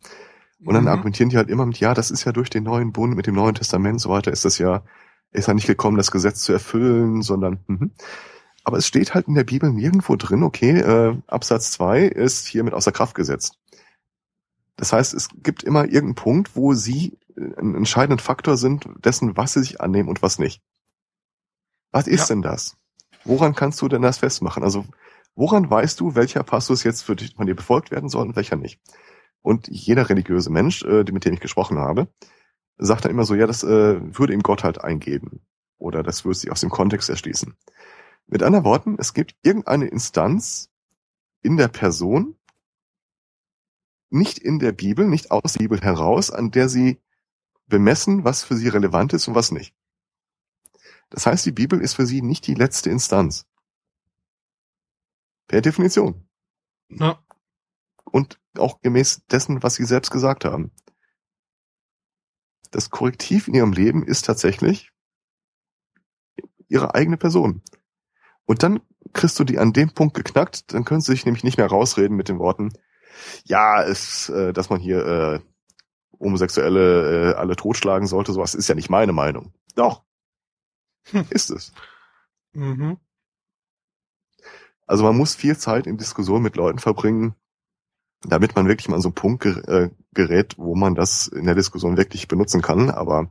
[0.64, 0.90] Und dann mhm.
[0.90, 3.36] argumentieren die halt immer mit, ja, das ist ja durch den neuen Bund, mit dem
[3.36, 4.84] Neuen Testament so weiter, ist das ja,
[5.32, 7.92] ist ja nicht gekommen, das Gesetz zu erfüllen, sondern, mhm.
[8.64, 12.74] aber es steht halt in der Bibel nirgendwo drin, okay, äh, Absatz zwei ist hiermit
[12.74, 13.60] außer Kraft gesetzt.
[14.76, 19.54] Das heißt, es gibt immer irgendeinen Punkt, wo sie einen entscheidenden Faktor sind dessen, was
[19.54, 20.62] sie sich annehmen und was nicht.
[21.92, 22.36] Was ist ja.
[22.36, 22.78] denn das?
[23.24, 24.64] Woran kannst du denn das festmachen?
[24.64, 24.86] Also,
[25.36, 28.56] woran weißt du, welcher Passus jetzt für dich, von dir befolgt werden soll und welcher
[28.56, 28.80] nicht?
[29.42, 32.08] Und jeder religiöse Mensch, äh, mit dem ich gesprochen habe,
[32.78, 35.42] sagt dann immer so, ja, das äh, würde ihm Gott halt eingeben.
[35.78, 37.56] Oder das würde sich aus dem Kontext erschließen.
[38.28, 40.70] Mit anderen Worten, es gibt irgendeine Instanz
[41.42, 42.36] in der Person,
[44.10, 47.00] nicht in der Bibel, nicht aus der Bibel heraus, an der sie
[47.68, 49.76] bemessen, was für sie relevant ist und was nicht.
[51.10, 53.46] Das heißt, die Bibel ist für sie nicht die letzte Instanz.
[55.48, 56.28] Per Definition.
[56.90, 57.24] Ja.
[58.06, 60.72] Und auch gemäß dessen, was sie selbst gesagt haben.
[62.72, 64.92] Das Korrektiv in ihrem Leben ist tatsächlich
[66.68, 67.62] ihre eigene Person.
[68.46, 68.82] Und dann
[69.14, 72.18] kriegst du die an dem Punkt geknackt, dann können sie sich nämlich nicht mehr rausreden
[72.18, 72.74] mit den Worten,
[73.46, 75.40] ja, es, äh, dass man hier äh,
[76.20, 79.54] Homosexuelle äh, alle totschlagen sollte, sowas ist ja nicht meine Meinung.
[79.76, 80.04] Doch.
[81.12, 81.26] Hm.
[81.30, 81.74] Ist es.
[82.54, 82.98] Mhm.
[84.88, 87.36] Also man muss viel Zeit in Diskussion mit Leuten verbringen,
[88.22, 91.56] damit man wirklich mal an so einen Punkt äh, gerät, wo man das in der
[91.56, 92.90] Diskussion wirklich benutzen kann.
[92.90, 93.30] Aber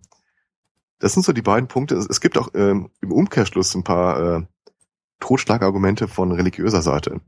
[0.98, 1.96] das sind so die beiden Punkte.
[1.96, 4.46] Es gibt auch ähm, im Umkehrschluss ein paar äh,
[5.20, 7.20] Totschlagargumente von religiöser Seite.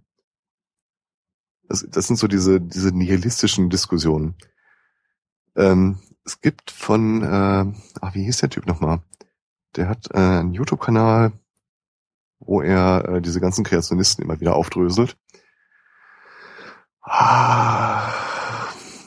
[1.68, 4.36] Das, das sind so diese, diese nihilistischen Diskussionen.
[5.56, 9.00] Ähm, es gibt von, äh, ach, wie hieß der Typ nochmal?
[9.76, 11.32] Der hat äh, einen YouTube-Kanal,
[12.40, 15.16] wo er äh, diese ganzen Kreationisten immer wieder aufdröselt.
[17.02, 18.10] Ah,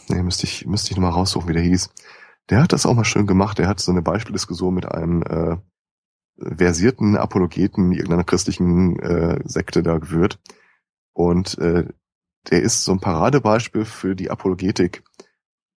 [0.08, 1.90] nee, müsste ich, müsste ich nochmal raussuchen, wie der hieß.
[2.50, 3.60] Der hat das auch mal schön gemacht.
[3.60, 5.58] Der hat so eine Beispieldiskussion mit einem äh,
[6.56, 10.40] versierten Apologeten irgendeiner christlichen äh, Sekte da geführt.
[11.14, 11.86] Und äh,
[12.50, 15.04] der ist so ein Paradebeispiel für die Apologetik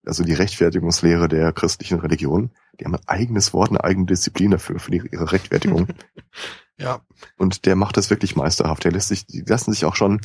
[0.04, 2.50] also die Rechtfertigungslehre der christlichen Religion.
[2.78, 5.88] Die haben ein eigenes Wort, eine eigene Disziplin dafür, für die, ihre Rechtfertigung.
[6.78, 7.00] ja.
[7.36, 8.84] Und der macht das wirklich meisterhaft.
[8.84, 10.20] Der lässt sich, die lassen sich auch schon,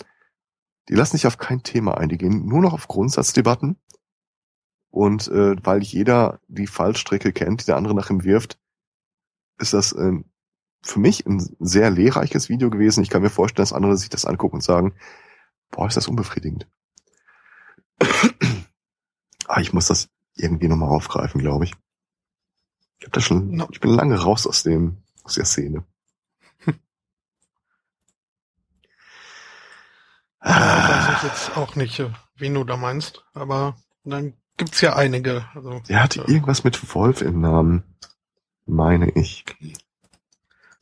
[0.90, 2.10] die lassen sich auf kein Thema ein.
[2.10, 3.78] Die gehen nur noch auf Grundsatzdebatten.
[4.90, 8.58] Und äh, weil jeder die Fallstrecke kennt, die der andere nach ihm wirft,
[9.60, 10.14] ist das äh,
[10.82, 13.04] für mich ein sehr lehrreiches Video gewesen.
[13.04, 14.96] Ich kann mir vorstellen, dass andere sich das angucken und sagen,
[15.70, 16.68] boah, ist das unbefriedigend.
[19.48, 21.74] Ah, ich muss das irgendwie nochmal aufgreifen, glaube ich.
[23.00, 23.68] Ich hab da schon, no.
[23.72, 25.86] ich bin lange raus aus dem, aus der Szene.
[30.44, 32.02] Ja, weiß ich jetzt auch nicht,
[32.36, 35.46] wen du da meinst, aber dann gibt's ja einige.
[35.54, 37.84] Also, Der hatte äh, irgendwas mit Wolf im Namen,
[38.66, 39.44] meine ich.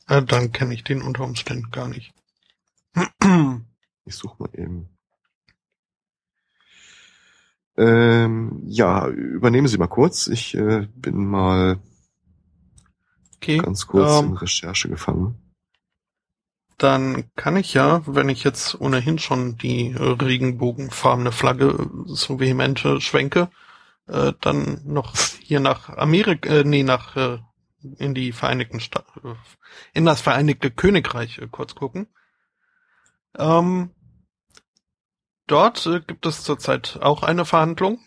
[0.06, 2.12] Äh, dann kenne ich den unter Umständen gar nicht.
[4.04, 4.95] ich suche mal eben.
[7.76, 10.28] Ähm, ja, übernehmen Sie mal kurz.
[10.28, 11.78] Ich äh, bin mal
[13.36, 15.36] okay, ganz kurz ähm, in Recherche gefangen.
[16.78, 23.00] Dann kann ich ja, wenn ich jetzt ohnehin schon die regenbogenfarbene Flagge so vehement äh,
[23.00, 23.48] schwenke,
[24.06, 27.38] äh, dann noch hier nach Amerika, äh, nee, nach äh,
[27.98, 29.34] in die Vereinigten Sta äh,
[29.92, 32.08] in das Vereinigte Königreich äh, kurz gucken.
[33.38, 33.90] Ähm,
[35.46, 38.00] dort äh, gibt es zurzeit auch eine Verhandlung.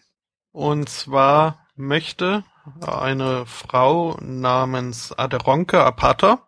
[0.52, 2.44] Und zwar möchte
[2.82, 6.48] eine Frau namens Aderonke Apata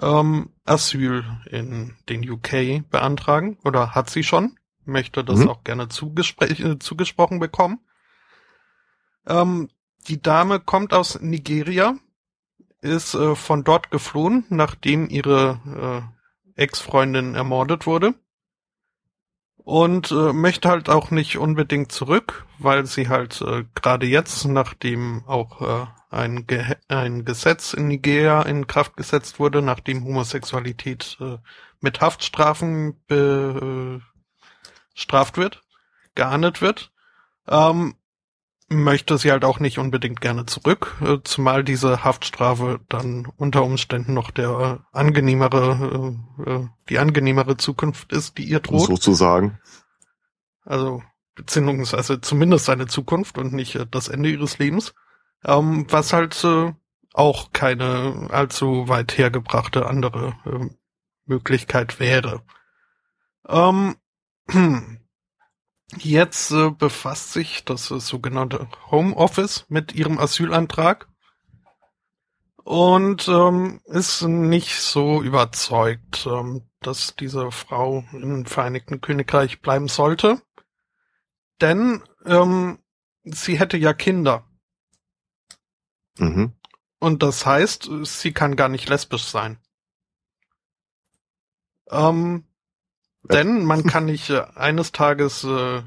[0.00, 5.48] ähm, Asyl in den UK beantragen oder hat sie schon, möchte das mhm.
[5.48, 7.80] auch gerne äh, zugesprochen bekommen.
[9.26, 9.70] Ähm,
[10.08, 11.96] die Dame kommt aus Nigeria,
[12.80, 16.04] ist äh, von dort geflohen, nachdem ihre
[16.56, 18.14] äh, Ex-Freundin ermordet wurde
[19.64, 25.22] und äh, möchte halt auch nicht unbedingt zurück, weil sie halt äh, gerade jetzt, nachdem
[25.26, 31.38] auch äh, ein, Ge ein Gesetz in Nigeria in Kraft gesetzt wurde, nachdem Homosexualität äh,
[31.80, 33.00] mit Haftstrafen
[34.94, 35.62] bestraft wird,
[36.14, 36.92] geahndet wird,
[37.48, 37.96] ähm,
[38.72, 44.14] möchte sie halt auch nicht unbedingt gerne zurück, äh, zumal diese Haftstrafe dann unter Umständen
[44.14, 48.88] noch der äh, angenehmere, äh, die angenehmere Zukunft ist, die ihr droht.
[48.88, 49.58] Sozusagen.
[50.64, 51.02] Also,
[51.34, 54.94] beziehungsweise zumindest eine Zukunft und nicht das Ende ihres Lebens.
[55.44, 56.46] Ähm, was halt
[57.14, 60.68] auch keine allzu weit hergebrachte andere äh,
[61.26, 62.42] Möglichkeit wäre.
[63.48, 63.96] Ähm,
[65.98, 71.08] Jetzt äh, befasst sich das äh, sogenannte Home Office mit ihrem Asylantrag
[72.64, 80.40] und ähm, ist nicht so überzeugt, ähm, dass diese Frau im Vereinigten Königreich bleiben sollte.
[81.60, 82.78] Denn ähm,
[83.24, 84.48] sie hätte ja Kinder.
[86.18, 86.54] Mhm.
[86.98, 89.58] Und das heißt, sie kann gar nicht lesbisch sein.
[91.90, 92.44] Ähm,
[93.24, 95.82] denn man kann nicht äh, eines Tages äh,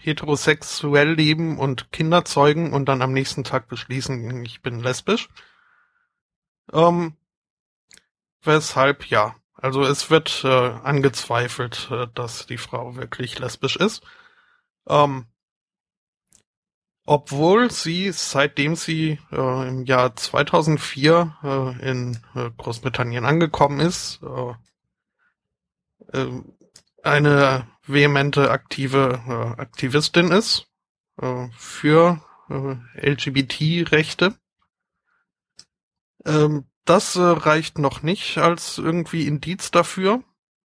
[0.00, 5.28] heterosexuell leben und Kinder zeugen und dann am nächsten Tag beschließen, ich bin lesbisch.
[6.72, 7.16] Ähm,
[8.42, 9.36] weshalb ja.
[9.54, 14.02] Also es wird äh, angezweifelt, äh, dass die Frau wirklich lesbisch ist.
[14.88, 15.26] Ähm,
[17.04, 24.54] obwohl sie, seitdem sie äh, im Jahr 2004 äh, in äh, Großbritannien angekommen ist, äh,
[26.18, 26.42] äh,
[27.02, 30.66] eine vehemente aktive äh, Aktivistin ist
[31.20, 34.34] äh, für äh, LGBT-Rechte.
[36.24, 40.22] Ähm, das äh, reicht noch nicht als irgendwie Indiz dafür,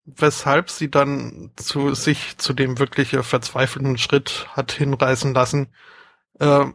[0.06, 5.74] weshalb sie dann zu sich zu dem wirklich verzweifelten Schritt hat hinreißen lassen,
[6.40, 6.66] äh,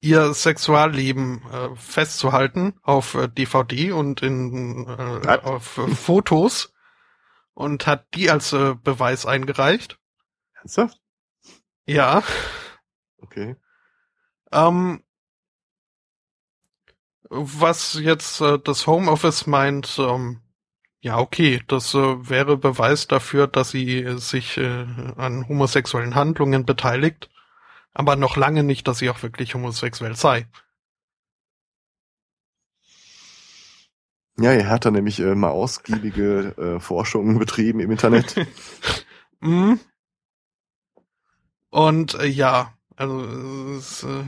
[0.00, 6.71] ihr Sexualleben äh, festzuhalten auf DVD und in auf Fotos
[7.54, 9.98] und hat die als äh, Beweis eingereicht.
[10.54, 11.00] Ernsthaft?
[11.86, 12.22] Ja.
[13.18, 13.56] Okay.
[14.52, 15.02] Ähm,
[17.30, 20.42] was jetzt äh, das Homeoffice meint, ähm,
[21.00, 27.30] ja, okay, das äh, wäre Beweis dafür, dass sie sich äh, an homosexuellen Handlungen beteiligt,
[27.94, 30.46] aber noch lange nicht, dass sie auch wirklich homosexuell sei.
[34.38, 38.34] Ja, er hat da nämlich äh, mal ausgiebige äh, Forschungen betrieben im Internet.
[39.40, 39.74] mm.
[41.70, 43.20] Und äh, ja, also
[43.76, 44.24] es äh,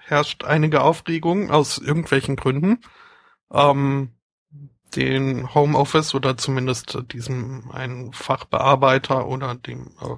[0.00, 2.80] herrscht einige Aufregung aus irgendwelchen Gründen.
[3.52, 4.12] Ähm,
[4.96, 10.16] den Homeoffice oder zumindest diesem einen Fachbearbeiter oder dem äh,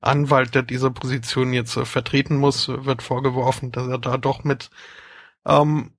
[0.00, 4.70] Anwalt, der diese Position jetzt äh, vertreten muss, wird vorgeworfen, dass er da doch mit
[5.46, 5.92] ähm,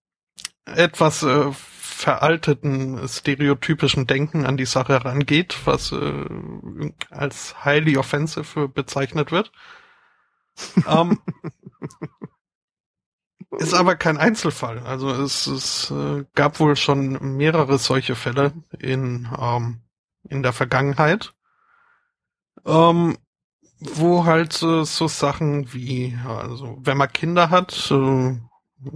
[0.66, 6.26] etwas äh, veralteten stereotypischen Denken an die Sache herangeht, was äh,
[7.10, 9.52] als highly offensive bezeichnet wird.
[10.88, 11.20] ähm,
[13.58, 14.80] ist aber kein Einzelfall.
[14.80, 19.82] Also es, es äh, gab wohl schon mehrere solche Fälle in, ähm,
[20.24, 21.34] in der Vergangenheit.
[22.66, 23.18] Ähm,
[23.82, 28.38] wo halt äh, so Sachen wie, also wenn man Kinder hat, äh,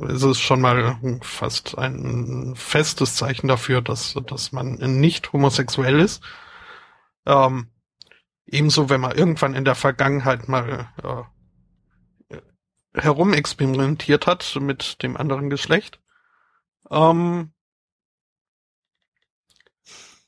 [0.07, 6.23] ist es schon mal fast ein festes Zeichen dafür, dass, dass man nicht homosexuell ist.
[7.25, 7.67] Ähm,
[8.45, 11.23] ebenso, wenn man irgendwann in der Vergangenheit mal äh,
[12.99, 15.99] herumexperimentiert hat mit dem anderen Geschlecht.
[16.89, 17.51] Ähm,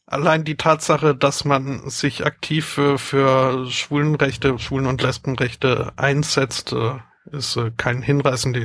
[0.05, 6.99] allein die Tatsache, dass man sich aktiv für, für Schwulenrechte, Schwulen- und Lesbenrechte einsetzt, äh,
[7.31, 8.63] ist äh, kein hinreißendes,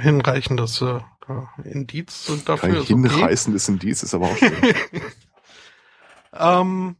[0.00, 1.00] hinreichendes äh,
[1.64, 2.74] Indiz dafür.
[2.74, 3.72] Kein hinreißendes okay.
[3.72, 4.52] Indiz ist aber auch schön.
[6.32, 6.96] ähm,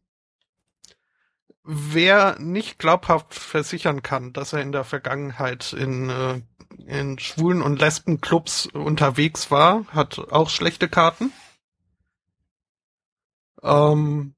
[1.65, 6.41] wer nicht glaubhaft versichern kann, dass er in der Vergangenheit in, äh,
[6.87, 11.33] in Schwulen- und Lesbenclubs unterwegs war, hat auch schlechte Karten.
[13.63, 14.35] Ähm,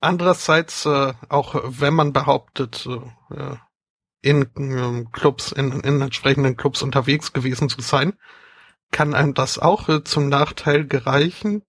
[0.00, 2.86] andererseits, äh, auch wenn man behauptet,
[3.30, 3.56] äh,
[4.22, 8.14] in äh, Clubs, in, in entsprechenden Clubs unterwegs gewesen zu sein,
[8.90, 11.62] kann einem das auch äh, zum Nachteil gereichen,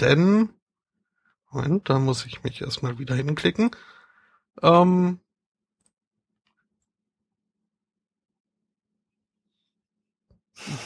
[0.00, 0.50] denn,
[1.50, 3.70] Moment, da muss ich mich erstmal wieder hinklicken.
[4.62, 5.20] Ähm,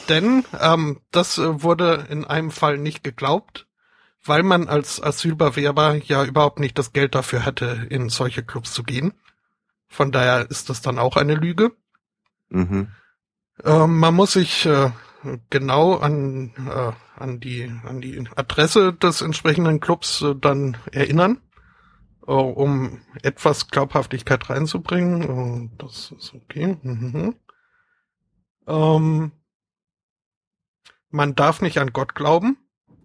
[0.09, 3.67] Denn ähm, das äh, wurde in einem Fall nicht geglaubt,
[4.23, 8.83] weil man als Asylbewerber ja überhaupt nicht das Geld dafür hätte, in solche Clubs zu
[8.83, 9.13] gehen.
[9.93, 11.71] Von daher ist das dann auch eine Lüge.
[12.49, 12.87] Mhm.
[13.63, 14.89] Äh, man muss sich äh,
[15.51, 16.91] genau an, äh,
[17.21, 21.41] an, die, an die Adresse des entsprechenden Clubs äh, dann erinnern,
[22.25, 25.69] äh, um etwas Glaubhaftigkeit reinzubringen.
[25.69, 26.75] Äh, das ist okay.
[26.81, 27.35] Mhm.
[28.65, 29.31] Ähm,
[31.11, 32.57] man darf nicht an Gott glauben,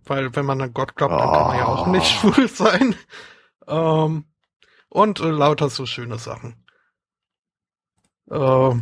[0.07, 2.31] weil wenn man an Gott glaubt, dann kann man ja auch nicht ah.
[2.31, 2.95] schwul sein.
[3.67, 4.25] Ähm,
[4.89, 6.65] und äh, lauter so schöne Sachen.
[8.31, 8.75] Äh,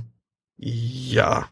[0.58, 1.48] ja.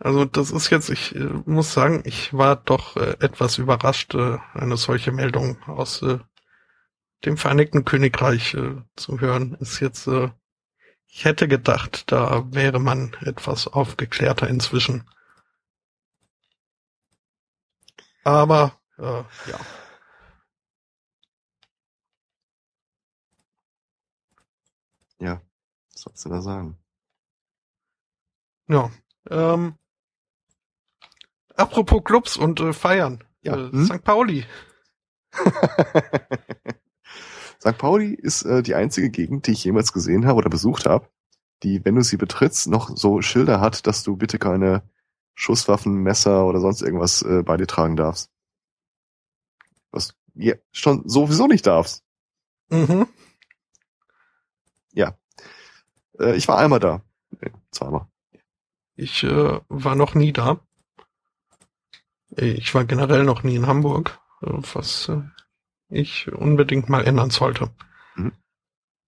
[0.00, 4.38] Also das ist jetzt, ich äh, muss sagen, ich war doch äh, etwas überrascht, äh,
[4.54, 6.18] eine solche Meldung aus äh,
[7.24, 9.54] dem Vereinigten Königreich äh, zu hören.
[9.58, 10.30] Ist jetzt, äh,
[11.08, 15.04] ich hätte gedacht, da wäre man etwas aufgeklärter inzwischen.
[18.24, 19.02] Aber äh,
[19.50, 19.58] ja.
[25.20, 25.40] Ja,
[25.92, 26.79] was sollst du da sagen?
[28.70, 28.90] Ja.
[29.28, 29.74] Ähm,
[31.56, 33.24] apropos Clubs und äh, Feiern.
[33.42, 33.56] Ja.
[33.56, 33.84] Äh, hm?
[33.84, 34.04] St.
[34.04, 34.46] Pauli.
[37.60, 37.76] St.
[37.76, 41.08] Pauli ist äh, die einzige Gegend, die ich jemals gesehen habe oder besucht habe,
[41.62, 44.82] die, wenn du sie betrittst, noch so Schilder hat, dass du bitte keine
[45.34, 48.30] Schusswaffen, Messer oder sonst irgendwas äh, bei dir tragen darfst.
[49.90, 52.04] Was ja schon sowieso nicht darfst.
[52.68, 53.08] Mhm.
[54.92, 55.18] Ja.
[56.18, 57.02] Äh, ich war einmal da.
[57.40, 58.06] Nee, zweimal.
[59.00, 60.60] Ich äh, war noch nie da.
[62.36, 65.22] Ich war generell noch nie in Hamburg, äh, was äh,
[65.88, 67.70] ich unbedingt mal ändern sollte.
[68.14, 68.32] Mhm.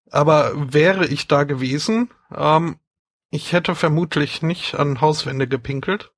[0.09, 2.77] Aber wäre ich da gewesen, ähm,
[3.29, 6.11] ich hätte vermutlich nicht an Hauswände gepinkelt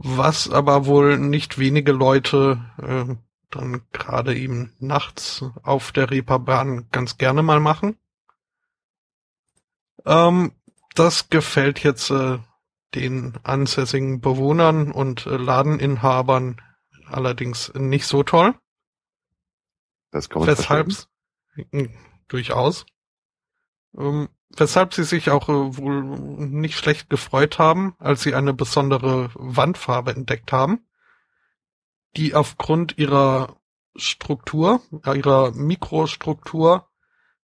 [0.00, 3.16] was aber wohl nicht wenige Leute äh,
[3.50, 7.96] dann gerade eben nachts auf der Reeperbahn ganz gerne mal machen.
[10.04, 10.52] Ähm,
[10.98, 12.38] das gefällt jetzt äh,
[12.94, 16.60] den ansässigen Bewohnern und äh, Ladeninhabern
[17.06, 18.54] allerdings nicht so toll.
[20.10, 20.88] Das kann man Weshalb
[22.28, 22.86] durchaus.
[23.96, 29.30] Ähm, weshalb sie sich auch äh, wohl nicht schlecht gefreut haben, als sie eine besondere
[29.34, 30.86] Wandfarbe entdeckt haben,
[32.16, 33.56] die aufgrund ihrer
[33.96, 36.88] Struktur, äh, ihrer Mikrostruktur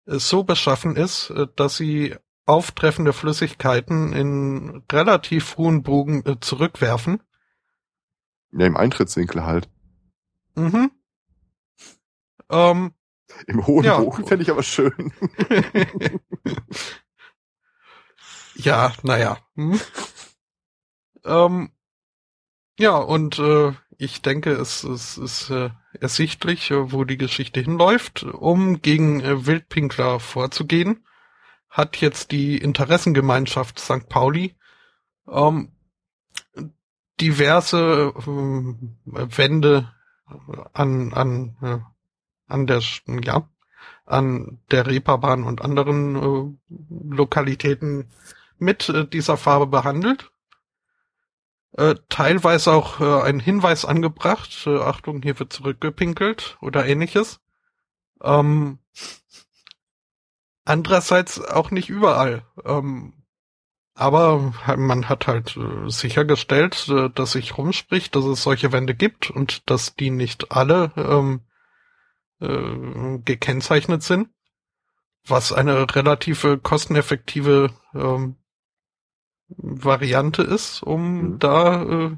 [0.06, 2.16] äh, so beschaffen ist, äh, dass sie
[2.46, 7.22] auftreffende Flüssigkeiten in relativ hohen Bogen äh, zurückwerfen.
[8.52, 9.68] Ja, im Eintrittswinkel halt.
[10.54, 10.90] Mhm.
[12.50, 12.92] Ähm,
[13.46, 13.98] Im hohen ja.
[13.98, 15.12] Bogen fände ich aber schön.
[18.54, 19.38] ja, naja.
[19.56, 19.80] Hm.
[21.24, 21.70] ähm,
[22.78, 28.24] ja, und äh, ich denke, es, es ist äh, ersichtlich, äh, wo die Geschichte hinläuft.
[28.24, 31.04] Um gegen äh, Wildpinkler vorzugehen,
[31.74, 34.08] hat jetzt die Interessengemeinschaft St.
[34.08, 34.54] Pauli
[35.28, 35.72] ähm,
[37.20, 38.22] diverse äh,
[39.36, 39.92] Wände
[40.72, 41.78] an, an äh,
[42.46, 42.80] an der,
[43.22, 43.48] ja,
[44.06, 46.74] an der Reeperbahn und anderen äh,
[47.14, 48.10] Lokalitäten
[48.58, 50.30] mit äh, dieser Farbe behandelt.
[51.72, 57.40] Äh, teilweise auch äh, ein Hinweis angebracht, äh, Achtung, hier wird zurückgepinkelt oder ähnliches.
[58.22, 58.78] Ähm,
[60.64, 62.46] Andererseits auch nicht überall.
[62.64, 63.24] Ähm,
[63.94, 69.30] aber man hat halt äh, sichergestellt, äh, dass sich rumspricht, dass es solche Wände gibt
[69.30, 71.42] und dass die nicht alle ähm,
[72.40, 74.30] äh, gekennzeichnet sind,
[75.26, 78.36] was eine relative kosteneffektive ähm,
[79.48, 81.38] Variante ist, um mhm.
[81.38, 82.16] da äh,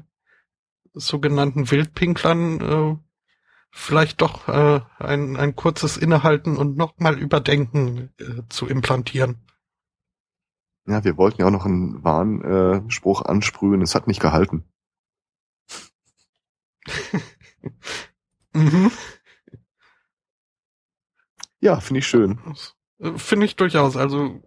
[0.93, 3.03] sogenannten Wildpinklern
[3.71, 9.37] vielleicht doch äh, ein, ein kurzes Innehalten und nochmal überdenken äh, zu implantieren.
[10.85, 14.63] Ja, wir wollten ja auch noch einen Warnspruch äh, ansprühen, es hat nicht gehalten.
[18.53, 18.91] mhm.
[21.59, 22.39] Ja, finde ich schön.
[22.99, 23.97] Äh, finde ich durchaus.
[23.97, 24.41] Also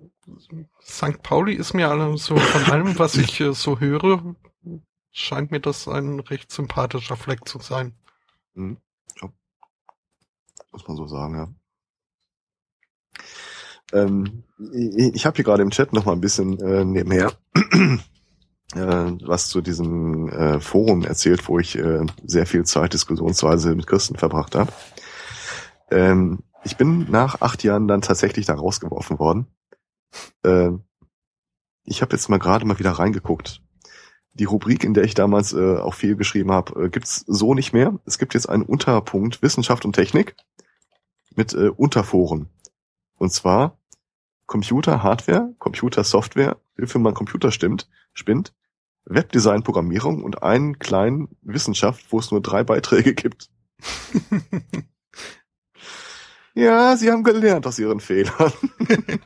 [0.82, 1.22] St.
[1.22, 4.34] Pauli ist mir alle so von allem, was ich äh, so höre,
[5.10, 7.94] scheint mir das ein recht sympathischer Fleck zu sein.
[8.54, 8.78] Mhm.
[10.72, 11.48] Muss man so sagen, ja.
[13.92, 17.98] Ähm, ich ich habe hier gerade im Chat noch mal ein bisschen äh, nebenher äh,
[18.76, 24.16] was zu diesem äh, Forum erzählt, wo ich äh, sehr viel Zeit diskussionsweise mit Christen
[24.16, 24.72] verbracht habe.
[25.90, 29.46] Ähm, ich bin nach acht Jahren dann tatsächlich da rausgeworfen worden.
[30.44, 30.70] Äh,
[31.84, 33.62] ich habe jetzt mal gerade mal wieder reingeguckt.
[34.34, 37.72] Die Rubrik, in der ich damals äh, auch viel geschrieben habe, äh, gibt's so nicht
[37.72, 37.98] mehr.
[38.04, 40.36] Es gibt jetzt einen Unterpunkt Wissenschaft und Technik
[41.36, 42.48] mit äh, Unterforen.
[43.16, 43.78] Und zwar
[44.46, 48.52] Computer Hardware, Computer Software, Hilfe man Computer stimmt, spinnt,
[49.04, 53.50] Webdesign Programmierung und einen kleinen Wissenschaft, wo es nur drei Beiträge gibt.
[56.54, 58.52] ja, sie haben gelernt aus ihren Fehlern.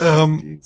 [0.00, 0.60] ähm,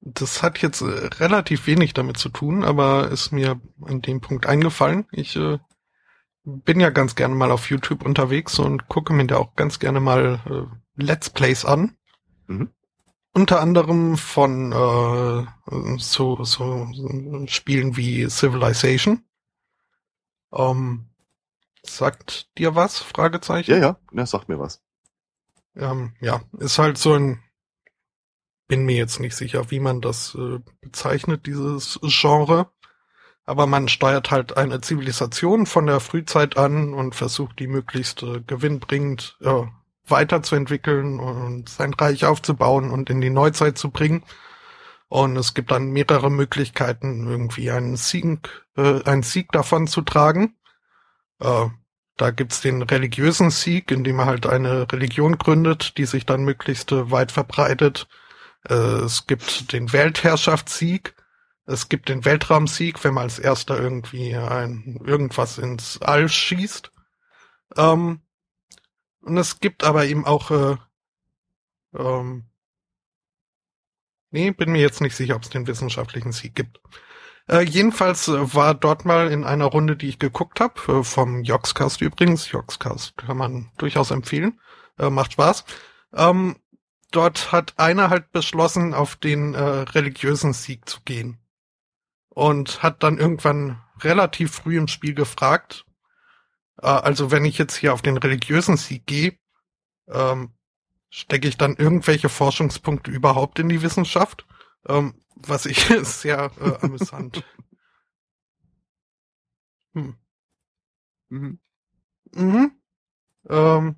[0.00, 4.46] Das hat jetzt äh, relativ wenig damit zu tun, aber ist mir an dem Punkt
[4.46, 5.06] eingefallen.
[5.12, 5.58] Ich äh,
[6.44, 10.00] bin ja ganz gerne mal auf YouTube unterwegs und gucke mir da auch ganz gerne
[10.00, 11.96] mal äh, Let's Plays an.
[12.46, 12.70] Mhm.
[13.32, 15.46] Unter anderem von äh,
[15.98, 16.88] so, so
[17.46, 19.24] Spielen wie Civilization.
[20.52, 21.08] Ähm,
[21.82, 23.00] sagt dir was?
[23.00, 23.72] Fragezeichen.
[23.72, 24.82] Ja, ja, das sagt mir was.
[25.74, 27.42] Ähm, ja, ist halt so ein,
[28.68, 32.70] bin mir jetzt nicht sicher, wie man das äh, bezeichnet, dieses Genre
[33.46, 38.40] aber man steuert halt eine Zivilisation von der Frühzeit an und versucht die möglichst äh,
[38.46, 39.64] gewinnbringend äh,
[40.06, 44.22] weiterzuentwickeln und sein Reich aufzubauen und in die Neuzeit zu bringen.
[45.08, 50.56] Und es gibt dann mehrere Möglichkeiten, irgendwie einen Sieg, äh, einen Sieg davon zu tragen.
[51.40, 51.66] Äh,
[52.16, 56.92] da gibt's den religiösen Sieg, indem er halt eine Religion gründet, die sich dann möglichst
[56.92, 58.08] äh, weit verbreitet.
[58.68, 61.14] Äh, es gibt den Weltherrschaftssieg,
[61.66, 66.92] es gibt den Weltraumsieg, wenn man als erster irgendwie ein irgendwas ins All schießt.
[67.76, 68.22] Ähm,
[69.22, 70.76] und es gibt aber eben auch äh,
[71.96, 72.44] ähm,
[74.34, 76.80] Nee, bin mir jetzt nicht sicher, ob es den wissenschaftlichen Sieg gibt.
[77.48, 81.44] Äh, jedenfalls äh, war dort mal in einer Runde, die ich geguckt habe, äh, vom
[81.44, 84.58] Joxcast übrigens, Joxcast kann man durchaus empfehlen,
[84.98, 85.64] äh, macht Spaß.
[86.14, 86.56] Ähm,
[87.12, 91.38] dort hat einer halt beschlossen, auf den äh, religiösen Sieg zu gehen
[92.34, 95.86] und hat dann irgendwann relativ früh im Spiel gefragt,
[96.82, 99.38] äh, also wenn ich jetzt hier auf den religiösen Sieg gehe,
[100.08, 100.52] ähm,
[101.10, 104.46] stecke ich dann irgendwelche Forschungspunkte überhaupt in die Wissenschaft?
[104.86, 107.44] Ähm, was ich sehr äh, amüsant.
[109.94, 110.16] Hm.
[111.28, 111.60] Mhm.
[112.34, 112.72] Mhm.
[113.48, 113.96] Ähm,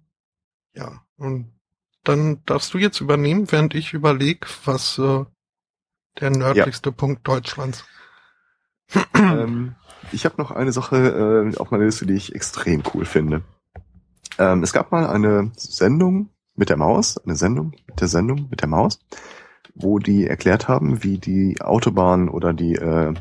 [0.75, 1.59] ja, und
[2.05, 5.25] dann darfst du jetzt übernehmen, während ich überlege, was äh,
[6.21, 6.95] der nördlichste ja.
[6.95, 7.85] Punkt Deutschlands
[9.15, 9.75] ähm,
[10.13, 10.97] ich habe noch eine Sache
[11.53, 13.43] äh, auf meiner Liste, die ich extrem cool finde.
[14.39, 18.61] Ähm, es gab mal eine Sendung mit der Maus, eine Sendung mit der Sendung mit
[18.61, 18.99] der Maus,
[19.75, 23.15] wo die erklärt haben, wie die Autobahn oder die äh,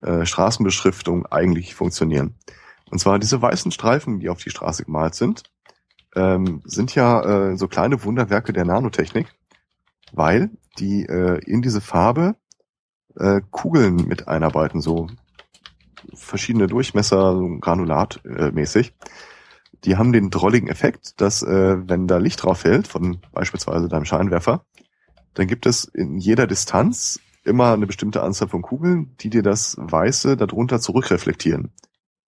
[0.00, 2.34] äh, Straßenbeschriftung eigentlich funktionieren.
[2.90, 5.42] Und zwar diese weißen Streifen, die auf die Straße gemalt sind,
[6.14, 9.34] ähm, sind ja äh, so kleine Wunderwerke der Nanotechnik,
[10.12, 12.36] weil die äh, in diese Farbe
[13.16, 15.08] äh, Kugeln mit einarbeiten, so
[16.14, 18.88] verschiedene Durchmesser, so granulatmäßig.
[18.88, 19.08] Äh,
[19.84, 24.04] die haben den drolligen Effekt, dass äh, wenn da Licht drauf fällt, von beispielsweise deinem
[24.04, 24.64] Scheinwerfer,
[25.34, 29.76] dann gibt es in jeder Distanz immer eine bestimmte Anzahl von Kugeln, die dir das
[29.78, 31.72] Weiße darunter zurückreflektieren.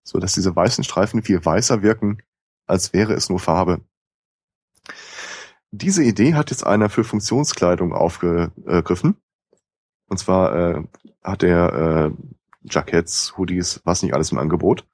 [0.03, 2.19] So dass diese weißen Streifen viel weißer wirken,
[2.67, 3.81] als wäre es nur Farbe.
[5.71, 9.17] Diese Idee hat jetzt einer für Funktionskleidung aufgegriffen
[10.09, 10.83] und zwar äh,
[11.23, 12.11] hat er äh,
[12.63, 14.87] Jackets, Hoodies, was nicht alles im Angebot,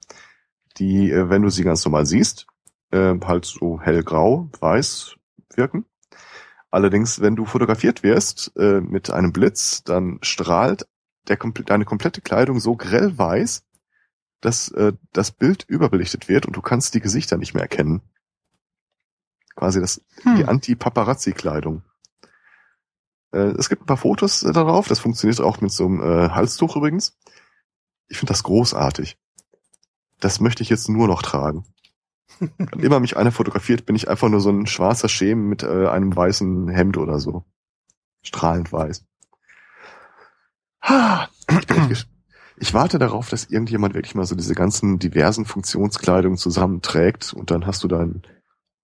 [0.77, 2.47] die, äh, wenn du sie ganz normal siehst,
[2.91, 5.15] äh, halt so hellgrau, weiß
[5.55, 5.85] wirken.
[6.71, 10.87] Allerdings, wenn du fotografiert wirst äh, mit einem Blitz, dann strahlt
[11.27, 13.63] der, deine komplette Kleidung so grell weiß,
[14.41, 18.01] dass äh, das Bild überbelichtet wird und du kannst die Gesichter nicht mehr erkennen.
[19.55, 20.35] Quasi das hm.
[20.35, 21.83] die Anti-Paparazzi-Kleidung.
[23.33, 24.87] Äh, es gibt ein paar Fotos äh, darauf.
[24.87, 27.17] Das funktioniert auch mit so einem äh, Halstuch übrigens.
[28.07, 29.17] Ich finde das großartig.
[30.19, 31.65] Das möchte ich jetzt nur noch tragen.
[32.39, 35.87] Wenn immer mich einer fotografiert, bin ich einfach nur so ein schwarzer Schemen mit äh,
[35.87, 37.43] einem weißen Hemd oder so.
[38.21, 39.03] Strahlend weiß.
[41.89, 42.05] Ich,
[42.57, 47.65] ich warte darauf, dass irgendjemand wirklich mal so diese ganzen diversen Funktionskleidungen zusammenträgt und dann
[47.65, 48.21] hast du dein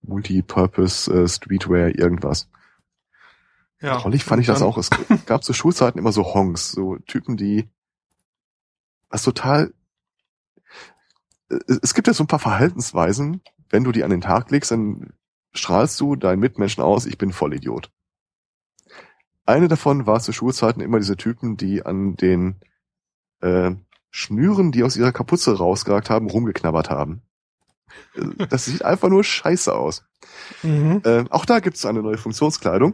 [0.02, 2.50] Multipurpose äh, Streetwear irgendwas.
[3.82, 3.98] Ja.
[3.98, 4.78] Trollig fand ich das auch.
[4.78, 4.90] Es
[5.26, 7.70] gab zu Schulzeiten immer so Honks, so Typen, die
[9.10, 9.74] was total
[11.82, 15.14] es gibt ja so ein paar Verhaltensweisen, wenn du die an den Tag legst, dann
[15.54, 17.92] strahlst du deinen Mitmenschen aus, ich bin Vollidiot.
[19.46, 22.58] Eine davon war zu Schulzeiten immer diese Typen, die an den
[23.42, 23.72] äh,
[24.12, 27.24] Schnüren, die aus ihrer Kapuze rausgeragt haben, rumgeknabbert haben.
[28.14, 30.06] Äh, das sieht einfach nur scheiße aus.
[30.62, 31.02] Mhm.
[31.04, 32.94] Äh, auch da gibt es eine neue Funktionskleidung.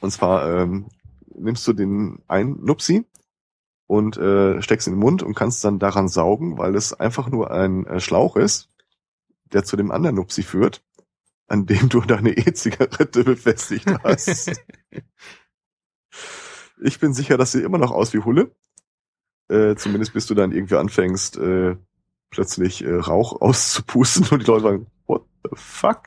[0.00, 0.86] Und zwar ähm,
[1.34, 3.04] nimmst du den einen Nupsi,
[3.88, 7.50] und äh, steckst in den Mund und kannst dann daran saugen, weil es einfach nur
[7.50, 8.68] ein äh, Schlauch ist,
[9.52, 10.84] der zu dem anderen Nupsi führt,
[11.48, 14.52] an dem du deine E-Zigarette befestigt hast.
[16.82, 18.54] ich bin sicher, das sieht immer noch aus wie Hulle.
[19.48, 21.76] Äh, zumindest bis du dann irgendwie anfängst, äh,
[22.28, 26.02] plötzlich äh, Rauch auszupusten und die Leute sagen, what the fuck?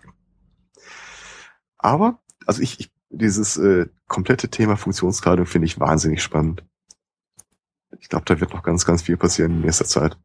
[1.80, 6.64] Aber, also ich, ich dieses äh, komplette Thema Funktionskleidung finde ich wahnsinnig spannend.
[8.00, 10.18] Ich glaube, da wird noch ganz, ganz viel passieren in nächster Zeit.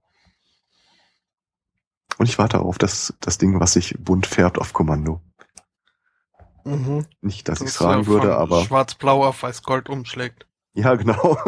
[2.18, 5.20] Und ich warte auf das, das Ding, was sich bunt färbt auf Kommando.
[6.64, 7.06] Mhm.
[7.20, 8.64] Nicht, dass das ich es tragen würde, aber.
[8.64, 10.46] Schwarz-Blau auf Weiß-Gold umschlägt.
[10.72, 11.36] Ja, genau.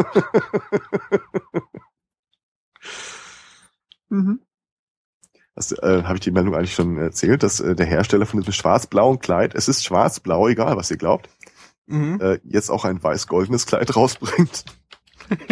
[4.08, 4.40] mhm.
[5.58, 8.52] Das äh, habe ich die Meldung eigentlich schon erzählt, dass äh, der Hersteller von diesem
[8.52, 11.28] schwarz-blauen Kleid, es ist schwarz-blau, egal was ihr glaubt,
[11.86, 12.20] mhm.
[12.20, 14.64] äh, jetzt auch ein weiß-goldenes Kleid rausbringt.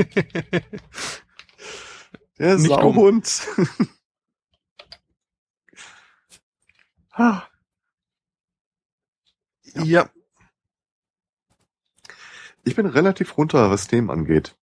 [2.38, 3.48] Der Nicht Sauhund.
[9.74, 10.08] ja.
[12.62, 14.56] Ich bin relativ runter, was Themen angeht.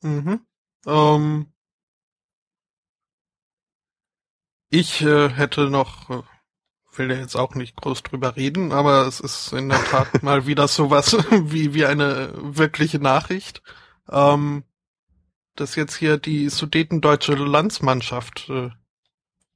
[0.00, 0.40] Mhm.
[0.86, 1.51] Ähm,
[4.72, 6.22] ich äh, hätte noch, äh,
[6.96, 10.46] will ja jetzt auch nicht groß drüber reden, aber es ist in der Tat mal
[10.46, 13.62] wieder sowas wie, wie eine wirkliche Nachricht.
[14.10, 14.64] Ähm,
[15.56, 18.70] dass jetzt hier die sudetendeutsche Landsmannschaft äh,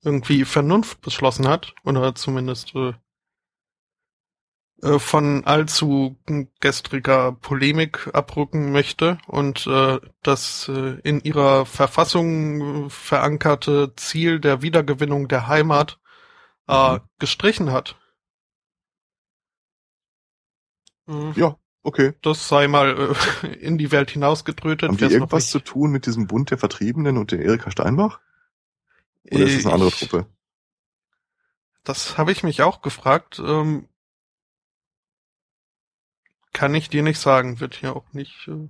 [0.03, 2.93] irgendwie Vernunft beschlossen hat, oder zumindest äh,
[4.83, 6.17] äh, von allzu
[6.61, 15.29] gestriger Polemik abrücken möchte und äh, das äh, in ihrer Verfassung verankerte Ziel der Wiedergewinnung
[15.29, 15.99] der Heimat
[16.69, 17.01] äh, mhm.
[17.19, 17.97] gestrichen hat.
[21.37, 22.15] Ja, Okay.
[22.21, 24.89] Das sei mal äh, in die Welt hinausgetrötet.
[24.89, 28.19] Haben die irgendwas zu tun mit diesem Bund der Vertriebenen und der Erika Steinbach?
[29.31, 30.27] Oder ist das eine andere Truppe?
[31.85, 33.39] Das habe ich mich auch gefragt.
[33.39, 33.89] Ähm,
[36.57, 37.61] kann ich dir nicht sagen.
[37.61, 38.49] Wird hier auch nicht.
[38.49, 38.69] Äh,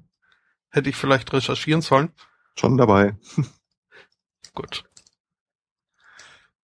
[0.70, 2.12] hätte ich vielleicht recherchieren sollen.
[2.58, 3.16] Schon dabei.
[4.54, 4.84] Gut.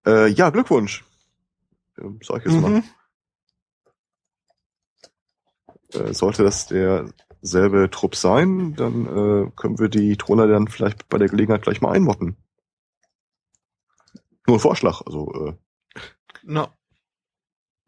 [0.05, 1.05] Äh, ja, Glückwunsch.
[1.97, 2.83] Ähm, sag ich jetzt mhm.
[5.93, 6.09] mal.
[6.09, 11.19] Äh, sollte das derselbe Trupp sein, dann äh, können wir die Troner dann vielleicht bei
[11.19, 12.37] der Gelegenheit gleich mal einmotten.
[14.49, 15.55] Nur ein Vorschlag, also äh,
[16.43, 16.69] no.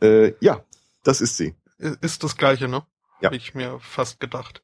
[0.01, 0.65] äh, ja,
[1.03, 1.57] das ist sie.
[1.79, 2.87] Ist das gleiche, ne?
[3.25, 3.31] Ja.
[3.31, 4.63] Hab ich mir fast gedacht.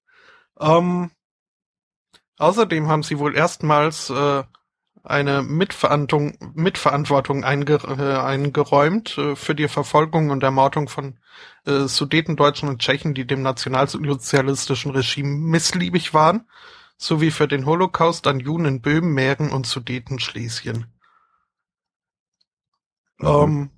[0.61, 1.11] Ähm,
[2.37, 4.43] außerdem haben sie wohl erstmals äh,
[5.03, 11.19] eine Mitverantwortung, Mitverantwortung einge, äh, eingeräumt äh, für die Verfolgung und Ermordung von
[11.65, 16.47] äh, Sudetendeutschen und Tschechen, die dem nationalsozialistischen Regime missliebig waren,
[16.99, 20.93] sowie für den Holocaust an Juden in Böhmen, Mähren und Sudeten Schlesien.
[23.17, 23.27] Mhm.
[23.27, 23.71] Ähm,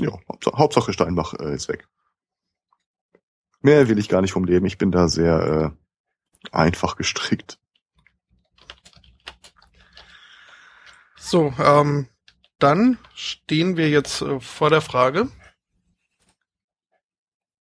[0.00, 0.18] ja,
[0.54, 1.88] Hauptsache Steinbach äh, ist weg.
[3.60, 4.66] Mehr will ich gar nicht vom Leben.
[4.66, 5.74] Ich bin da sehr
[6.50, 7.58] äh, einfach gestrickt.
[11.16, 12.08] So, ähm,
[12.58, 15.28] dann stehen wir jetzt äh, vor der Frage.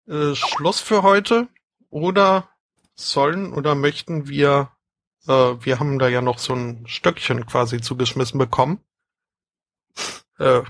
[0.08, 1.48] Äh, Schluss für heute
[1.90, 2.50] oder
[2.96, 4.72] sollen oder möchten wir
[5.28, 8.84] Äh, wir haben da ja noch so ein Stöckchen quasi zugeschmissen bekommen.
[10.38, 10.64] Äh,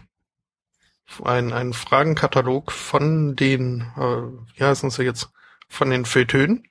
[1.24, 5.30] ein, ein Fragenkatalog von den, äh, wie heißen sie jetzt,
[5.68, 6.68] von den Feuilletönen.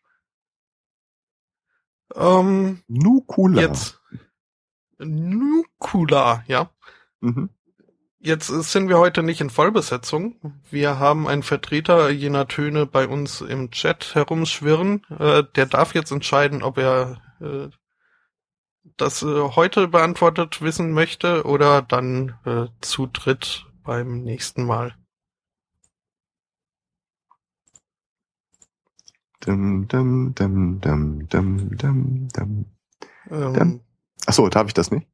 [2.14, 3.60] Ähm, Nukula.
[3.60, 4.00] jetzt
[4.98, 6.70] Nukula, ja.
[7.20, 7.50] Mhm.
[8.20, 10.40] Jetzt sind wir heute nicht in Vollbesetzung.
[10.70, 15.04] Wir haben einen Vertreter jener Töne bei uns im Chat herumschwirren.
[15.18, 17.68] Äh, der darf jetzt entscheiden, ob er äh,
[18.96, 24.94] das äh, heute beantwortet wissen möchte oder dann äh, zu dritt beim nächsten Mal.
[29.40, 32.66] Dum, dum, dum, dum, dum, dum, dum.
[33.30, 33.80] Ähm, Dann-
[34.26, 35.08] Ach so, darf ich das nicht?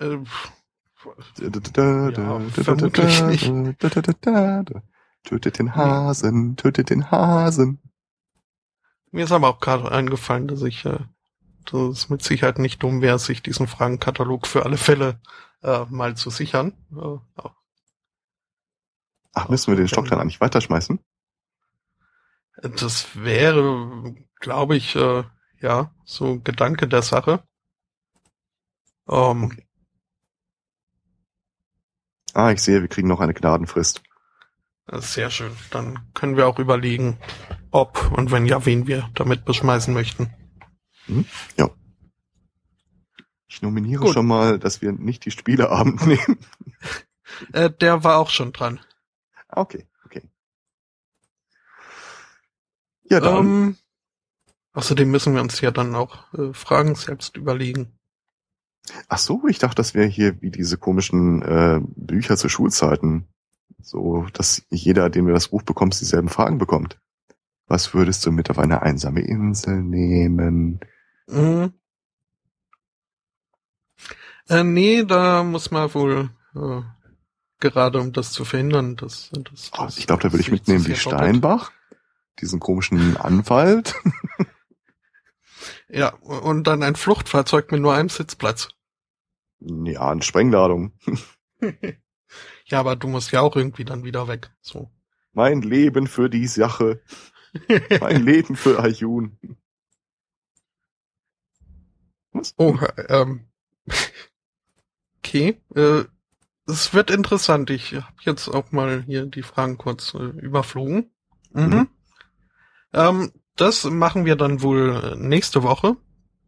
[0.00, 0.16] äh,
[1.04, 3.78] Ja, vermutlich nicht.
[5.24, 7.78] Tötet den Hasen, tötet den Hasen.
[9.10, 11.00] mir ist aber auch gerade eingefallen, dass ich, äh,
[11.66, 15.20] dass es mit Sicherheit nicht dumm wäre, sich diesen Fragenkatalog für alle Fälle
[15.62, 16.72] äh, mal zu sichern.
[16.96, 17.18] Äh,
[19.34, 20.98] Ach, müssen wir den Stock dann eigentlich weiterschmeißen?
[22.62, 25.24] Das wäre, glaube ich, äh,
[25.60, 27.42] ja, so Gedanke der Sache.
[29.08, 29.64] Ähm, Okay.
[32.34, 34.02] Ah, ich sehe, wir kriegen noch eine Gnadenfrist.
[34.92, 35.50] Sehr schön.
[35.70, 37.18] Dann können wir auch überlegen,
[37.70, 40.32] ob und wenn ja, wen wir damit beschmeißen möchten.
[43.48, 44.14] Ich nominiere Gut.
[44.14, 46.38] schon mal, dass wir nicht die Spieleabend nehmen.
[47.52, 48.78] Äh, der war auch schon dran.
[49.48, 50.22] Okay, okay.
[53.04, 53.36] Ja, dann.
[53.36, 53.76] Ähm,
[54.72, 57.98] außerdem müssen wir uns ja dann auch äh, Fragen selbst überlegen.
[59.08, 63.28] Ach so, ich dachte, das wäre hier wie diese komischen äh, Bücher zu Schulzeiten.
[63.80, 66.98] So, dass jeder, dem du das Buch bekommst, dieselben Fragen bekommt.
[67.66, 70.80] Was würdest du mit auf eine einsame Insel nehmen?
[71.26, 71.74] Mhm.
[74.48, 76.80] Äh, nee, da muss man wohl äh,
[77.60, 80.86] gerade um das zu verhindern, dass, dass, Oh, dass ich glaube, da würde ich mitnehmen
[80.86, 80.94] wie.
[80.96, 81.72] Steinbach,
[82.40, 83.94] diesen komischen Anwalt.
[85.88, 88.68] Ja, und dann ein Fluchtfahrzeug mit nur einem Sitzplatz.
[89.60, 90.92] ja, eine Sprengladung.
[92.66, 94.50] ja, aber du musst ja auch irgendwie dann wieder weg.
[94.60, 94.90] So.
[95.32, 97.00] Mein Leben für die Sache.
[98.00, 99.38] Mein Leben für Ayun.
[102.32, 102.54] Was?
[102.58, 102.78] oh,
[103.08, 103.48] ähm.
[105.20, 105.60] Okay.
[105.74, 106.04] Äh,
[106.68, 107.70] es wird interessant.
[107.70, 111.10] Ich habe jetzt auch mal hier die Fragen kurz äh, überflogen.
[111.52, 111.64] Mhm.
[111.64, 111.88] Mhm.
[112.92, 115.96] Ähm, das machen wir dann wohl nächste Woche,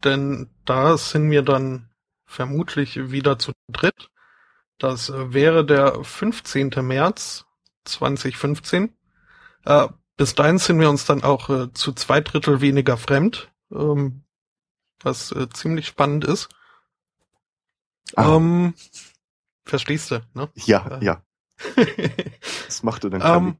[0.05, 1.91] denn da sind wir dann
[2.25, 4.11] vermutlich wieder zu dritt.
[4.79, 6.71] Das wäre der 15.
[6.83, 7.45] März
[7.85, 8.95] 2015.
[9.65, 14.23] Äh, bis dahin sind wir uns dann auch äh, zu zwei Drittel weniger fremd, ähm,
[15.03, 16.49] was äh, ziemlich spannend ist.
[18.17, 18.75] Ah, Ähm,
[19.65, 20.49] verstehst du, ne?
[20.55, 21.23] ja, ja.
[22.66, 23.57] Das machte dann Ähm,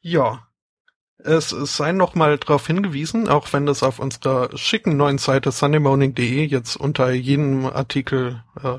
[0.00, 0.44] ja.
[1.18, 5.50] Es, es sei noch mal darauf hingewiesen, auch wenn das auf unserer schicken neuen Seite
[5.50, 8.78] sundaymorning.de jetzt unter jedem Artikel äh,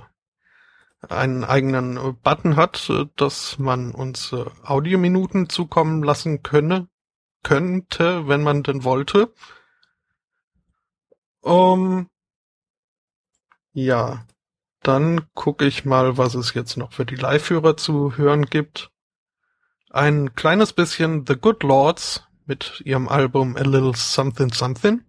[1.08, 6.88] einen eigenen äh, Button hat, äh, dass man uns äh, Audiominuten zukommen lassen könne,
[7.44, 9.34] könnte, wenn man denn wollte.
[11.42, 12.10] Um,
[13.74, 14.26] ja,
[14.82, 18.92] dann gucke ich mal, was es jetzt noch für die Live-Hörer zu hören gibt.
[19.90, 25.02] Ein kleines bisschen The Good Lords mit ihrem Album A Little Something Something.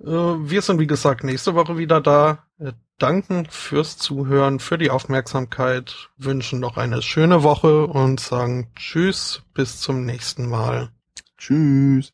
[0.00, 2.44] Äh, wir sind wie gesagt nächste Woche wieder da.
[2.58, 9.42] Äh, danken fürs Zuhören, für die Aufmerksamkeit, wünschen noch eine schöne Woche und sagen Tschüss,
[9.54, 10.90] bis zum nächsten Mal.
[11.38, 12.12] Tschüss.